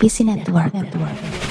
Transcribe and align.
PC 0.00 0.24
Network. 0.24 1.49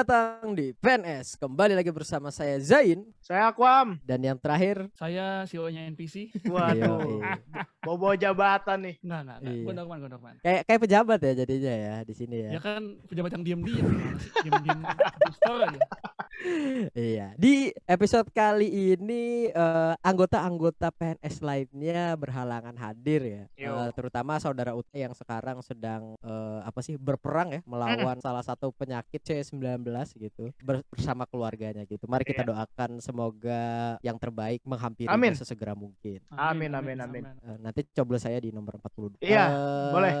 Selamat 0.00 0.32
datang 0.40 0.56
di 0.56 0.72
PNS. 0.80 1.36
Kembali 1.36 1.76
lagi 1.76 1.92
bersama 1.92 2.32
saya 2.32 2.56
Zain 2.56 3.04
Saya 3.20 3.52
Aquam. 3.52 4.00
dan 4.00 4.24
yang 4.24 4.40
terakhir 4.40 4.88
Saya 4.96 5.44
CEO-nya 5.44 5.84
NPC. 5.92 6.32
Waduh. 6.48 7.20
Yoi. 7.20 7.20
Bawa 7.84 8.16
jabatan 8.16 8.80
nih. 8.80 8.96
Enggak, 9.04 9.20
enggak, 9.20 9.36
enggak. 9.44 9.52
Iya. 9.52 9.64
Gondokman, 9.68 9.98
gondokman. 10.00 10.34
kayak 10.40 10.62
kayak 10.64 10.80
pejabat 10.88 11.20
ya 11.20 11.32
jadinya 11.44 11.74
ya 11.76 11.96
di 12.08 12.14
sini 12.16 12.36
ya. 12.48 12.50
Ya 12.56 12.60
kan 12.64 12.96
pejabat 13.12 13.30
yang 13.36 13.44
diam-diam. 13.44 13.88
Diam-diam 14.40 14.80
store 15.36 15.60
aja. 15.68 15.80
Iya. 16.96 17.36
Di 17.36 17.68
episode 17.84 18.32
kali 18.32 18.96
ini 18.96 19.52
eh, 19.52 19.94
anggota-anggota 20.00 20.88
PNS 20.96 21.44
lainnya 21.44 22.16
berhalangan 22.16 22.72
hadir 22.80 23.20
ya. 23.20 23.44
Yo. 23.60 23.76
Eh, 23.76 23.90
terutama 23.92 24.40
saudara 24.40 24.72
Ut 24.72 24.88
yang 24.96 25.12
sekarang 25.12 25.60
sedang 25.60 26.16
eh, 26.24 26.60
apa 26.64 26.80
sih 26.80 26.96
berperang 26.96 27.52
ya 27.52 27.60
melawan 27.68 28.16
salah 28.24 28.40
satu 28.40 28.72
penyakit 28.72 29.20
C19 29.20 29.89
gitu 30.12 30.54
ber- 30.58 30.86
bersama 30.86 31.26
keluarganya 31.26 31.82
gitu. 31.84 32.06
Mari 32.06 32.22
kita 32.22 32.42
Iya. 32.42 32.50
doakan 32.52 32.90
semoga 32.98 33.62
yang 34.00 34.16
terbaik 34.16 34.62
menghampiri 34.62 35.06
Amin. 35.06 35.34
sesegera 35.34 35.74
mungkin. 35.74 36.22
Amin, 36.30 36.70
amin, 36.70 36.98
amin. 36.98 37.22
Eh, 37.26 37.56
nanti 37.58 37.82
coblos 37.90 38.20
saya 38.20 38.38
di 38.38 38.50
nomor 38.50 38.76
42. 38.76 39.18
Iya, 39.20 39.44
Eh, 39.46 39.90
boleh. 39.90 40.12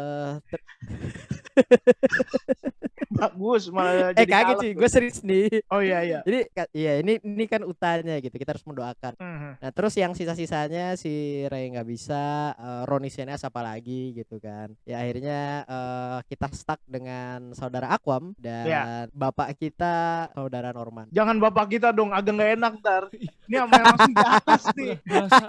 Bagus 3.10 3.68
malah 3.74 4.14
eh 4.14 4.22
jadi 4.22 4.30
kaget 4.32 4.56
sih, 4.62 4.72
gue 4.78 4.88
serius 4.88 5.18
nih. 5.26 5.66
Oh 5.66 5.82
iya 5.82 5.98
iya. 6.06 6.20
Jadi 6.22 6.38
iya 6.72 6.92
ini 7.02 7.18
ini 7.20 7.44
kan 7.50 7.66
utanya 7.66 8.16
gitu. 8.22 8.32
Kita 8.32 8.54
harus 8.54 8.62
mendoakan. 8.62 9.18
Mhm. 9.18 9.50
Nah 9.60 9.70
terus 9.74 9.98
yang 9.98 10.14
sisa-sisanya 10.14 10.94
si 10.94 11.42
Ray 11.50 11.74
nggak 11.74 11.88
bisa, 11.90 12.54
uh, 12.54 12.82
Roni 12.86 13.10
Senes 13.10 13.42
apa 13.42 13.66
lagi 13.66 14.14
gitu 14.14 14.38
kan. 14.38 14.70
Ya 14.86 15.02
akhirnya 15.02 15.66
eh, 15.66 16.18
kita 16.30 16.46
stuck 16.54 16.78
dengan 16.86 17.50
saudara 17.52 17.90
Aquam 17.90 18.32
dan 18.38 18.64
Iya. 18.70 18.82
bapak 19.10 19.58
kita 19.58 20.30
saudara 20.30 20.70
Norman. 20.70 21.10
Jangan 21.10 21.36
bapak 21.42 21.66
kita 21.66 21.90
dong, 21.90 22.14
agak 22.14 22.30
nggak 22.38 22.52
enak 22.62 22.72
ntar. 22.78 23.02
Ini 23.50 23.66
sama 23.66 23.74
yang 23.74 23.86
langsung 23.90 24.14
di 24.14 24.22
atas 24.22 24.62
nih. 24.78 24.94
Berasa, 25.02 25.44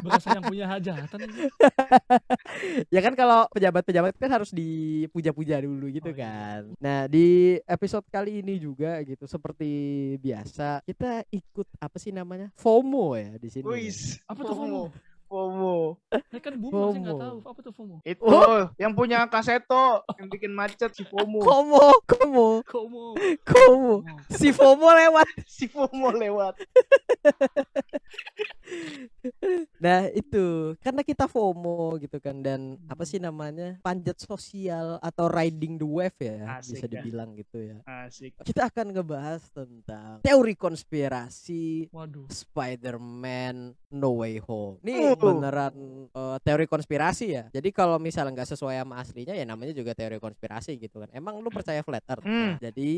berasa 0.00 0.28
yang 0.32 0.44
punya 0.48 0.64
hajatan 0.72 1.18
ya 2.88 3.00
kan 3.04 3.12
kalau 3.12 3.44
pejabat-pejabat 3.52 4.16
kan 4.16 4.30
harus 4.32 4.48
dipuja-puja 4.48 5.43
dulu 5.44 5.86
gitu 5.88 6.08
Oh, 6.08 6.16
iya. 6.16 6.24
kan. 6.24 6.60
Nah 6.76 6.98
di 7.04 7.26
episode 7.62 8.06
kali 8.08 8.40
ini 8.40 8.56
juga 8.56 8.98
gitu 9.00 9.24
seperti 9.24 9.70
biasa 10.18 10.80
kita 10.82 11.22
ikut 11.28 11.68
apa 11.76 11.96
sih 11.96 12.10
namanya 12.10 12.48
FOMO 12.54 13.14
ya 13.14 13.36
di 13.36 13.48
sini. 13.48 13.64
Wis. 13.64 14.18
Apa 14.24 14.40
tuh 14.42 14.56
FOMO? 14.56 14.82
FOMO. 15.24 15.98
Saya 16.30 16.38
kan 16.38 16.54
boomer, 16.54 16.94
saya 16.94 17.00
nggak 17.00 17.18
tahu. 17.18 17.36
Apa 17.42 17.58
tuh 17.60 17.72
FOMO? 17.72 17.96
Itu 18.02 18.22
Oh. 18.22 18.70
yang 18.76 18.92
punya 18.92 19.26
kaseto 19.26 20.04
yang 20.14 20.28
bikin 20.28 20.52
macet 20.52 20.94
si. 20.94 21.02
FOMO, 21.02 21.42
FOMO, 21.42 21.84
FOMO. 22.06 22.48
FOMO. 22.62 23.04
FOMO. 23.42 23.94
Si 24.30 24.48
FOMO 24.50 24.88
lewat. 24.94 25.26
Si 25.44 25.64
FOMO 25.66 26.08
lewat. 26.14 26.54
Nah 29.84 30.08
itu 30.12 30.76
karena 30.80 31.00
kita 31.04 31.24
FOMO 31.28 31.96
gitu 32.00 32.20
kan 32.20 32.40
dan 32.44 32.76
apa 32.88 33.04
sih 33.08 33.20
namanya 33.20 33.80
panjat 33.80 34.20
sosial 34.20 35.00
atau 35.00 35.28
riding 35.28 35.80
the 35.80 35.88
wave 35.88 36.16
ya 36.20 36.60
Asik 36.60 36.76
bisa 36.76 36.86
ya. 36.88 36.92
dibilang 37.00 37.36
gitu 37.36 37.58
ya. 37.60 37.78
Asik. 37.84 38.36
Kita 38.44 38.68
akan 38.68 38.92
ngebahas 38.92 39.42
tentang 39.52 40.20
teori 40.24 40.54
konspirasi 40.56 41.88
Waduh. 41.92 42.28
Spider-Man 42.28 43.76
No 43.94 44.18
Way 44.18 44.42
Home. 44.44 44.82
Ini 44.82 44.92
Uh. 45.06 45.16
beneran 45.16 45.72
eh, 46.10 46.36
teori 46.42 46.66
konspirasi 46.66 47.26
ya. 47.30 47.44
Jadi 47.48 47.70
kalau 47.70 47.96
misalnya 47.96 48.34
nggak 48.34 48.50
sesuai 48.50 48.76
sama 48.76 48.98
aslinya 48.98 49.32
ya 49.32 49.44
namanya 49.44 49.70
juga 49.70 49.94
teori 49.94 50.18
konspirasi 50.18 50.74
gitu 50.76 50.98
kan. 50.98 51.08
Emang 51.10 51.38
lu 51.38 51.48
percaya 51.48 51.80
flat 51.80 52.02
earth? 52.04 52.24
Hmm. 52.24 52.34
Nah, 52.50 52.58
jadi 52.60 52.92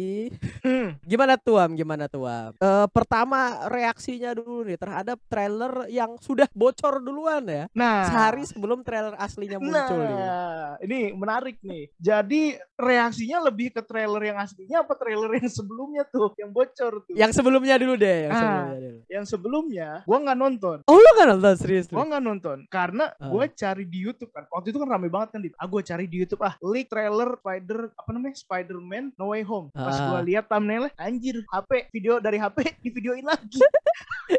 Hmm. 0.64 0.88
gimana 1.10 1.36
tuam? 1.36 1.76
Gimana 1.76 2.06
tuam? 2.06 2.56
Eh 2.56 2.86
pertama 2.88 3.36
reaksinya 3.66 4.32
dulu 4.32 4.64
nih 4.64 4.76
terhadap 4.76 5.20
trailer 5.26 5.84
yang 5.88 6.16
sudah 6.16 6.48
bocor 6.50 6.98
duluan 6.98 7.44
ya. 7.44 7.64
Nah. 7.70 8.08
Sehari 8.08 8.42
sebelum 8.42 8.80
trailer 8.80 9.12
aslinya 9.16 9.58
muncul 9.58 9.98
nih. 9.98 10.16
Nah, 10.16 10.70
ini 10.80 11.00
menarik 11.12 11.60
nih. 11.60 11.92
Jadi 11.96 12.42
reaksinya 12.74 13.42
lebih 13.42 13.68
ke 13.70 13.82
trailer 13.82 14.22
yang 14.24 14.38
aslinya 14.38 14.80
apa 14.80 14.94
trailer 14.94 15.28
yang 15.34 15.50
sebelumnya 15.50 16.02
tuh, 16.06 16.32
yang 16.36 16.50
bocor 16.50 17.02
tuh. 17.02 17.12
Yang 17.12 17.32
sebelumnya 17.34 17.76
dulu 17.76 17.94
deh, 17.94 18.16
yang 18.22 18.32
Ah. 18.32 18.38
sebelumnya 18.38 18.78
dulu. 18.78 18.98
yang 19.06 19.24
sebelumnya 19.26 19.88
gua 20.02 20.18
nggak 20.18 20.38
nonton. 20.38 20.76
Oh 20.86 20.94
lu 20.94 21.10
kan 21.14 21.26
nonton 21.28 21.54
serius 21.56 21.90
lu? 21.90 21.98
Gua 21.98 22.06
nggak 22.06 22.22
nonton 22.22 22.58
karena 22.68 23.10
Ah. 23.12 23.26
gue 23.26 23.44
cari 23.52 23.84
di 23.84 23.98
YouTube 24.00 24.30
kan. 24.30 24.46
Waktu 24.46 24.70
itu 24.70 24.78
kan 24.78 24.86
rame 24.88 25.08
banget 25.08 25.34
kan 25.34 25.40
di. 25.40 25.50
Ah 25.52 25.66
gue 25.66 25.82
cari 25.82 26.06
di 26.06 26.16
YouTube 26.16 26.38
ah 26.40 26.54
leak 26.60 26.86
trailer 26.86 27.34
Spider 27.36 27.90
apa 27.90 28.10
namanya 28.10 28.36
Spider-Man 28.36 29.04
No 29.14 29.34
Way 29.34 29.42
Home. 29.42 29.68
Pas 29.72 29.92
Ah. 29.92 30.06
gua 30.08 30.20
lihat 30.22 30.46
thumbnailnya 30.46 30.94
anjir 30.96 31.42
HP 31.44 31.70
video 31.90 32.16
dari 32.16 32.38
HP 32.38 32.56
di 32.80 32.90
videoin 32.92 33.24
lagi. 33.24 33.58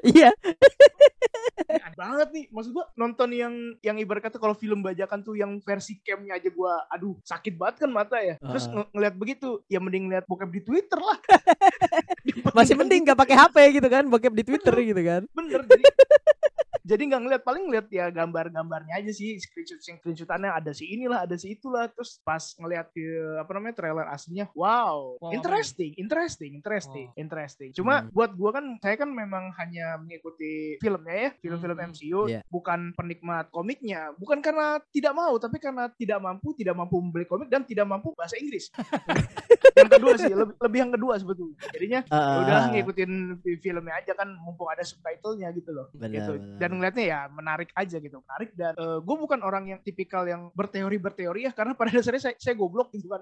Iya. 0.03 0.35
Aneh 1.79 1.95
banget 1.95 2.27
nih. 2.29 2.45
Maksud 2.49 2.71
gua 2.71 2.91
nonton 2.93 3.31
yang 3.31 3.53
yang 3.79 3.95
ibarat 3.97 4.19
kata 4.21 4.35
kalau 4.35 4.51
film 4.51 4.79
bajakan 4.81 5.19
tuh 5.21 5.31
yang 5.33 5.59
versi 5.59 5.99
camnya 6.01 6.35
aja 6.35 6.47
gua 6.49 6.83
aduh 6.87 7.15
sakit 7.21 7.55
banget 7.55 7.83
kan 7.83 7.91
mata 7.91 8.19
ya. 8.19 8.35
Terus 8.37 8.67
Ah. 8.67 8.71
ng- 8.77 8.89
ngeliat 8.93 9.15
begitu 9.15 9.63
ya 9.65 9.79
mending 9.79 10.07
lihat 10.07 10.23
bokep 10.25 10.47
di 10.49 10.61
Twitter 10.61 10.95
lah. 10.97 11.19
Masih 12.53 12.73
mending 12.77 13.01
nggak 13.07 13.19
pakai 13.19 13.35
HP 13.37 13.81
gitu 13.81 13.87
kan, 13.89 14.03
bokep 14.09 14.33
di 14.33 14.43
Twitter 14.45 14.75
gitu 14.81 15.01
kan. 15.01 15.21
bener 15.33 15.61
jadi 15.65 15.83
jadi 16.87 17.03
nggak 17.03 17.21
ngeliat 17.21 17.41
paling 17.43 17.63
ngeliat 17.65 17.87
ya 17.89 18.07
gambar-gambarnya 18.07 18.95
aja 18.95 19.11
sih 19.11 19.35
screenshot 19.35 19.75
screenshotannya 19.77 20.47
ada 20.49 20.71
si 20.71 20.87
inilah 20.87 21.21
ada 21.21 21.35
si 21.35 21.51
itulah. 21.51 21.85
Terus 21.89 22.23
pas 22.23 22.39
ngeliat 22.55 22.87
ke 22.89 23.03
apa 23.35 23.51
namanya 23.51 23.75
trailer 23.75 24.07
aslinya 24.07 24.47
wow, 24.53 25.19
Wow, 25.19 25.31
interesting 25.31 25.91
interesting 25.93 26.55
interesting 26.55 27.11
interesting. 27.13 27.69
Cuma 27.71 27.99
Hmm. 27.99 28.09
buat 28.09 28.31
gua 28.31 28.55
kan 28.55 28.79
saya 28.79 28.95
kan 28.95 29.09
memang 29.09 29.51
hanya 29.53 29.97
mengikuti 29.97 30.79
filmnya 30.79 31.15
ya 31.17 31.29
film-film 31.37 31.75
Hmm. 31.75 31.87
MCU 31.87 32.21
Iya. 32.25 32.41
bukan 32.47 32.93
penikmat 32.93 33.49
komiknya. 33.49 34.15
Bukan 34.15 34.39
karena 34.39 34.79
tidak 34.87 35.11
mau 35.11 35.35
tapi 35.35 35.57
karena 35.57 35.91
tidak 35.91 36.19
mampu 36.19 36.53
tidak 36.53 36.73
mampu 36.73 36.95
membeli 36.97 37.25
komik 37.25 37.47
dan 37.47 37.61
tidak 37.61 37.83
mampu 37.83 38.13
bahasa 38.13 38.37
Inggris. 38.37 38.71
Yang 39.77 39.89
kedua 39.93 40.13
sih 40.15 40.31
lebih, 40.31 40.55
lebih 40.57 40.79
yang 40.79 40.91
kedua 40.91 41.13
sebetulnya. 41.15 41.57
Jadinya 41.69 41.99
ya 42.01 42.15
Ah, 42.15 42.41
udah 42.41 42.59
ngikutin 42.71 43.11
fi- 43.39 43.59
filmnya 43.59 43.93
aja 43.95 44.11
kan 44.13 44.29
mumpung 44.35 44.65
ada 44.67 44.81
subtitlenya 44.81 45.53
gitu 45.53 45.69
loh. 45.69 45.85
Benar, 45.91 46.09
gitu. 46.09 46.31
Benar. 46.33 46.57
dan 46.57 46.71
ngeliatnya 46.77 47.05
ya 47.05 47.19
menarik 47.27 47.69
aja 47.73 47.97
gitu 47.97 48.21
menarik 48.21 48.49
dan 48.53 48.73
gue 48.77 49.15
bukan 49.17 49.39
orang 49.41 49.63
yang 49.67 49.79
tipikal 49.81 50.23
yang 50.23 50.49
berteori 50.53 50.97
berteori 50.97 51.41
ya 51.45 51.51
karena 51.51 51.73
pada 51.73 51.91
dasarnya 51.91 52.21
saya, 52.23 52.35
saya 52.37 52.53
goblok 52.53 52.93
gitu 52.93 53.09
kan 53.09 53.21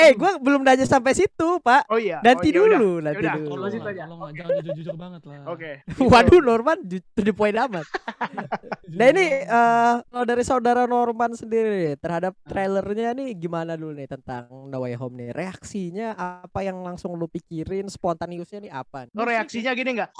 Eh, 0.00 0.16
gua 0.16 0.40
belum 0.40 0.64
nanya 0.64 0.88
sampai 0.88 1.12
situ, 1.12 1.60
Pak. 1.60 1.84
oh 1.92 2.00
iya 2.00 2.24
Nanti 2.24 2.48
oh, 2.48 2.52
iya, 2.56 2.56
dulu, 2.56 2.90
udah. 2.96 3.04
nanti 3.04 3.20
Yaudah, 3.20 3.34
dulu. 3.36 3.52
lah, 3.52 3.68
aja 3.68 3.78
tolong 4.00 4.20
oke 4.24 4.32
Jangan 4.32 4.50
jujur-jujur 4.56 4.96
banget 4.96 5.22
lah. 5.28 5.36
oke 5.44 5.70
Waduh, 6.10 6.40
Norman 6.40 6.78
ju- 6.88 7.04
to 7.12 7.20
the 7.20 7.34
point 7.36 7.52
amat. 7.52 7.84
Jujur 7.84 8.96
Nah 8.98 9.06
ini 9.12 9.24
eh 9.44 9.94
kalau 10.00 10.24
dari 10.24 10.42
saudara 10.42 10.82
Norman 10.88 11.36
sendiri 11.36 11.68
nih, 11.84 11.94
terhadap 12.00 12.32
trailernya 12.42 13.12
nih 13.12 13.28
gimana 13.36 13.76
dulu 13.76 13.92
nih 13.92 14.08
tentang 14.08 14.48
No 14.72 14.80
Way 14.82 14.96
Home 14.96 15.20
nih? 15.20 15.28
Reaksinya 15.36 16.16
apa 16.16 16.64
yang 16.64 16.80
langsung 16.80 17.12
lu 17.14 17.28
pikirin? 17.28 17.84
Spontaniusnya 17.86 18.64
nih 18.64 18.72
apa? 18.72 19.04
lo 19.12 19.22
reaksinya 19.22 19.76
gini 19.76 20.00
nggak 20.00 20.10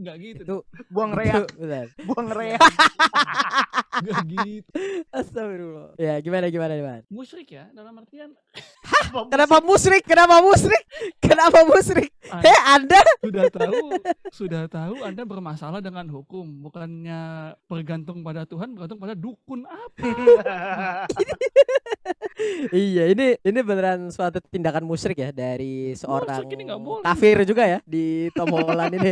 Enggak 0.00 0.16
gitu. 0.16 0.42
Itu 0.50 0.66
buang 0.90 1.14
reak. 1.14 1.46
itu, 1.62 1.94
buang 2.10 2.26
reak 2.34 2.58
Enggak 3.90 4.22
gitu. 4.30 4.70
Astagfirullah. 5.18 5.98
Ya 5.98 6.14
gimana 6.22 6.46
gimana 6.46 6.72
gimana? 6.78 7.02
Musyrik 7.10 7.50
ya 7.50 7.66
dalam 7.74 7.98
artian 7.98 8.30
Kenapa 9.30 9.58
musrik? 9.58 10.02
Kenapa 10.06 10.38
musrik? 10.38 10.82
Kenapa 11.18 11.66
musrik? 11.66 12.10
Ah. 12.30 12.42
Heh, 12.42 12.58
Anda? 12.78 13.00
sudah 13.18 13.46
tahu 13.50 13.78
sudah 14.38 14.62
tahu 14.70 14.94
Anda 15.02 15.22
bermasalah 15.26 15.82
dengan 15.82 16.06
hukum, 16.06 16.46
bukannya 16.62 17.54
bergantung 17.66 18.22
pada 18.22 18.46
Tuhan, 18.46 18.74
bergantung 18.74 19.02
pada 19.02 19.18
dukun 19.18 19.66
apa? 19.66 20.06
iya, 22.74 23.10
ini 23.10 23.34
ini 23.42 23.58
beneran 23.66 24.14
suatu 24.14 24.38
tindakan 24.46 24.86
musyrik 24.86 25.18
ya 25.18 25.30
dari 25.34 25.94
seorang 25.98 26.46
ini 26.46 26.62
nggak 26.70 26.82
boleh. 26.82 27.04
kafir 27.06 27.42
juga 27.42 27.66
ya 27.66 27.78
di 27.82 28.30
Tom 28.34 28.50
Holland 28.54 28.94
ini. 28.94 29.10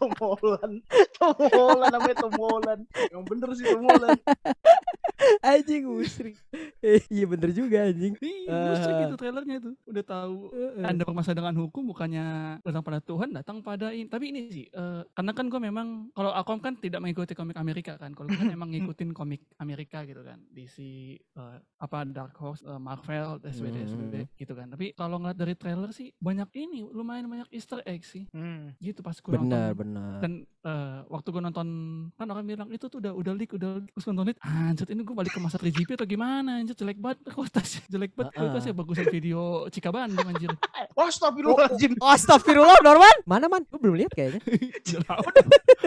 Tom 0.00 0.10
Holland 0.16 0.74
Tom 1.12 1.36
Holland 1.36 1.92
namanya 1.92 2.16
Tom 2.16 2.34
Holland 2.40 2.82
yang 3.20 3.28
bener 3.28 3.50
sih 3.52 3.68
Holland 3.68 4.20
anjing 5.42 5.84
musyrik. 5.84 6.36
Eh, 6.80 7.02
iya 7.08 7.24
bener 7.24 7.50
juga 7.50 7.84
anjing. 7.84 8.14
Iya, 8.16 8.56
musik 8.70 8.90
Eh. 8.90 9.04
itu 9.04 9.14
trailernya 9.16 9.56
itu. 9.58 9.70
Udah 9.84 10.04
tahu 10.04 10.36
Heeh. 10.50 10.84
Anda 10.84 11.02
bermasalah 11.02 11.36
dengan 11.36 11.56
hukum 11.58 11.82
bukannya 11.86 12.24
datang 12.60 12.82
pada 12.82 13.00
Tuhan, 13.00 13.28
datang 13.30 13.56
pada 13.60 13.90
ini. 13.90 14.06
Tapi 14.06 14.24
ini 14.28 14.40
sih, 14.48 14.66
eh, 14.66 15.02
karena 15.10 15.32
kan 15.32 15.46
gue 15.46 15.60
memang 15.60 15.86
kalau 16.10 16.30
aku 16.30 16.56
kan 16.58 16.74
tidak 16.74 16.98
mengikuti 16.98 17.32
komik 17.32 17.56
Amerika 17.56 17.94
kan. 17.94 18.12
Kalau 18.12 18.28
kan 18.28 18.38
emang 18.56 18.70
ngikutin 18.70 19.10
komik 19.10 19.44
Amerika 19.56 20.02
gitu 20.02 20.20
kan. 20.20 20.40
DC 20.48 20.76
eh, 21.16 21.56
apa 21.76 21.98
Dark 22.04 22.34
Horse, 22.34 22.62
eh, 22.62 22.76
Marvel, 22.76 23.40
SWD 23.42 23.78
Hmm. 23.80 24.26
gitu 24.34 24.52
kan. 24.52 24.68
Tapi 24.68 24.92
kalau 24.92 25.16
ngeliat 25.16 25.36
dari 25.36 25.54
trailer 25.54 25.90
sih 25.90 26.12
banyak 26.16 26.48
ini, 26.54 26.84
lumayan 26.86 27.26
banyak 27.26 27.48
Easter 27.50 27.80
egg 27.84 28.02
sih. 28.02 28.24
Hmm. 28.30 28.72
Gitu 28.76 29.00
pas 29.00 29.14
gue 29.14 29.30
Benar, 29.30 29.72
nonton. 29.72 29.78
benar. 29.78 30.18
Dan 30.20 30.32
eh, 30.60 30.98
waktu 31.06 31.28
gue 31.28 31.42
nonton 31.42 31.68
kan 32.14 32.26
orang 32.26 32.44
bilang 32.44 32.68
itu 32.68 32.84
tuh 32.86 32.98
udah 32.98 33.12
udah 33.12 33.32
leak 33.32 33.52
udah 33.52 33.70
leak. 33.78 33.90
terus 33.90 34.06
nonton 34.06 34.30
itu 34.30 34.40
anjir 34.40 34.86
ini 34.88 35.02
gue 35.10 35.18
balik 35.18 35.34
ke 35.34 35.42
masa 35.42 35.58
3GP 35.58 35.98
atau 35.98 36.06
gimana 36.06 36.62
anjir 36.62 36.78
jelek 36.78 37.02
banget 37.02 37.18
kualitasnya 37.34 37.82
jelek 37.90 38.14
banget 38.14 38.30
kualitasnya 38.38 38.72
bagusan 38.78 39.06
video 39.10 39.66
Cika 39.66 39.90
Bandung 39.90 40.22
anjir 40.30 40.54
Oh, 41.00 41.06
astagfirullahaladzim. 41.08 41.96
Oh, 41.96 42.12
Astagfirullah, 42.12 42.76
Norman. 42.84 43.16
Mana 43.24 43.46
man? 43.48 43.62
Gue 43.72 43.80
belum 43.80 44.04
lihat 44.04 44.12
kayaknya. 44.12 44.42
udah 44.84 45.00
lama 45.08 45.30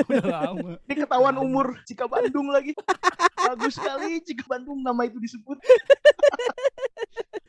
udah 0.09 0.25
lama 0.25 0.69
Ini 0.89 0.93
ketahuan 1.05 1.35
umur 1.37 1.77
Cika 1.85 2.09
Bandung 2.09 2.49
lagi. 2.49 2.73
Bagus 3.37 3.77
sekali 3.77 4.23
Cika 4.25 4.47
Bandung 4.49 4.81
nama 4.81 5.05
itu 5.05 5.21
disebut. 5.21 5.59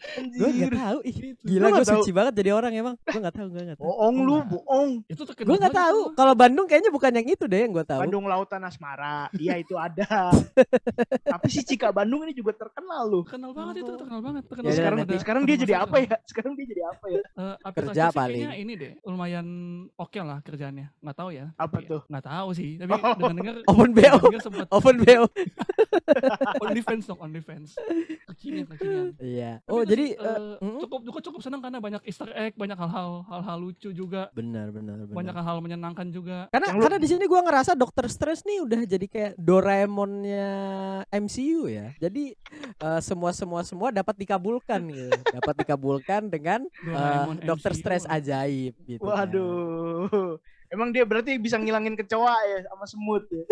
Gue 0.04 0.46
nggak 0.46 0.68
Anjir. 0.68 0.72
tahu. 0.74 0.98
Ih, 1.02 1.16
Itu. 1.32 1.42
gila 1.44 1.64
Lu 1.64 1.72
gue 1.72 1.82
tahu? 1.82 1.94
suci 1.98 2.10
banget 2.10 2.32
jadi 2.34 2.50
orang 2.52 2.72
emang. 2.72 2.94
Gue 3.00 3.18
nggak 3.18 3.34
tahu, 3.34 3.46
gue 3.48 3.62
nggak 3.64 3.78
tahu. 3.78 3.86
Bohong 3.86 4.16
lu, 4.18 4.36
bohong. 4.44 4.90
itu 5.04 5.22
terkenal 5.22 5.46
Gue 5.46 5.56
nggak 5.56 5.72
banget 5.72 5.88
tahu. 5.88 6.00
Kalau 6.14 6.34
Bandung 6.34 6.66
kayaknya 6.66 6.90
bukan 6.90 7.10
yang 7.12 7.26
itu 7.26 7.44
deh 7.44 7.60
yang 7.60 7.72
gue 7.72 7.84
tahu. 7.84 8.00
Bandung 8.00 8.24
Lautan 8.24 8.62
Asmara. 8.62 9.26
Iya 9.34 9.54
itu 9.62 9.74
ada. 9.74 10.30
Tapi 11.24 11.46
si 11.48 11.60
Cika 11.62 11.90
Bandung 11.90 12.22
ini 12.22 12.32
juga 12.32 12.52
terkenal 12.54 13.04
loh. 13.04 13.24
terkenal 13.24 13.50
banget 13.50 13.74
itu 13.80 13.92
terkenal 13.92 14.20
banget 14.20 14.42
terkenal 14.44 14.66
Ya 14.66 14.74
sekarang 14.74 14.98
nanti- 15.00 15.18
sekarang 15.18 15.42
dia 15.44 15.56
jadi 15.56 15.74
apa 15.78 15.96
ya? 15.98 16.14
Sekarang 16.24 16.52
dia 16.52 16.66
jadi 16.66 16.82
apa 16.86 17.04
ya? 17.08 17.22
Eh, 17.34 17.56
Kerja 17.74 18.04
paling. 18.10 18.42
ini 18.54 18.72
deh 18.74 18.92
lumayan 19.02 19.46
oke 19.94 20.16
lah 20.18 20.38
kerjaannya 20.40 20.88
nggak 20.96 21.16
tahu 21.16 21.30
ya 21.30 21.50
Apa 21.54 21.80
tuh? 21.80 22.00
nggak 22.06 22.24
tahu 22.24 22.48
sih 22.52 22.76
tapi 22.76 22.92
Oh. 22.94 23.14
dengar 23.14 23.34
dengar 23.34 23.54
Open 23.66 23.90
BO. 23.90 24.18
Open 24.70 24.96
BO. 24.98 25.24
OnlyFans 26.64 27.04
dong 27.04 27.20
OnlyFans 27.20 27.76
kekinian 28.26 28.66
kekinian 28.68 29.06
Iya. 29.18 29.52
Oh, 29.66 29.82
jadi 29.94 30.06
eh, 30.18 30.56
mm, 30.58 30.78
cukup 30.82 31.00
cukup 31.06 31.22
cukup 31.30 31.40
senang 31.46 31.62
karena 31.62 31.78
banyak 31.78 32.02
Easter 32.04 32.28
egg 32.34 32.58
banyak 32.58 32.74
hal-hal 32.74 33.22
hal-hal 33.30 33.56
lucu 33.62 33.94
juga 33.94 34.28
benar 34.34 34.74
benar 34.74 35.06
benar. 35.06 35.14
banyak 35.14 35.34
hal-hal 35.34 35.58
menyenangkan 35.62 36.06
juga 36.10 36.50
Karena 36.50 36.74
Yang 36.74 36.82
karena 36.82 36.98
di 36.98 37.08
sini 37.08 37.24
gua 37.30 37.40
ngerasa 37.46 37.72
Doctor 37.78 38.06
Strange 38.10 38.42
nih 38.44 38.58
udah 38.66 38.80
jadi 38.84 39.06
kayak 39.06 39.32
Doraemonnya 39.38 40.48
MCU 41.10 41.70
ya. 41.70 41.94
Jadi 42.02 42.34
eh, 42.82 43.00
semua 43.00 43.30
semua 43.30 43.60
semua 43.62 43.88
dapat 43.94 44.14
dikabulkan 44.18 44.80
gitu. 44.94 45.14
dapat 45.30 45.54
dikabulkan 45.62 46.28
dengan 46.28 46.66
eh, 46.66 46.90
Doraemon 46.90 47.36
Doctor 47.46 47.72
MCU. 47.72 47.80
Strange 47.80 48.06
ajaib 48.10 48.74
gitu. 48.86 49.04
kan. 49.06 49.30
Emang 50.68 50.90
dia 50.90 51.04
berarti 51.04 51.36
bisa 51.36 51.56
ngilangin 51.56 51.94
kecoa 51.94 52.36
ya 52.44 52.58
sama 52.66 52.84
semut 52.84 53.24
ya. 53.28 53.44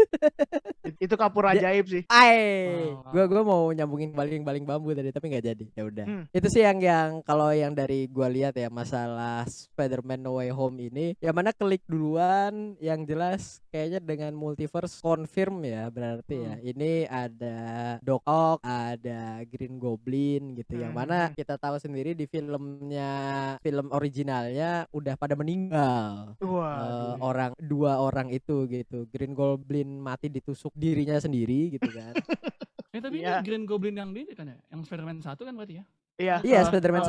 It- 0.85 0.99
itu 1.05 1.15
kapur 1.15 1.47
ajaib 1.47 1.87
sih. 1.87 2.03
Ai, 2.09 2.93
Wow, 2.93 3.13
gua 3.13 3.25
gua 3.27 3.43
mau 3.43 3.63
nyambungin 3.71 4.13
baling-baling 4.13 4.65
bambu 4.65 4.93
tadi 4.93 5.11
tapi 5.11 5.31
nggak 5.31 5.47
jadi. 5.47 5.65
Ya 5.75 5.83
udah. 5.85 6.07
Hmm. 6.07 6.25
Itu 6.31 6.47
sih 6.49 6.63
yang 6.63 6.79
yang 6.79 7.21
kalau 7.23 7.51
yang 7.51 7.73
dari 7.73 8.07
gua 8.07 8.27
lihat 8.27 8.55
ya 8.55 8.69
masalah 8.69 9.45
Spider-Man 9.47 10.21
No 10.23 10.39
Way 10.39 10.51
Home 10.51 10.79
ini, 10.81 11.15
yang 11.19 11.35
mana 11.35 11.51
klik 11.51 11.83
duluan, 11.87 12.75
yang 12.79 13.03
jelas 13.03 13.61
kayaknya 13.69 14.01
dengan 14.01 14.33
multiverse 14.33 15.01
confirm 15.01 15.63
ya 15.63 15.89
berarti 15.89 16.37
ya. 16.39 16.55
Ini 16.61 17.07
ada 17.07 17.59
Doc 18.01 18.23
Ock, 18.25 18.61
ada 18.63 19.43
Green 19.47 19.77
Goblin 19.77 20.55
gitu. 20.55 20.77
Yang 20.77 20.93
Hmm, 20.93 21.01
mana 21.01 21.19
hmm. 21.27 21.35
kita 21.35 21.55
tahu 21.57 21.77
sendiri 21.79 22.13
di 22.13 22.27
filmnya 22.27 23.11
film 23.61 23.89
originalnya 23.91 24.85
udah 24.91 25.15
pada 25.17 25.35
meninggal. 25.35 26.37
Wah. 26.39 26.77
Eh, 27.05 27.17
orang 27.21 27.51
dua 27.59 27.93
orang 27.99 28.29
itu 28.29 28.65
gitu 28.67 29.05
Green 29.07 29.33
Goblin 29.33 29.99
mati 29.99 30.27
ditusuk 30.27 30.71
dirinya 30.73 31.17
sendiri 31.17 31.71
gitu 31.71 31.89
kan 31.89 32.15
Eh 32.93 33.01
tapi 33.01 33.19
Iya. 33.19 33.41
ini 33.41 33.43
Green 33.43 33.65
Goblin 33.65 33.97
yang 33.97 34.13
ini 34.13 34.29
kan 34.31 34.45
ya? 34.45 34.61
Yang 34.69 34.85
Spider-Man 34.85 35.19
1 35.19 35.33
kan 35.33 35.55
berarti 35.55 35.75
ya? 35.75 35.85
Iya. 36.15 36.37
iya 36.45 36.61
Eh, 36.61 36.67
Spider-Man 36.69 37.03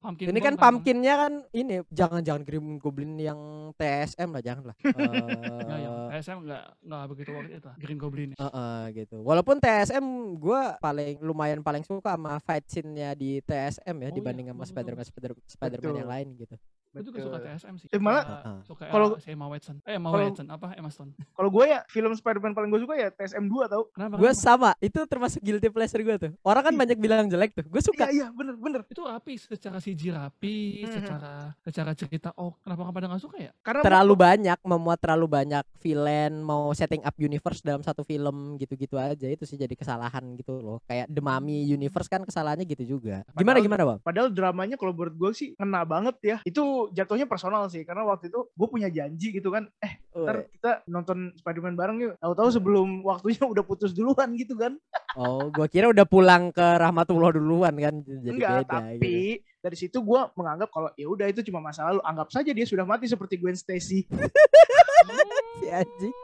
pumpkin- 0.00 0.32
ini 0.32 0.40
kan 0.40 0.48
kan? 0.48 0.56
pumpkinnya 0.56 1.14
kan 1.14 1.32
ini 1.52 1.84
jangan-jangan 1.92 2.40
Green 2.40 2.80
Goblin 2.80 3.12
yang 3.14 3.36
TSM 3.74 4.32
lah 4.32 4.40
jangan 4.40 4.72
lah 4.72 4.76
Ya, 5.68 5.76
ya. 5.76 5.90
Eh, 6.08 6.16
TSM 6.16 6.40
nggak 6.40 6.64
nggak 6.82 7.02
begitu 7.06 7.30
worth 7.30 7.52
it 7.52 7.60
lah. 7.60 7.74
Green 7.76 8.00
Goblin. 8.00 8.30
eh, 8.32 8.42
eh, 8.42 8.82
gitu 8.96 9.20
walaupun 9.20 9.60
TSM 9.60 10.06
gua 10.36 10.80
paling 10.80 11.20
lumayan 11.20 11.60
paling 11.60 11.84
suka 11.84 12.16
sama 12.16 12.40
fight 12.40 12.64
scene-nya 12.64 13.12
di 13.12 13.38
TSM 13.40 13.92
ya 13.94 14.00
Oh 14.00 14.08
iya, 14.08 14.16
dibanding 14.16 14.46
sama 14.48 14.56
bagus, 14.58 14.70
Spider-Man 14.72 15.04
Spider 15.04 15.32
Spider-Man 15.44 15.84
Betul. 15.86 16.00
yang 16.00 16.10
lain 16.10 16.28
gitu 16.34 16.56
Gue 16.98 17.04
juga 17.06 17.18
suka. 17.22 17.38
TSM 17.42 17.74
sih. 17.76 17.88
Eh, 17.88 17.98
malah- 17.98 18.22
Suka- 18.22 18.36
Heeh. 18.38 18.58
suka 18.62 18.84
Kalau- 18.86 19.10
kalau 19.10 19.18
si 19.18 19.28
Emma 19.28 19.46
Watson. 19.46 19.76
Eh 19.82 19.94
Emma 19.94 20.08
kalau- 20.08 20.26
Watson 20.26 20.46
apa 20.48 20.66
Emma 20.72 20.88
Stone. 20.88 21.10
Kalau 21.14 21.50
gue 21.50 21.64
ya 21.66 21.80
film 21.86 22.12
Spider-Man 22.12 22.52
paling 22.52 22.68
gue 22.68 22.80
suka 22.80 22.94
ya 22.94 23.08
TSM 23.10 23.44
2 23.44 23.64
tau. 23.66 23.82
Kenapa? 23.90 24.14
gue 24.16 24.32
sama 24.32 24.70
itu 24.78 25.00
termasuk 25.02 25.40
guilty 25.40 25.68
pleasure 25.68 26.00
gue 26.00 26.16
tuh 26.18 26.32
orang 26.42 26.62
kan 26.62 26.72
Ih. 26.72 26.78
banyak 26.78 26.96
bilang 26.96 27.26
jelek 27.26 27.52
tuh 27.52 27.64
gue 27.64 27.80
suka 27.80 28.06
Iya 28.06 28.12
iya 28.14 28.26
bener 28.30 28.54
bener. 28.54 28.80
itu 28.84 29.00
rapi 29.00 29.34
secara 29.36 29.78
CG 29.78 30.08
rapi, 30.08 30.56
Mhm. 30.80 30.92
secara 30.92 31.32
secara 31.60 31.90
cerita 31.92 32.28
oh 32.34 32.56
kenapa 32.58 32.82
kamu 32.82 32.94
pada 32.94 33.06
nggak 33.08 33.22
suka 33.22 33.36
ya? 33.38 33.52
Karena 33.60 33.82
terlalu 33.82 34.14
banyak 34.16 34.58
memuat 34.62 34.98
terlalu 34.98 35.26
banyak 35.28 35.64
villain 35.78 36.34
mau 36.38 36.72
setting 36.72 37.02
up 37.02 37.14
universe 37.16 37.60
dalam 37.60 37.80
satu 37.80 38.02
film 38.02 38.56
gitu-gitu 38.56 38.96
aja 38.96 39.26
itu 39.26 39.44
sih 39.44 39.56
jadi 39.56 39.72
kesalahan 39.72 40.22
gitu 40.34 40.56
loh 40.56 40.78
kayak 40.84 41.06
The 41.06 41.20
Mummy 41.20 41.64
universe 41.64 42.06
kan 42.06 42.22
kesalahannya 42.22 42.64
gitu 42.64 42.84
juga 42.88 43.22
gimana 43.30 43.56
Padahal- 43.56 43.62
gimana 43.62 43.82
bang 43.84 43.98
Padahal 44.02 44.28
dramanya 44.30 44.76
kalau 44.76 44.92
menurut 44.92 45.14
gue 45.14 45.30
sih 45.32 45.48
ngena 45.54 45.82
banget 45.82 46.16
ya. 46.20 46.36
Itu 46.42 46.85
jatuhnya 46.90 47.26
personal 47.26 47.66
sih 47.66 47.82
karena 47.82 48.02
waktu 48.02 48.28
itu 48.28 48.46
gue 48.50 48.68
punya 48.68 48.86
janji 48.86 49.32
gitu 49.32 49.48
kan. 49.48 49.66
Eh 49.78 49.98
ntar 50.16 50.48
kita 50.48 50.70
nonton 50.86 51.32
Spider-Man 51.36 51.76
bareng 51.76 51.96
yuk. 52.00 52.14
Tahu-tahu 52.18 52.48
sebelum 52.50 53.00
waktunya 53.02 53.42
udah 53.52 53.64
putus 53.64 53.92
duluan 53.92 54.32
gitu 54.34 54.54
kan. 54.54 54.74
oh 55.16 55.48
gua 55.48 55.64
kira 55.64 55.88
udah 55.88 56.04
pulang 56.04 56.52
ke 56.52 56.60
Rahmatullah 56.76 57.32
duluan 57.32 57.72
kan 57.72 57.94
jadi 58.04 58.36
Enggak, 58.36 58.50
beda 58.52 58.68
tapi 58.68 59.16
gitu. 59.40 59.64
dari 59.64 59.76
situ 59.76 59.98
gue 60.00 60.20
menganggap 60.36 60.68
kalau 60.68 60.92
ya 60.92 61.08
udah 61.08 61.26
itu 61.26 61.40
cuma 61.46 61.60
masa 61.60 61.88
lalu. 61.88 62.00
Anggap 62.04 62.28
saja 62.28 62.50
dia 62.52 62.66
sudah 62.68 62.84
mati 62.84 63.08
seperti 63.08 63.36
Gwen 63.36 63.56
Stacy. 63.56 64.04
si 65.60 65.66
anjing 65.68 66.14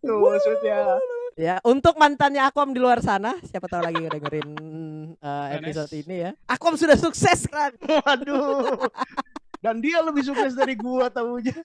Tuh 0.00 0.16
maksudnya. 0.18 0.98
ya 1.36 1.54
untuk 1.62 1.94
mantannya 1.96 2.40
Akom 2.42 2.72
di 2.72 2.80
luar 2.80 2.98
sana 3.00 3.36
siapa 3.44 3.68
tahu 3.68 3.84
lagi 3.84 4.08
dengerin 4.08 4.48
uh, 5.20 5.46
PNS. 5.52 5.56
episode 5.60 5.92
ini 6.00 6.16
ya 6.16 6.30
Akom 6.46 6.74
sudah 6.74 6.96
sukses 6.96 7.44
kan 7.46 7.72
Waduh. 8.04 8.88
Dan 9.66 9.82
dia 9.82 9.98
lebih 9.98 10.22
sukses 10.22 10.54
dari 10.60 10.78
gua 10.78 11.10
tahunya. 11.10 11.58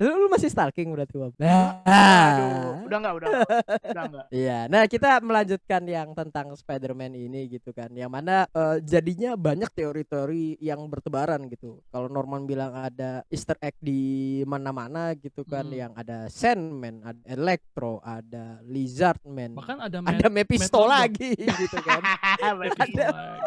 lu, 0.00 0.24
lu 0.24 0.28
masih 0.32 0.48
stalking 0.48 0.88
berarti 0.96 1.20
Bang 1.20 1.36
Aduh, 1.84 2.88
udah 2.88 2.98
enggak, 2.98 3.14
udah 3.14 3.26
enggak. 3.28 3.50
Udah 3.92 4.04
enggak. 4.08 4.26
Iya, 4.32 4.58
nah 4.66 4.82
kita 4.88 5.20
melanjutkan 5.20 5.82
yang 5.84 6.08
tentang 6.16 6.56
Spider-Man 6.56 7.12
ini 7.12 7.46
gitu 7.52 7.76
kan, 7.76 7.92
yang 7.92 8.08
mana 8.08 8.48
eh, 8.48 8.80
jadinya 8.80 9.36
banyak 9.36 9.68
teori-teori 9.70 10.56
yang 10.64 10.88
bertebaran 10.88 11.44
gitu. 11.52 11.84
Kalau 11.92 12.08
Norman 12.08 12.48
bilang 12.48 12.72
ada 12.72 13.20
Easter 13.28 13.60
egg 13.60 13.76
di 13.78 14.00
mana-mana 14.48 15.12
gitu 15.14 15.44
kan, 15.44 15.68
Hmm. 15.68 15.76
yang 15.76 15.92
ada 15.94 16.26
Sandman, 16.26 17.04
ada 17.04 17.20
Electro, 17.28 18.00
ada 18.00 18.58
Lizardman, 18.64 19.52
Bahkan 19.54 19.76
ada 19.78 19.96
ada 20.00 20.28
Mephisto 20.32 20.88
lagi 20.88 21.36
gitu 21.62 21.78
kan. 21.84 22.00
Mephisto 22.60 23.04
Ada-. 23.04 23.38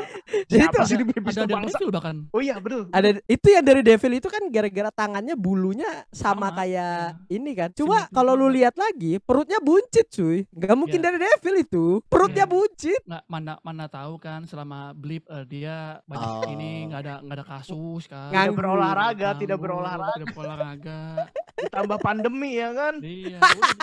Jadi 0.48 0.64
Siapa 0.64 0.76
tuh 0.76 0.86
sih 0.86 0.96
di 1.00 1.06
ada 1.08 1.56
Mephisto 1.60 1.86
ada 1.88 1.94
bahkan. 1.98 2.16
Oh 2.32 2.42
iya, 2.44 2.56
betul. 2.60 2.88
ada 2.92 3.10
itu 3.26 3.47
yang 3.50 3.64
dari 3.64 3.82
Devil 3.82 4.14
itu 4.14 4.28
kan 4.28 4.44
gara-gara 4.48 4.90
tangannya 4.90 5.34
bulunya 5.34 6.06
sama, 6.10 6.50
Sama, 6.50 6.58
kayak 6.58 7.18
iya. 7.18 7.28
ini 7.30 7.52
kan. 7.52 7.70
Cuma 7.72 8.06
kalau 8.10 8.34
lu 8.34 8.48
lihat 8.48 8.74
lagi 8.74 9.18
perutnya 9.18 9.58
buncit 9.58 10.08
cuy. 10.08 10.44
Nggak 10.50 10.76
mungkin 10.76 11.00
Iya. 11.00 11.06
dari 11.06 11.18
Devil 11.20 11.56
itu. 11.60 11.86
Perutnya 12.06 12.44
Iya. 12.44 12.52
buncit. 12.52 13.02
nggak 13.04 13.24
mana 13.26 13.54
mana 13.62 13.86
tahu 13.86 14.18
kan 14.18 14.44
selama 14.44 14.92
blip 14.92 15.24
eh, 15.28 15.46
dia 15.46 15.78
banyak 16.04 16.30
Oh. 16.30 16.44
ini 16.50 16.72
nggak 16.88 17.02
ada 17.02 17.14
nggak 17.22 17.38
ada 17.38 17.46
kasus 17.48 18.04
kan. 18.06 18.28
Tidak 18.28 18.36
Nganggur. 18.44 18.58
berolahraga, 18.58 19.30
tidak 19.34 19.58
Nganggur, 19.58 19.62
berolahraga. 19.62 20.14
Tidak 20.14 20.30
berolahraga. 20.32 21.00
Ditambah 21.68 22.00
pandemi 22.00 22.52
ya 22.54 22.70
kan. 22.72 22.94
iya. 23.00 23.40
udah. 23.40 23.74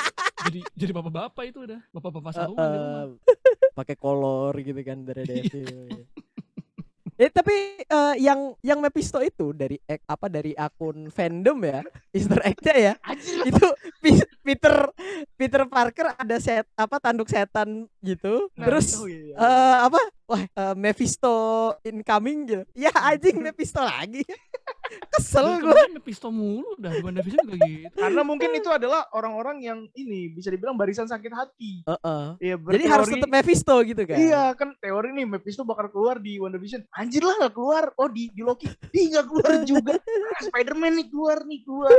jadi 0.44 0.60
jadi 0.76 0.92
bapak-bapak 0.92 1.44
itu 1.46 1.58
udah 1.64 1.80
bapak-bapak 1.90 2.32
sarungan 2.32 2.66
di 2.66 2.78
rumah. 2.78 3.02
Eh, 3.02 3.08
pakai 3.72 3.96
kolor 3.96 4.52
gitu 4.56 4.80
kan 4.80 4.98
dari 5.02 5.24
Devil. 5.42 6.04
Eh 7.14 7.30
tapi 7.30 7.54
eh, 7.78 8.14
yang 8.18 8.58
yang 8.58 8.78
Mephisto 8.78 9.22
itu 9.22 9.54
dari 9.54 9.78
ek- 9.84 10.02
apa 10.04 10.26
dari 10.26 10.50
akun 10.52 11.06
fandom 11.08 11.62
ya 11.62 11.80
Easter 12.10 12.42
egg-nya 12.42 12.74
ya 12.74 12.94
itu 13.46 13.66
Peter 14.42 14.90
Peter 15.34 15.62
Parker 15.64 16.18
ada 16.18 16.36
set 16.36 16.66
apa 16.74 16.98
tanduk 16.98 17.30
setan 17.30 17.86
gitu 18.00 18.50
Nah, 18.58 18.66
terus 18.66 18.98
oh 18.98 19.06
iya, 19.06 19.30
eh 19.32 19.76
apa 19.86 20.00
wah 20.24 20.42
eh, 20.42 20.74
Mephisto 20.74 21.34
incoming 21.82 22.38
gitu 22.44 22.62
ya 22.74 22.90
anjing 22.94 23.38
Mephisto 23.38 23.80
lagi 23.80 24.24
Kesel 25.10 25.60
gue. 25.60 25.80
Mephisto 25.96 26.28
mulu 26.28 26.76
dah 26.76 26.92
di 26.92 27.00
WandaVision 27.00 27.40
juga 27.42 27.56
gitu. 27.66 27.96
Karena 27.96 28.22
mungkin 28.22 28.52
itu 28.52 28.68
adalah 28.68 29.08
orang-orang 29.10 29.60
yang 29.60 29.78
ini 29.92 30.28
bisa 30.30 30.48
dibilang 30.48 30.76
barisan 30.76 31.04
sakit 31.04 31.32
hati. 31.32 31.72
Heeh. 31.84 32.24
Iya, 32.38 32.54
Jadi 32.60 32.84
harus 32.84 33.08
tetap 33.08 33.28
Mephisto 33.28 33.74
gitu 33.80 34.02
kan. 34.04 34.16
Iya 34.16 34.52
kan 34.54 34.76
teori 34.78 35.10
nih 35.12 35.26
Mephisto 35.26 35.64
bakal 35.64 35.88
keluar 35.88 36.20
di 36.20 36.36
WandaVision. 36.36 36.84
Anjir 36.92 37.24
lah 37.24 37.34
nggak 37.36 37.54
keluar. 37.54 37.92
Oh 37.96 38.08
di 38.08 38.28
di 38.30 38.42
Loki. 38.44 38.68
Ih 38.92 39.04
nggak 39.08 39.26
keluar 39.26 39.52
juga. 39.72 39.94
Ah, 39.98 40.40
Spider-Man 40.42 40.92
nih 40.96 41.06
keluar 41.08 41.38
nih 41.42 41.60
keluar. 41.64 41.90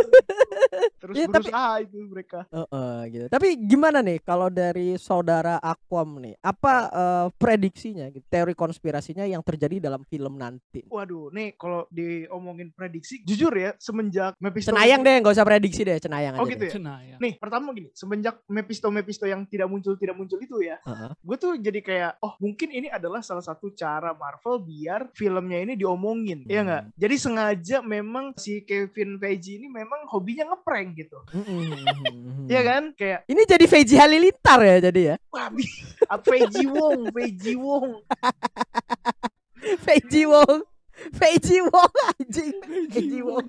Terus 1.02 1.16
tapi- 1.18 1.34
berusaha 1.42 1.74
itu 1.82 1.98
mereka. 2.06 2.40
Heeh, 2.50 2.96
gitu. 3.12 3.26
Tapi 3.30 3.48
gimana 3.62 4.00
nih 4.02 4.18
kalau 4.22 4.48
dari 4.50 4.96
saudara 4.96 5.58
Aquam 5.60 6.22
nih? 6.22 6.38
Apa 6.40 6.74
eh, 6.88 7.26
prediksinya 7.36 8.08
teori 8.24 8.54
konspirasinya 8.54 9.24
yang 9.24 9.42
terjadi 9.42 9.84
dalam 9.84 10.04
film 10.04 10.36
nanti? 10.36 10.86
Waduh, 10.88 11.32
nih 11.32 11.56
kalau 11.56 11.86
diomongin 11.90 12.72
prediksi, 12.72 13.22
jujur 13.22 13.52
ya, 13.52 13.74
semenjak 13.76 14.36
Mephisto 14.38 14.72
Cenayang 14.72 15.02
deh, 15.02 15.16
nggak 15.20 15.34
usah 15.34 15.44
prediksi 15.44 15.82
deh, 15.82 15.98
cenayang 15.98 16.38
Oh 16.38 16.46
aja. 16.46 16.52
gitu 16.54 16.64
deh. 16.64 16.70
ya? 16.70 16.74
Cena 16.76 16.96
ya. 17.02 17.18
Nih, 17.18 17.34
pertama 17.36 17.72
gini, 17.72 17.90
semenjak 17.92 18.40
Mephisto 18.46 18.88
Mephisto 18.88 19.26
yang 19.26 19.44
tidak 19.46 19.68
muncul 19.68 19.96
tidak 19.96 20.16
muncul 20.16 20.38
itu 20.38 20.62
ya, 20.62 20.78
Heeh. 20.84 21.12
gue 21.16 21.36
tuh 21.36 21.54
jadi 21.58 21.80
kayak, 21.80 22.12
oh 22.20 22.36
mungkin 22.38 22.70
ini 22.70 22.88
adalah 22.88 23.20
salah 23.20 23.44
satu 23.44 23.72
cara 23.72 24.14
Marvel 24.14 24.62
biar 24.62 25.10
filmnya 25.12 25.60
ini 25.60 25.74
diomongin, 25.74 26.46
Iya 26.46 26.62
nggak? 26.62 26.84
Hmm. 26.86 26.94
Jadi 26.96 27.16
sengaja 27.18 27.78
memang 27.82 28.36
si 28.36 28.62
Kevin 28.62 29.18
Feige 29.18 29.58
ini 29.58 29.68
memang 29.68 30.06
hobinya 30.08 30.46
ngeprank 30.48 30.90
gitu, 30.96 31.18
Mm-mm. 31.32 32.46
Iya 32.46 32.62
kan? 32.62 32.84
Kayak, 32.94 33.26
Ini 33.26 33.42
jadi 33.44 33.66
Feji 33.66 33.96
Halilintar 33.98 34.60
ya 34.62 34.78
jadi 34.92 35.02
ya. 35.02 35.16
wah, 35.34 35.50
ah, 36.10 36.20
Feige 36.28 36.66
Wong, 36.70 37.10
Feige 37.10 37.58
Wong, 37.58 38.05
Feji 39.86 40.24
Wong. 40.30 40.62
Feji 41.14 41.58
Wong 41.66 41.94
anjing. 42.10 42.54
Feji 42.92 43.20
Wong. 43.22 43.46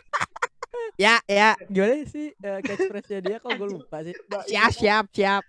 ya, 1.04 1.16
ya, 1.24 1.56
gimana 1.72 2.04
sih 2.04 2.34
uh, 2.44 2.60
catchphrase-nya 2.60 3.18
dia 3.24 3.36
kok 3.40 3.56
gue 3.56 3.68
lupa 3.68 4.04
sih. 4.04 4.14
Siap, 4.50 4.70
siap, 4.74 5.04
siap. 5.14 5.44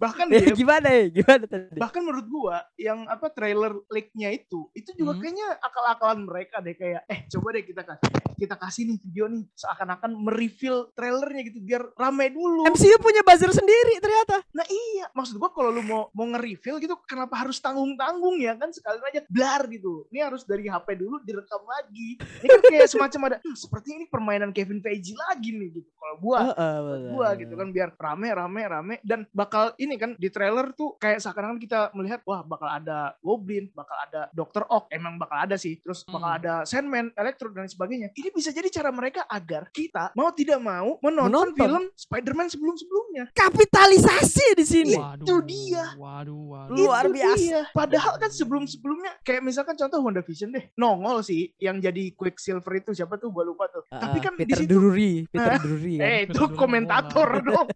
Bahkan 0.00 0.26
Ya, 0.32 0.40
dia 0.40 0.56
gimana 0.56 0.88
ya? 0.88 1.04
Gimana 1.12 1.44
tadi? 1.44 1.76
bahkan 1.76 2.00
menurut 2.00 2.26
gua 2.26 2.56
yang 2.74 3.04
apa 3.06 3.28
trailer 3.28 3.76
leak-nya 3.86 4.32
itu 4.32 4.72
itu 4.72 4.90
juga 4.94 5.12
Hmm. 5.12 5.20
kayaknya 5.20 5.48
akal-akalan 5.60 6.18
mereka 6.24 6.56
deh 6.58 6.72
kayak 6.72 7.02
eh 7.04 7.28
coba 7.28 7.52
deh 7.52 7.62
kita 7.62 7.82
kasih 7.82 8.08
kita 8.36 8.56
kasih 8.56 8.82
nih 8.86 8.98
video 8.98 9.24
nih 9.28 9.44
seakan-akan 9.52 10.10
mereveal 10.16 10.88
trailernya 10.90 11.42
gitu 11.44 11.58
biar 11.60 11.82
rame 11.94 12.30
dulu 12.30 12.64
MCU 12.66 12.96
punya 12.98 13.20
buzzer 13.20 13.50
sendiri 13.50 13.98
ternyata. 13.98 14.40
nah 14.50 14.64
iya 14.64 15.10
maksud 15.10 15.36
gua 15.36 15.50
kalau 15.50 15.68
lu 15.70 15.82
mau 15.82 16.08
mau 16.10 16.26
nge-reveal 16.28 16.78
gitu 16.78 16.94
kenapa 17.04 17.36
harus 17.36 17.58
tanggung-tanggung 17.58 18.38
ya 18.38 18.54
kan 18.54 18.70
sekalian 18.70 19.04
aja 19.04 19.20
blar 19.26 19.66
gitu 19.66 20.08
ini 20.08 20.20
harus 20.20 20.42
dari 20.42 20.64
HP 20.64 20.88
dulu 20.96 21.20
direkam 21.20 21.60
lagi 21.62 22.16
ini 22.16 22.46
kan 22.48 22.60
kayak 22.64 22.88
semacam 22.92 23.20
ada 23.26 23.36
"Hmm, 23.38 23.52
seperti 23.54 23.88
ini 23.92 24.04
permainan 24.06 24.50
Kevin 24.50 24.80
Feige 24.80 25.12
lagi 25.18 25.50
nih 25.50 25.68
gitu 25.74 25.90
kalau 25.92 26.16
gua 26.18 26.38
Heeh, 26.48 26.76
betul. 26.80 27.08
gua 27.10 27.28
gitu 27.36 27.54
kan 27.54 27.68
biar 27.68 27.88
rame 27.94 28.28
rame 28.30 28.60
rame 28.64 28.94
dan 29.02 29.26
bakal 29.30 29.74
ini 29.90 29.98
kan 29.98 30.14
di 30.14 30.28
trailer 30.28 30.70
tuh 30.72 30.94
kayak 30.96 31.18
seakan-akan 31.18 31.58
kita 31.58 31.90
melihat 31.92 32.22
wah 32.22 32.40
bakal 32.40 32.66
ada 32.66 33.18
Goblin 33.18 33.66
bakal 33.70 33.98
ada 33.98 34.30
Dr. 34.30 34.62
Ock 34.64 34.86
emang 34.88 35.18
bakal 35.18 35.42
ada 35.42 35.56
sih 35.56 35.76
terus 35.76 36.06
bakal 36.06 36.22
Hmm. 36.22 36.38
ada 36.38 36.54
Sandman 36.62 37.10
Electro 37.12 37.50
dan 37.50 37.66
sebagainya 37.66 38.12
ini 38.12 38.30
bisa 38.30 38.50
jadi 38.50 38.70
cara 38.70 38.88
mereka 38.88 39.26
agar 39.26 39.66
kita 39.68 40.14
mau 40.14 40.30
tidak 40.30 40.60
mau 40.60 40.94
menonton, 41.00 41.26
Menonton. 41.50 41.56
film 41.56 41.84
Spider-Man 41.92 42.46
sebelum-sebelumnya 42.48 43.24
Kapitalisasi 43.32 44.46
di 44.52 44.64
sini. 44.64 44.94
Waduh, 44.94 45.20
itu 45.20 45.34
dia. 45.42 45.84
Waduh, 45.94 46.38
waduh. 46.46 46.70
Luar 46.72 47.04
Itu 47.04 47.14
biasa. 47.14 47.34
dia. 47.36 47.60
padahal 47.72 48.14
kan 48.16 48.30
sebelum-sebelumnya 48.30 49.18
kayak 49.20 49.42
misalkan 49.42 49.74
contoh 49.74 49.98
WandaVision 50.00 50.50
deh 50.50 50.64
nongol 50.74 51.18
sih 51.20 51.50
yang 51.56 51.78
jadi 51.78 52.12
Quicksilver 52.12 52.70
itu 52.76 52.92
siapa 52.92 53.16
tuh 53.16 53.28
gua 53.28 53.42
lupa 53.42 53.66
tuh 53.66 53.82
tapi 53.88 54.18
Ah, 54.18 54.22
kan 54.22 54.32
di 54.34 54.44
Peter 54.44 54.58
situ 54.60 54.70
Drury, 54.70 55.26
Peter 55.26 55.58
Drury 55.58 55.94
kan. 55.96 56.06
Eh 56.06 56.20
Peter 56.22 56.30
itu 56.30 56.42
komentator 56.52 57.28
dong. 57.40 57.66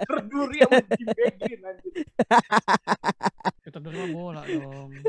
Terduri 0.00 0.58
sama 0.60 0.78
Jim 0.92 1.08
Beglin 1.08 1.60
anjir. 1.64 1.92
Kita 3.64 3.78
dulu 3.80 4.00
bola 4.12 4.42
dong. 4.44 4.92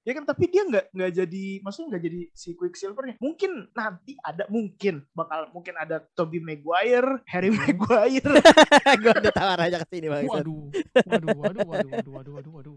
Ya 0.00 0.16
kan 0.16 0.24
tapi 0.24 0.48
dia 0.48 0.64
nggak 0.64 0.96
nggak 0.96 1.12
jadi 1.12 1.44
maksudnya 1.60 1.86
nggak 1.94 2.04
jadi 2.08 2.20
si 2.32 2.56
Quicksilvernya. 2.56 3.20
Mungkin 3.20 3.68
nanti 3.76 4.16
ada 4.24 4.48
mungkin 4.48 5.04
bakal 5.12 5.52
mungkin 5.52 5.76
ada 5.76 6.00
Tobey 6.16 6.40
Maguire, 6.40 7.20
Harry 7.28 7.52
Maguire. 7.52 8.40
gue 9.04 9.12
udah 9.12 9.30
tawar 9.36 9.60
aja 9.60 9.76
ke 9.76 9.86
sini 9.92 10.08
bang. 10.08 10.24
Waduh, 10.24 10.72
waduh, 11.04 11.28
waduh, 11.36 11.62
waduh, 11.68 11.90
waduh, 11.92 12.12
waduh, 12.16 12.32
waduh, 12.32 12.52
waduh. 12.58 12.74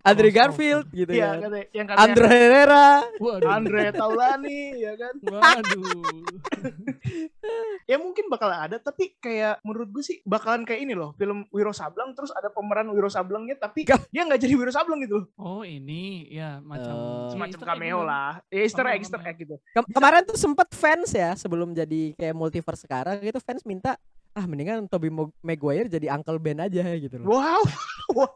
Andre 0.00 0.28
Oh, 0.28 0.32
Garfield 0.32 0.86
gitu 0.96 1.12
Iya 1.12 1.28
kan. 1.28 1.40
kata 1.44 1.56
yang 1.76 1.86
katanya 1.92 2.02
Andre 2.08 2.26
Herrera. 2.32 2.88
Waduh, 3.20 3.50
Andre 3.52 3.82
Taulani 3.92 4.60
ya 4.80 4.92
kan. 4.96 5.14
waduh. 5.28 6.24
Ya 7.84 7.96
mungkin 7.96 8.26
bakal 8.26 8.48
ada 8.48 8.76
tapi 8.76 9.12
kayak 9.14 9.60
menurut 9.60 9.88
gue 9.90 10.00
sih 10.00 10.16
bakalan 10.24 10.64
kayak 10.64 10.80
ini 10.80 10.92
loh 10.92 11.12
film 11.14 11.44
Wiro 11.50 11.68
Sableng 11.68 12.12
terus 12.12 12.32
ada 12.32 12.48
pemeran 12.48 12.88
Wiro 12.88 13.06
Sablengnya 13.06 13.54
tapi 13.54 13.84
Gak. 13.84 14.08
dia 14.08 14.24
nggak 14.24 14.40
jadi 14.40 14.54
Wiro 14.54 14.72
Sableng 14.72 15.04
gitu 15.04 15.28
Oh 15.36 15.60
ini, 15.60 16.24
ya 16.28 16.58
macam 16.58 16.90
Oh. 16.90 17.28
semacam 17.28 17.54
egg 17.54 17.66
cameo 17.66 17.88
gitu. 17.94 18.00
lah 18.02 18.30
ya 18.48 18.60
Easter 18.62 18.86
egg 18.86 19.00
Easter 19.00 19.20
egg 19.20 19.36
gitu 19.36 19.56
Ke- 19.70 19.84
kemarin 19.86 20.24
tuh 20.24 20.34
sempet 20.34 20.72
fans 20.72 21.12
ya 21.12 21.34
sebelum 21.34 21.70
jadi 21.70 22.14
kayak 22.14 22.32
multiverse 22.32 22.82
sekarang 22.82 23.20
gitu 23.20 23.36
fans 23.38 23.60
minta 23.62 24.00
ah 24.32 24.44
mendingan 24.44 24.88
Tobey 24.88 25.08
Mo- 25.08 25.36
Maguire 25.38 25.86
jadi 25.86 26.08
Uncle 26.10 26.38
Ben 26.38 26.58
aja 26.58 26.82
gitu 26.94 27.20
loh. 27.20 27.36
wow 27.36 27.60
wow 28.16 28.32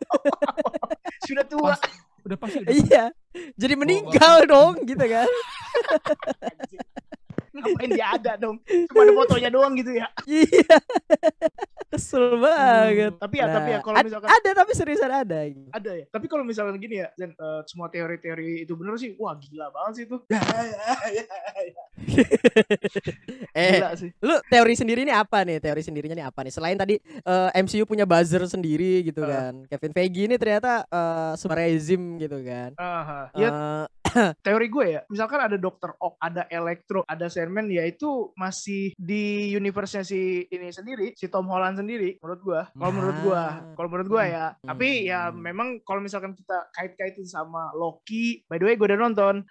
sudah 1.24 1.44
tua 1.44 1.72
Pas, 1.72 1.80
udah 2.22 2.36
pasti 2.36 2.56
udah. 2.58 2.72
Iya. 2.74 3.04
Jadi 3.54 3.74
meninggal 3.74 4.44
dong 4.44 4.84
gitu 4.84 5.00
kan. 5.00 5.28
Ngapain 7.50 7.90
dia 7.90 8.06
ada 8.10 8.32
dong 8.34 8.56
cuma 8.64 9.00
ada 9.00 9.12
fotonya 9.14 9.48
doang 9.48 9.72
gitu 9.74 9.92
ya 9.92 10.06
Iya. 10.28 10.76
Kesel 11.88 12.36
banget. 12.36 13.16
tapi 13.16 13.34
ya 13.34 13.46
tapi 13.48 13.68
ya 13.70 13.76
Nah, 13.76 13.82
kalau 13.82 13.96
misalkan 14.02 14.28
ada 14.28 14.50
tapi 14.54 14.72
seriusan 14.72 15.08
ada. 15.10 15.38
ada 15.70 15.92
ya 15.94 16.04
tapi 16.08 16.26
kalau 16.26 16.44
misalkan 16.44 16.76
gini 16.76 17.00
ya 17.00 17.08
Zen, 17.14 17.32
eh, 17.32 17.60
semua 17.64 17.88
teori-teori 17.88 18.62
itu 18.62 18.72
bener 18.72 18.94
sih 18.96 19.16
wah 19.16 19.32
gila 19.34 19.68
banget 19.68 19.92
sih 19.94 20.04
itu 20.04 20.16
Eh, 23.54 23.72
gila 23.74 23.90
sih 23.94 24.10
lu 24.18 24.36
teori 24.46 24.74
sendiri 24.74 25.00
ini 25.00 25.10
apa 25.10 25.42
nih? 25.42 25.58
Teori 25.58 25.80
sendirinya 25.80 26.14
nih 26.14 26.26
apa 26.26 26.40
nih? 26.40 26.52
Selain 26.52 26.76
tadi 26.76 26.94
eh, 27.00 27.50
MCU 27.56 27.84
punya 27.84 28.04
buzzer 28.04 28.44
sendiri 28.44 29.02
gitu 29.02 29.20
Eh. 29.20 29.28
kan. 29.28 29.54
Kevin 29.66 29.92
Feige 29.92 30.22
ini 30.24 30.36
ternyata 30.36 30.84
eh 30.84 31.32
sebuah 31.34 31.58
rezim 31.58 32.16
gitu 32.16 32.38
kan. 32.40 32.70
Aha. 32.76 33.20
ya 33.34 33.48
Eh, 33.48 33.84
teori 34.46 34.66
gue 34.66 34.86
ya 34.88 35.00
misalkan 35.06 35.40
ada 35.40 35.56
Dr. 35.56 35.96
Ock 35.96 36.16
ada 36.18 36.44
Electro 36.46 37.02
ada 37.04 37.26
Sandman 37.26 37.66
ya 37.66 37.82
itu 37.82 38.08
masih 38.34 38.92
di 38.94 39.24
universe-nya 39.50 40.02
si 40.02 40.18
ini 40.46 40.68
sendiri 40.68 41.12
si 41.12 41.26
Tom 41.26 41.46
Holland 41.46 41.76
sendiri 41.76 42.16
menurut 42.18 42.40
gue 42.40 42.60
kalau 42.72 42.92
menurut 42.92 43.18
gue 43.20 43.36
Ah. 43.38 43.62
kalau 43.72 43.88
menurut 43.88 44.08
gue 44.08 44.24
ya 44.24 44.46
Hmm. 44.50 44.68
tapi 44.68 44.88
ya 45.04 45.20
memang 45.30 45.68
kalau 45.80 45.98
misalkan 45.98 46.32
kita 46.32 46.68
kait-kaitin 46.70 47.24
sama 47.24 47.70
Loki 47.72 48.42
by 48.44 48.56
the 48.56 48.64
way 48.64 48.74
gue 48.74 48.86
udah 48.86 48.98
nonton. 48.98 49.44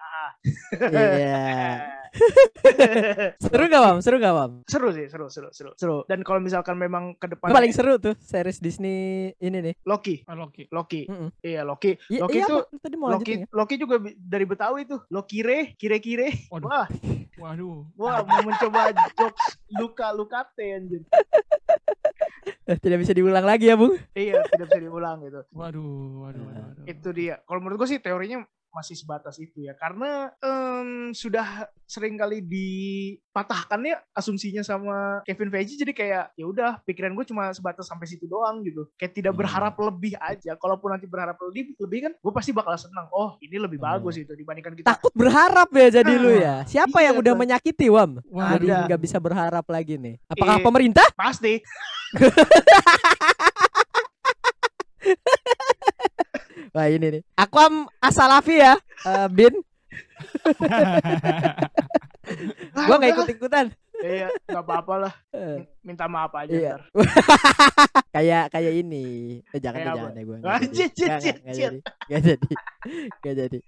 Iya. 0.77 1.79
Seru 3.37 3.63
gak 3.65 3.81
Bam? 3.81 3.97
Seru 3.99 4.17
gak 4.17 4.33
Bam? 4.33 4.51
seru 4.65 4.89
sih 4.89 5.05
seru 5.05 5.27
seru 5.27 5.49
seru 5.51 5.71
Seru. 5.75 5.97
dan 6.05 6.21
kalau 6.21 6.39
misalkan 6.39 6.75
memang 6.75 7.13
ke 7.15 7.27
depan 7.27 7.51
Paling 7.51 7.71
seru 7.71 7.97
tuh 7.97 8.15
series 8.17 8.57
Disney 8.57 8.97
ini 9.37 9.57
nih. 9.61 9.75
Loki 9.83 10.23
Ah, 10.23 10.33
Loki. 10.33 10.67
Loki 10.69 11.05
iya 11.41 11.61
Loki 11.63 11.95
Iya, 12.07 12.21
Loki 12.21 12.37
iya 12.37 12.45
itu 12.45 12.57
tadi 12.77 12.95
mau 12.95 13.09
Loki 13.09 13.33
ya? 13.33 13.45
Loki 13.49 13.75
juga 13.75 13.95
bi- 13.97 14.15
dari 14.47 14.53
Betawi 14.53 14.81
tuh 14.85 15.03
Lokire 15.07 15.75
kire 15.75 15.99
kire 15.99 16.47
Waduh. 16.47 16.65
wah 16.65 16.87
Waduh. 17.37 17.83
wah 17.93 18.23
mau 18.23 18.41
mencoba 18.45 18.89
jokes 19.13 19.45
luka 19.69 20.07
lukate 20.09 20.65
anjir 20.73 21.03
Eh, 22.63 22.75
Tidak 22.75 22.95
bisa 22.95 23.11
diulang 23.11 23.43
lagi 23.43 23.67
ya, 23.67 23.75
Bung. 23.75 23.95
iya 24.13 24.39
tidak 24.45 24.71
bisa 24.71 24.79
diulang 24.81 25.19
gitu 25.21 25.39
Waduh, 25.51 25.83
waduh, 26.21 26.41
waduh, 26.41 26.63
waduh. 26.65 26.83
itu 26.85 27.09
dia 27.11 27.39
kalau 27.43 27.59
menurut 27.59 27.83
gue 27.83 27.89
sih 27.89 27.99
teorinya 27.99 28.43
masih 28.77 28.93
sebatas 28.93 29.35
itu 29.37 29.59
ya 29.59 29.73
karena 29.73 30.29
em, 30.37 31.11
sudah 31.11 31.65
sering 31.83 32.13
kali 32.13 32.39
dipatahkan 32.39 33.79
ya 33.81 33.95
asumsinya 34.11 34.61
sama 34.61 35.19
Kevin 35.23 35.49
Feige 35.49 35.75
jadi 35.75 35.91
kayak 35.91 36.23
ya 36.33 36.45
udah 36.45 36.69
pikiran 36.83 37.11
gue 37.11 37.25
cuma 37.25 37.49
sebatas 37.49 37.83
sampai 37.83 38.05
situ 38.05 38.23
doang 38.23 38.61
gitu 38.61 38.85
kayak 38.93 39.11
tidak 39.11 39.29
Hmm. 39.29 39.41
berharap 39.41 39.73
lebih 39.75 40.13
aja 40.17 40.53
kalaupun 40.53 40.89
nanti 40.89 41.03
berharap 41.03 41.35
lebih 41.41 41.73
lebih 41.75 41.97
kan 42.03 42.11
gue 42.13 42.31
pasti 42.31 42.51
bakal 42.51 42.75
senang 42.75 43.07
oh 43.09 43.35
ini 43.39 43.55
lebih 43.57 43.75
Hmm. 43.75 43.97
bagus 43.97 44.15
itu 44.15 44.31
dibandingkan 44.31 44.71
kita 44.73 44.85
Takut 44.87 45.11
berharap 45.11 45.67
ya 45.71 45.87
jadi 45.95 46.13
lu 46.13 46.31
ya. 46.31 46.63
Siapa 46.63 46.97
Iya, 46.97 47.09
yang 47.09 47.15
udah 47.17 47.33
menyakiti, 47.33 47.87
Wam? 47.87 48.19
Wah, 48.27 48.51
Jadi 48.53 48.67
nggak 48.67 48.99
bisa 48.99 49.15
berharap 49.17 49.63
lagi 49.65 49.95
nih. 49.95 50.19
Apakah 50.27 50.59
Eh. 50.59 50.61
pemerintah? 50.61 51.07
pasti 51.15 51.63
Wah 56.77 56.93
ini 56.93 57.07
nih. 57.09 57.21
Aquam 57.33 57.89
Asalafi 57.97 58.61
ya, 58.61 58.77
eh, 59.01 59.27
Bin. 59.33 59.49
Gua 62.85 62.95
nggak 63.01 63.11
ikut 63.17 63.27
ikutan. 63.33 63.65
Iya, 63.97 64.29
nggak 64.45 64.61
apa-apa 64.61 65.09
lah. 65.09 65.13
Eh, 65.33 65.65
Minta 65.81 66.05
maaf 66.05 66.29
aja 66.37 66.53
Iya. 66.53 66.77
ntar. 66.77 66.81
kayak 68.15 68.53
kayak 68.53 68.73
ini. 68.77 69.05
Eh, 69.41 69.57
jangan 69.57 69.81
Kayak 69.81 69.89
jangan 69.97 70.13
deh 70.13 70.21
gue. 70.21 70.37
Cit, 70.69 70.91
cit, 70.93 71.09
cit. 71.17 71.37
jadi. 71.49 71.77
Gak 72.05 72.21
jadi. 72.21 72.51
Gak 73.25 73.33
jadi. 73.33 73.59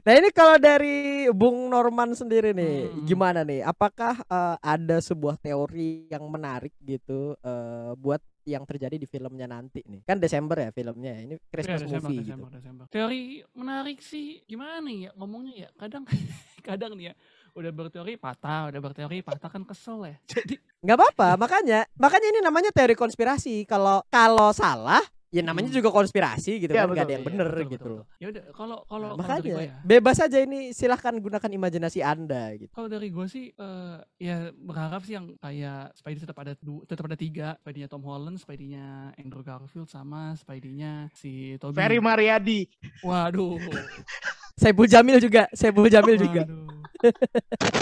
Nah 0.00 0.12
ini 0.16 0.28
kalau 0.32 0.56
dari 0.56 0.96
Bung 1.28 1.68
Norman 1.68 2.16
sendiri 2.16 2.56
nih, 2.56 2.88
Hmm. 2.88 3.04
gimana 3.04 3.44
nih? 3.44 3.60
Apakah 3.60 4.16
eh, 4.24 4.56
ada 4.64 4.96
sebuah 4.96 5.36
teori 5.36 6.08
yang 6.08 6.24
menarik 6.24 6.72
gitu 6.80 7.36
eh, 7.36 7.92
buat 8.00 8.24
yang 8.46 8.62
terjadi 8.62 8.94
di 8.96 9.10
filmnya 9.10 9.50
nanti 9.50 9.82
nih? 9.82 10.06
Kan 10.06 10.22
Desember 10.22 10.54
ya 10.54 10.70
filmnya. 10.70 11.18
Ini 11.18 11.34
Christmas 11.50 11.82
Iya, 11.82 11.86
Desember, 11.90 12.08
movie 12.08 12.16
gitu. 12.16 12.26
Desember, 12.30 12.50
Desember. 12.54 12.84
Teori 12.88 13.22
menarik 13.58 13.98
sih 13.98 14.46
gimana 14.46 14.86
ya 14.86 15.10
ngomongnya 15.18 15.54
ya 15.66 15.68
kadang 15.74 16.06
kadang 16.66 16.94
nih 16.94 17.10
ya 17.10 17.14
udah 17.56 17.72
berteori 17.72 18.14
patah 18.20 18.68
udah 18.68 18.80
berteori 18.84 19.24
patah 19.24 19.48
kan 19.48 19.64
kesel 19.64 20.04
ya 20.04 20.16
jadi 20.32 20.60
nggak 20.84 20.96
apa-apa 20.96 21.28
makanya 21.40 21.88
makanya 21.96 22.28
ini 22.36 22.40
namanya 22.44 22.70
teori 22.70 22.92
konspirasi 22.92 23.64
kalau 23.64 24.04
kalau 24.12 24.52
salah 24.52 25.00
ya 25.36 25.42
namanya 25.42 25.68
Hmm. 25.68 25.76
juga 25.76 25.90
konspirasi 25.90 26.52
gitu 26.58 26.70
Iya, 26.70 26.80
kan 26.80 26.88
nggak 26.88 26.96
ada 26.96 27.04
betul, 27.04 27.12
yang 27.12 27.20
Iya, 27.20 27.28
bener 27.28 27.48
betul, 27.50 27.60
gitu 27.60 27.76
betul, 27.76 27.92
loh 27.92 28.04
betul. 28.06 28.16
ya 28.16 28.26
udah 28.26 28.42
kalau 28.50 28.78
kalau 28.82 29.08
Nah, 29.08 29.18
makanya 29.18 29.52
ya 29.60 29.74
bebas 29.82 30.16
aja 30.18 30.38
ini 30.38 30.58
silahkan 30.70 31.14
gunakan 31.14 31.50
imajinasi 31.52 32.00
anda 32.00 32.42
gitu 32.54 32.70
kalau 32.70 32.88
dari 32.88 33.08
gue 33.08 33.26
sih 33.26 33.46
eh, 33.50 33.96
ya 34.18 34.36
berharap 34.50 35.02
sih 35.02 35.14
yang 35.14 35.36
kayak 35.36 35.92
Spidey 35.92 36.18
tetap 36.18 36.38
ada 36.38 36.56
tetap 36.56 37.04
ada 37.04 37.16
tiga 37.16 37.54
Spidey-nya 37.58 37.86
Tom 37.86 38.00
Holland 38.00 38.36
Spidey-nya 38.36 38.86
Andrew 39.14 39.42
Garfield 39.42 39.86
sama 39.86 40.32
Spidey-nya 40.34 41.12
si 41.12 41.32
Tobey 41.56 41.76
Ferry 41.76 41.98
Mariadi. 41.98 42.64
waduh 43.02 43.60
Saiful 44.56 44.86
Jamil 44.86 45.20
juga 45.20 45.44
Saiful 45.52 45.84
Jamil 45.86 46.16
juga 46.16 46.48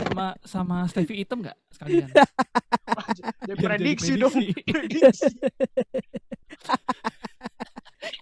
sama 0.02 0.34
sama 0.42 0.76
Stevie 0.84 1.22
Item 1.22 1.38
nggak 1.40 1.54
sekalian 1.70 2.10
Dia 2.10 2.26
jadi 3.48 3.60
prediksi 3.60 4.12
dong. 4.16 4.34
prediksi. 4.64 5.30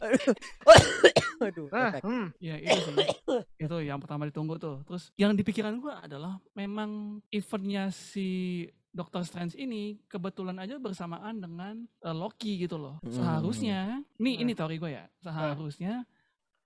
Aduh, 0.01 1.67
Nah, 1.75 1.99
hmm. 1.99 2.27
Ya 2.39 2.55
itu 2.55 2.89
sih 2.95 3.09
itu 3.67 3.77
yang 3.83 3.99
pertama 3.99 4.31
ditunggu 4.31 4.57
tuh. 4.63 4.81
Terus 4.87 5.11
yang 5.19 5.35
di 5.35 5.43
pikiran 5.43 5.75
gua 5.83 6.01
adalah 6.07 6.39
memang 6.55 7.21
eventnya 7.35 7.91
si 7.91 8.65
Doctor 8.93 9.25
Strange 9.25 9.57
ini 9.57 9.97
kebetulan 10.07 10.61
aja 10.61 10.77
bersamaan 10.77 11.41
dengan 11.41 11.83
eh, 12.05 12.15
Loki 12.15 12.61
gitu 12.61 12.77
loh. 12.77 13.01
Hmm. 13.03 13.11
Seharusnya, 13.11 14.05
nih 14.21 14.35
Hmm. 14.39 14.43
ini 14.47 14.53
teori 14.53 14.77
gue 14.77 14.91
ya. 14.93 15.05
Seharusnya 15.25 16.05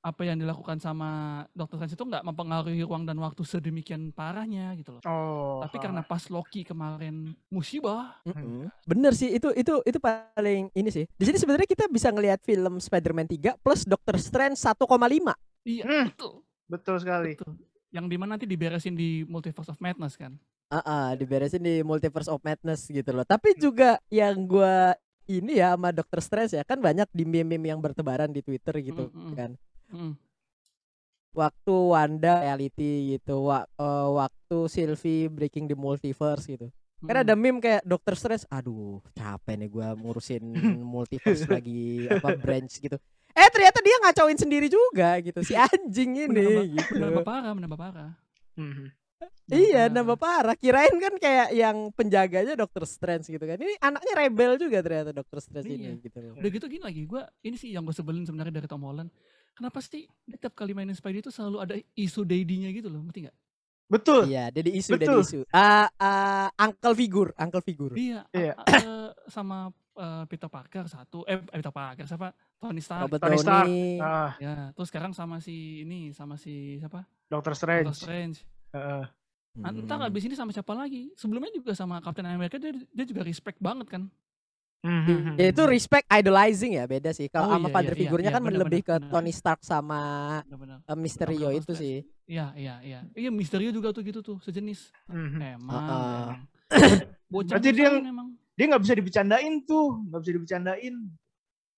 apa 0.07 0.23
yang 0.23 0.39
dilakukan 0.39 0.79
sama 0.79 1.43
Doctor 1.51 1.83
Strange 1.83 1.99
itu 1.99 2.07
nggak 2.07 2.23
mempengaruhi 2.23 2.79
ruang 2.87 3.03
dan 3.03 3.19
waktu 3.19 3.43
sedemikian 3.43 4.15
parahnya 4.15 4.71
gitu 4.79 4.95
loh. 4.95 5.03
Oh. 5.03 5.59
Tapi 5.67 5.83
karena 5.83 6.07
pas 6.07 6.23
Loki 6.31 6.63
kemarin 6.63 7.35
musibah, 7.51 8.15
Mm-mm. 8.23 8.71
Bener 8.87 9.19
sih 9.19 9.35
itu 9.35 9.51
itu 9.59 9.83
itu 9.83 9.99
paling 9.99 10.71
ini 10.79 10.95
sih. 10.95 11.11
Di 11.11 11.27
sini 11.27 11.43
sebenarnya 11.43 11.67
kita 11.67 11.91
bisa 11.91 12.15
ngelihat 12.15 12.39
film 12.47 12.79
Spider-Man 12.79 13.27
3 13.27 13.59
plus 13.59 13.83
Doctor 13.83 14.15
Strange 14.23 14.55
1,5. 14.55 15.35
iya 15.67 15.83
Hmm. 15.83 16.07
betul. 16.15 16.33
betul 16.71 16.97
sekali. 17.03 17.35
betul. 17.35 17.59
Yang 17.91 18.07
di 18.07 18.17
mana 18.17 18.39
nanti 18.39 18.47
diberesin 18.47 18.95
di 18.95 19.27
Multiverse 19.27 19.75
of 19.75 19.83
Madness 19.83 20.15
kan. 20.15 20.39
Ah, 20.71 20.83
ah, 20.87 21.09
diberesin 21.19 21.63
di 21.63 21.83
Multiverse 21.83 22.31
of 22.31 22.39
Madness 22.47 22.87
gitu 22.87 23.11
loh. 23.11 23.27
Tapi 23.27 23.59
juga 23.59 23.99
yang 24.07 24.39
gua 24.47 24.95
ini 25.27 25.59
ya 25.59 25.75
sama 25.75 25.91
Doctor 25.91 26.23
Strange 26.23 26.55
ya 26.55 26.63
kan 26.63 26.79
banyak 26.79 27.11
di 27.11 27.27
meme-meme 27.27 27.75
yang 27.75 27.83
bertebaran 27.83 28.31
di 28.31 28.39
Twitter 28.47 28.79
gitu 28.79 29.11
Mm, 29.11 29.19
mm, 29.19 29.27
mm. 29.27 29.35
kan. 29.35 29.51
Mm. 29.89 30.15
Waktu 31.31 31.75
Wanda 31.87 32.41
reality 32.41 32.93
gitu, 33.15 33.45
wa- 33.45 33.69
eh, 33.69 34.09
waktu 34.11 34.59
Sylvie 34.67 35.29
breaking 35.29 35.67
the 35.67 35.77
multiverse 35.77 36.47
gitu. 36.47 36.73
Kan 36.99 37.13
Mm. 37.13 37.23
ada 37.23 37.35
meme 37.35 37.61
kayak 37.61 37.85
Doctor 37.85 38.17
Strange, 38.17 38.49
aduh 38.49 39.05
capek 39.13 39.55
nih 39.55 39.69
gua 39.69 39.93
ngurusin 39.93 40.41
multiverse 40.89 41.45
lagi 41.47 42.09
apa 42.09 42.35
branch 42.35 42.81
gitu. 42.81 42.97
Eh 43.31 43.49
ternyata 43.53 43.79
dia 43.79 43.97
ngacauin 44.01 44.39
sendiri 44.39 44.65
juga 44.67 45.21
gitu 45.21 45.45
si 45.45 45.53
anjing 45.53 46.25
ini 46.25 46.33
Menambah- 46.33 46.69
gitu. 46.73 46.93
menambah 46.97 47.23
parah, 47.23 47.53
menambah 47.53 47.79
parah. 47.79 48.11
Mhm. 48.57 48.87
Iya 49.47 49.87
nambah 49.87 50.17
parah. 50.17 50.57
Kirain 50.57 50.93
kan 50.95 51.15
kayak 51.17 51.49
yang 51.53 51.89
penjaganya 51.91 52.57
Doctor 52.57 52.85
Strange 52.85 53.29
gitu 53.29 53.41
kan. 53.41 53.57
Ini 53.57 53.77
anaknya 53.79 54.13
rebel 54.19 54.57
juga 54.57 54.81
ternyata 54.81 55.13
Doctor 55.13 55.39
Strange 55.39 55.69
Iya. 55.69 55.93
ini 55.93 56.01
gitu. 56.01 56.33
Udah 56.33 56.51
gitu 56.51 56.65
gini 56.65 56.81
lagi, 56.81 57.05
gua 57.05 57.29
ini 57.41 57.55
sih 57.55 57.71
yang 57.71 57.85
gue 57.85 57.93
sebelin 57.93 58.25
sebenarnya 58.25 58.57
dari 58.57 58.67
Tom 58.67 58.81
Holland. 58.83 59.13
Kenapa 59.57 59.81
sih 59.81 60.05
dia 60.29 60.37
tiap 60.37 60.53
kali 60.53 60.77
mainin 60.77 60.93
Spidey 60.93 61.25
itu 61.25 61.33
selalu 61.33 61.57
ada 61.65 61.75
isu 61.97 62.29
daddy-nya 62.29 62.69
gitu 62.77 62.93
loh, 62.93 63.01
ngerti 63.09 63.25
nggak? 63.25 63.37
Betul. 63.89 64.29
Iya, 64.29 64.53
jadi 64.53 64.71
isu, 64.77 64.93
Betul. 65.01 65.21
isu. 65.25 65.41
Ah, 65.49 65.89
ah, 65.97 66.53
uncle 66.61 66.93
figure, 66.93 67.31
uncle 67.41 67.65
figure. 67.65 67.95
Iya, 67.97 68.29
Iya. 68.37 68.53
eh, 68.53 69.09
sama 69.33 69.73
eh, 69.97 70.25
Peter 70.29 70.53
Parker 70.53 70.85
satu, 70.93 71.25
eh 71.25 71.41
eh, 71.41 71.57
Peter 71.57 71.73
Parker 71.73 72.05
siapa? 72.05 72.37
Tony 72.61 72.85
Stark. 72.85 73.09
Robert 73.09 73.21
Tony 73.25 73.39
Stark. 73.41 73.69
Ah, 73.97 74.33
Ya, 74.37 74.55
terus 74.77 74.93
sekarang 74.93 75.17
sama 75.17 75.41
si 75.41 75.89
ini, 75.89 76.13
sama 76.13 76.37
si 76.37 76.77
siapa? 76.77 77.09
Doctor 77.33 77.57
Doctor 77.57 77.57
Strange. 77.57 77.97
Strange. 77.97 78.39
Heeh. 78.77 79.05
Entah 79.57 79.97
Hmm. 79.97 80.09
abis 80.13 80.29
ini 80.29 80.37
sama 80.37 80.53
siapa 80.53 80.77
lagi? 80.77 81.17
Sebelumnya 81.17 81.49
juga 81.49 81.73
sama 81.73 81.97
Captain 82.05 82.29
America 82.29 82.61
dia, 82.61 82.77
dia 82.77 83.07
juga 83.09 83.25
respect 83.25 83.57
banget 83.57 83.89
kan? 83.89 84.13
Mhm. 84.85 85.35
Ya 85.41 85.47
itu 85.51 85.63
respect 85.67 86.07
idolizing 86.09 86.79
ya 86.79 86.85
beda 86.87 87.11
sih. 87.11 87.27
Kalau 87.27 87.49
Oh, 87.49 87.53
sama 87.57 87.69
iya, 87.69 87.75
father 87.75 87.93
iya, 87.93 87.97
iya, 87.97 88.03
figurnya 88.07 88.31
iya, 88.31 88.37
kan 88.37 88.43
benar, 88.45 88.61
lebih 88.63 88.81
ke 88.85 88.95
benar, 88.95 89.01
benar. 89.03 89.13
Tony 89.19 89.33
Stark 89.33 89.61
sama 89.65 90.01
Benar-benar. 90.47 90.79
eh, 90.87 90.97
Mysterio 90.99 91.49
Benar, 91.51 91.61
itu 91.61 91.73
sih. 91.75 91.97
Iya, 92.27 92.47
iya, 92.55 92.75
iya. 92.87 92.99
Iya, 93.15 93.31
Misterio 93.35 93.71
juga 93.75 93.91
tuh 93.91 94.03
gitu 94.07 94.21
tuh, 94.23 94.39
sejenis. 94.43 94.95
Mhm. 95.11 95.39
Emang, 95.43 95.75
Heeh. 95.75 96.23
emang. 96.23 96.41
Bocah 97.33 97.53
Berarti 97.59 97.71
dia 97.75 97.89
emang. 97.99 98.29
Dia 98.57 98.65
nggak 98.73 98.83
bisa 98.87 98.95
dibicarain 98.97 99.55
tuh, 99.67 99.87
nggak 100.07 100.21
bisa 100.23 100.33
dibicarain. 100.33 100.95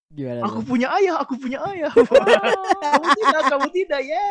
Gimana? 0.08 0.40
Aku 0.48 0.60
tuh? 0.64 0.66
punya 0.72 0.88
ayah, 0.96 1.16
aku 1.20 1.34
punya 1.36 1.58
ayah. 1.68 1.92
kamu 2.84 3.06
tidak, 3.12 3.42
kamu 3.50 3.68
tidak 3.76 4.00
ya. 4.04 4.24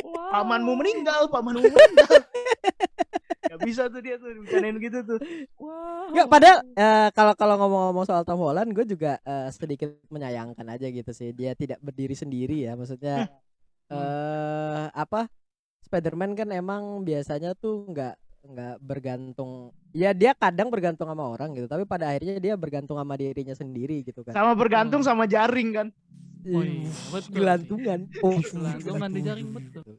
Wow. 0.00 0.32
Pamanmu 0.32 0.72
meninggal, 0.80 1.28
pamanmu 1.28 1.60
meninggal. 1.66 2.12
Gak 3.56 3.64
bisa 3.64 3.82
tuh 3.88 4.00
dia 4.04 4.20
tuh 4.20 4.28
dibicarain 4.36 4.76
gitu 4.76 4.98
tuh. 5.02 5.18
Wow. 5.56 6.12
Enggak, 6.12 6.28
padahal 6.28 6.58
eh, 6.76 7.08
kalau 7.16 7.32
kalau 7.34 7.54
ngomong-ngomong 7.64 8.04
soal 8.04 8.22
Tom 8.22 8.38
Holland, 8.38 8.70
gue 8.76 8.84
juga 8.84 9.16
eh, 9.24 9.48
sedikit 9.50 9.90
menyayangkan 10.12 10.66
aja 10.68 10.86
gitu 10.86 11.10
sih. 11.10 11.32
Dia 11.32 11.56
tidak 11.56 11.80
berdiri 11.80 12.12
sendiri 12.12 12.68
ya, 12.68 12.76
maksudnya 12.76 13.26
eh 13.88 14.86
apa? 14.92 15.30
Spider-Man 15.86 16.34
kan 16.34 16.50
emang 16.50 17.06
biasanya 17.06 17.54
tuh 17.54 17.86
nggak 17.86 18.14
nggak 18.46 18.76
bergantung. 18.82 19.70
Ya 19.90 20.10
dia 20.14 20.34
kadang 20.34 20.70
bergantung 20.70 21.06
sama 21.06 21.26
orang 21.26 21.54
gitu, 21.54 21.66
tapi 21.66 21.86
pada 21.86 22.10
akhirnya 22.10 22.38
dia 22.42 22.54
bergantung 22.58 22.98
sama 22.98 23.14
dirinya 23.14 23.54
sendiri 23.54 24.02
gitu 24.02 24.22
kan. 24.22 24.34
Sama 24.34 24.52
bergantung 24.58 25.02
Hmm. 25.02 25.08
sama 25.14 25.24
jaring 25.26 25.70
kan. 25.74 25.88
Oh 26.46 26.62
iya, 26.62 26.86
betul 27.10 27.30
gelantungan. 27.34 28.00
Oh, 28.22 28.38
Gelantungan 28.38 29.10
di 29.10 29.20
jaring, 29.26 29.48
betul. 29.50 29.98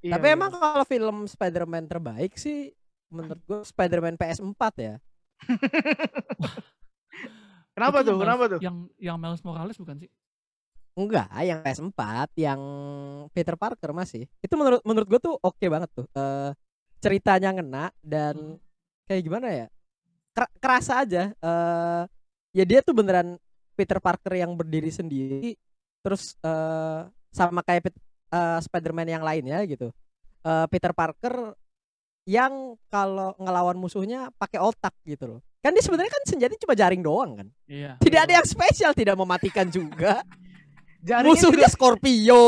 Iya, 0.00 0.12
Tapi 0.14 0.26
iya. 0.30 0.34
emang 0.38 0.50
kalau 0.54 0.86
film 0.86 1.16
Spider-Man 1.26 1.84
terbaik 1.90 2.38
sih 2.38 2.70
menurut 3.10 3.40
gue 3.42 3.58
Spider-Man 3.62 4.16
PS4 4.16 4.62
ya. 4.78 4.94
Kenapa 7.74 8.02
Itu 8.02 8.06
tuh? 8.06 8.10
yang 8.12 8.20
Kenapa 8.22 8.42
Miles- 8.42 8.52
tuh? 8.52 8.60
Yang 8.60 8.76
yang 8.98 9.16
Miles 9.18 9.42
Morales 9.42 9.76
bukan 9.78 9.96
sih? 9.98 10.10
Enggak, 10.98 11.28
yang 11.40 11.58
PS4 11.62 12.00
yang 12.36 12.60
Peter 13.30 13.54
Parker 13.54 13.90
masih. 13.94 14.26
Itu 14.42 14.54
menurut 14.58 14.82
menurut 14.82 15.06
gue 15.08 15.20
tuh 15.22 15.34
oke 15.38 15.66
banget 15.66 15.90
tuh. 15.94 16.06
Eh 16.12 16.50
ceritanya 17.00 17.56
ngena 17.56 17.84
dan 18.04 18.36
Hmm. 18.36 18.58
kayak 19.08 19.22
gimana 19.24 19.48
ya? 19.48 19.66
Ker- 20.30 20.54
kerasa 20.60 21.02
aja 21.02 21.32
eh 21.32 22.02
ya 22.52 22.64
dia 22.66 22.82
tuh 22.82 22.92
beneran 22.92 23.38
Peter 23.78 23.96
Parker 23.96 24.34
yang 24.36 24.52
berdiri 24.52 24.90
sendiri 24.92 25.54
terus 26.04 26.34
eh 26.42 27.00
sama 27.30 27.62
kayak 27.62 27.94
eh, 28.30 28.58
Spider-Man 28.60 29.08
yang 29.08 29.24
lainnya 29.24 29.62
gitu. 29.64 29.88
Eh 30.44 30.66
Peter 30.68 30.92
Parker 30.92 31.54
yang 32.30 32.78
kalau 32.86 33.34
ngelawan 33.42 33.74
musuhnya 33.74 34.30
pakai 34.38 34.62
otak 34.62 34.94
gitu 35.02 35.26
loh. 35.26 35.40
Kan 35.58 35.74
dia 35.74 35.82
sebenarnya 35.82 36.14
kan 36.14 36.22
senjata 36.22 36.54
cuma 36.62 36.78
jaring 36.78 37.02
doang 37.02 37.30
kan. 37.42 37.48
Iya. 37.66 37.98
Tidak 37.98 38.20
ada 38.22 38.32
yang 38.38 38.46
spesial, 38.46 38.94
tidak 38.94 39.18
mematikan 39.18 39.66
juga. 39.66 40.22
Jaringnya 41.00 41.32
musuhnya 41.32 41.68
Scorpio 41.72 42.44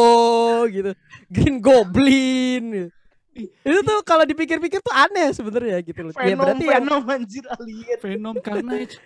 gitu 0.68 0.92
Green 1.32 1.56
Goblin 1.56 2.64
gitu. 2.68 2.88
itu 3.64 3.80
tuh 3.80 4.04
kalau 4.04 4.28
dipikir-pikir 4.28 4.84
tuh 4.84 4.92
aneh 4.92 5.32
sebenarnya 5.32 5.80
gitu 5.80 6.04
loh 6.04 6.12
ya 6.12 6.36
Venom, 6.36 6.44
berarti 6.44 6.64
yang 6.68 6.84
Venom 6.84 7.02
anjir 7.08 7.44
alien. 7.48 7.96
Venom 7.96 8.36
Carnage. 8.44 9.00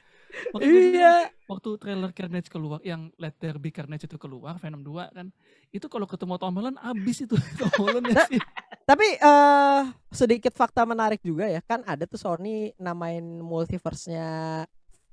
Bilang, 0.50 0.66
iya 0.66 1.14
waktu 1.46 1.78
trailer 1.78 2.10
Carnage 2.10 2.50
keluar 2.50 2.82
yang 2.82 3.14
Let 3.22 3.38
There 3.38 3.54
Be 3.62 3.70
Carnage 3.70 4.10
itu 4.10 4.18
keluar 4.18 4.58
Venom 4.58 4.82
2 4.82 5.14
kan 5.14 5.30
itu 5.70 5.86
kalau 5.86 6.10
ketemu 6.10 6.34
Tom 6.42 6.58
Holland 6.58 6.78
abis 6.82 7.22
itu 7.22 7.38
Tom 7.62 7.70
Holland 7.78 8.10
ya 8.10 8.26
sih 8.26 8.42
tapi 8.87 9.18
eh 9.18 9.83
sedikit 10.14 10.55
fakta 10.55 10.87
menarik 10.87 11.18
juga 11.20 11.51
ya 11.51 11.59
kan 11.61 11.83
ada 11.83 12.07
tuh 12.07 12.16
Sony 12.16 12.70
namain 12.79 13.22
multiverse-nya 13.42 14.29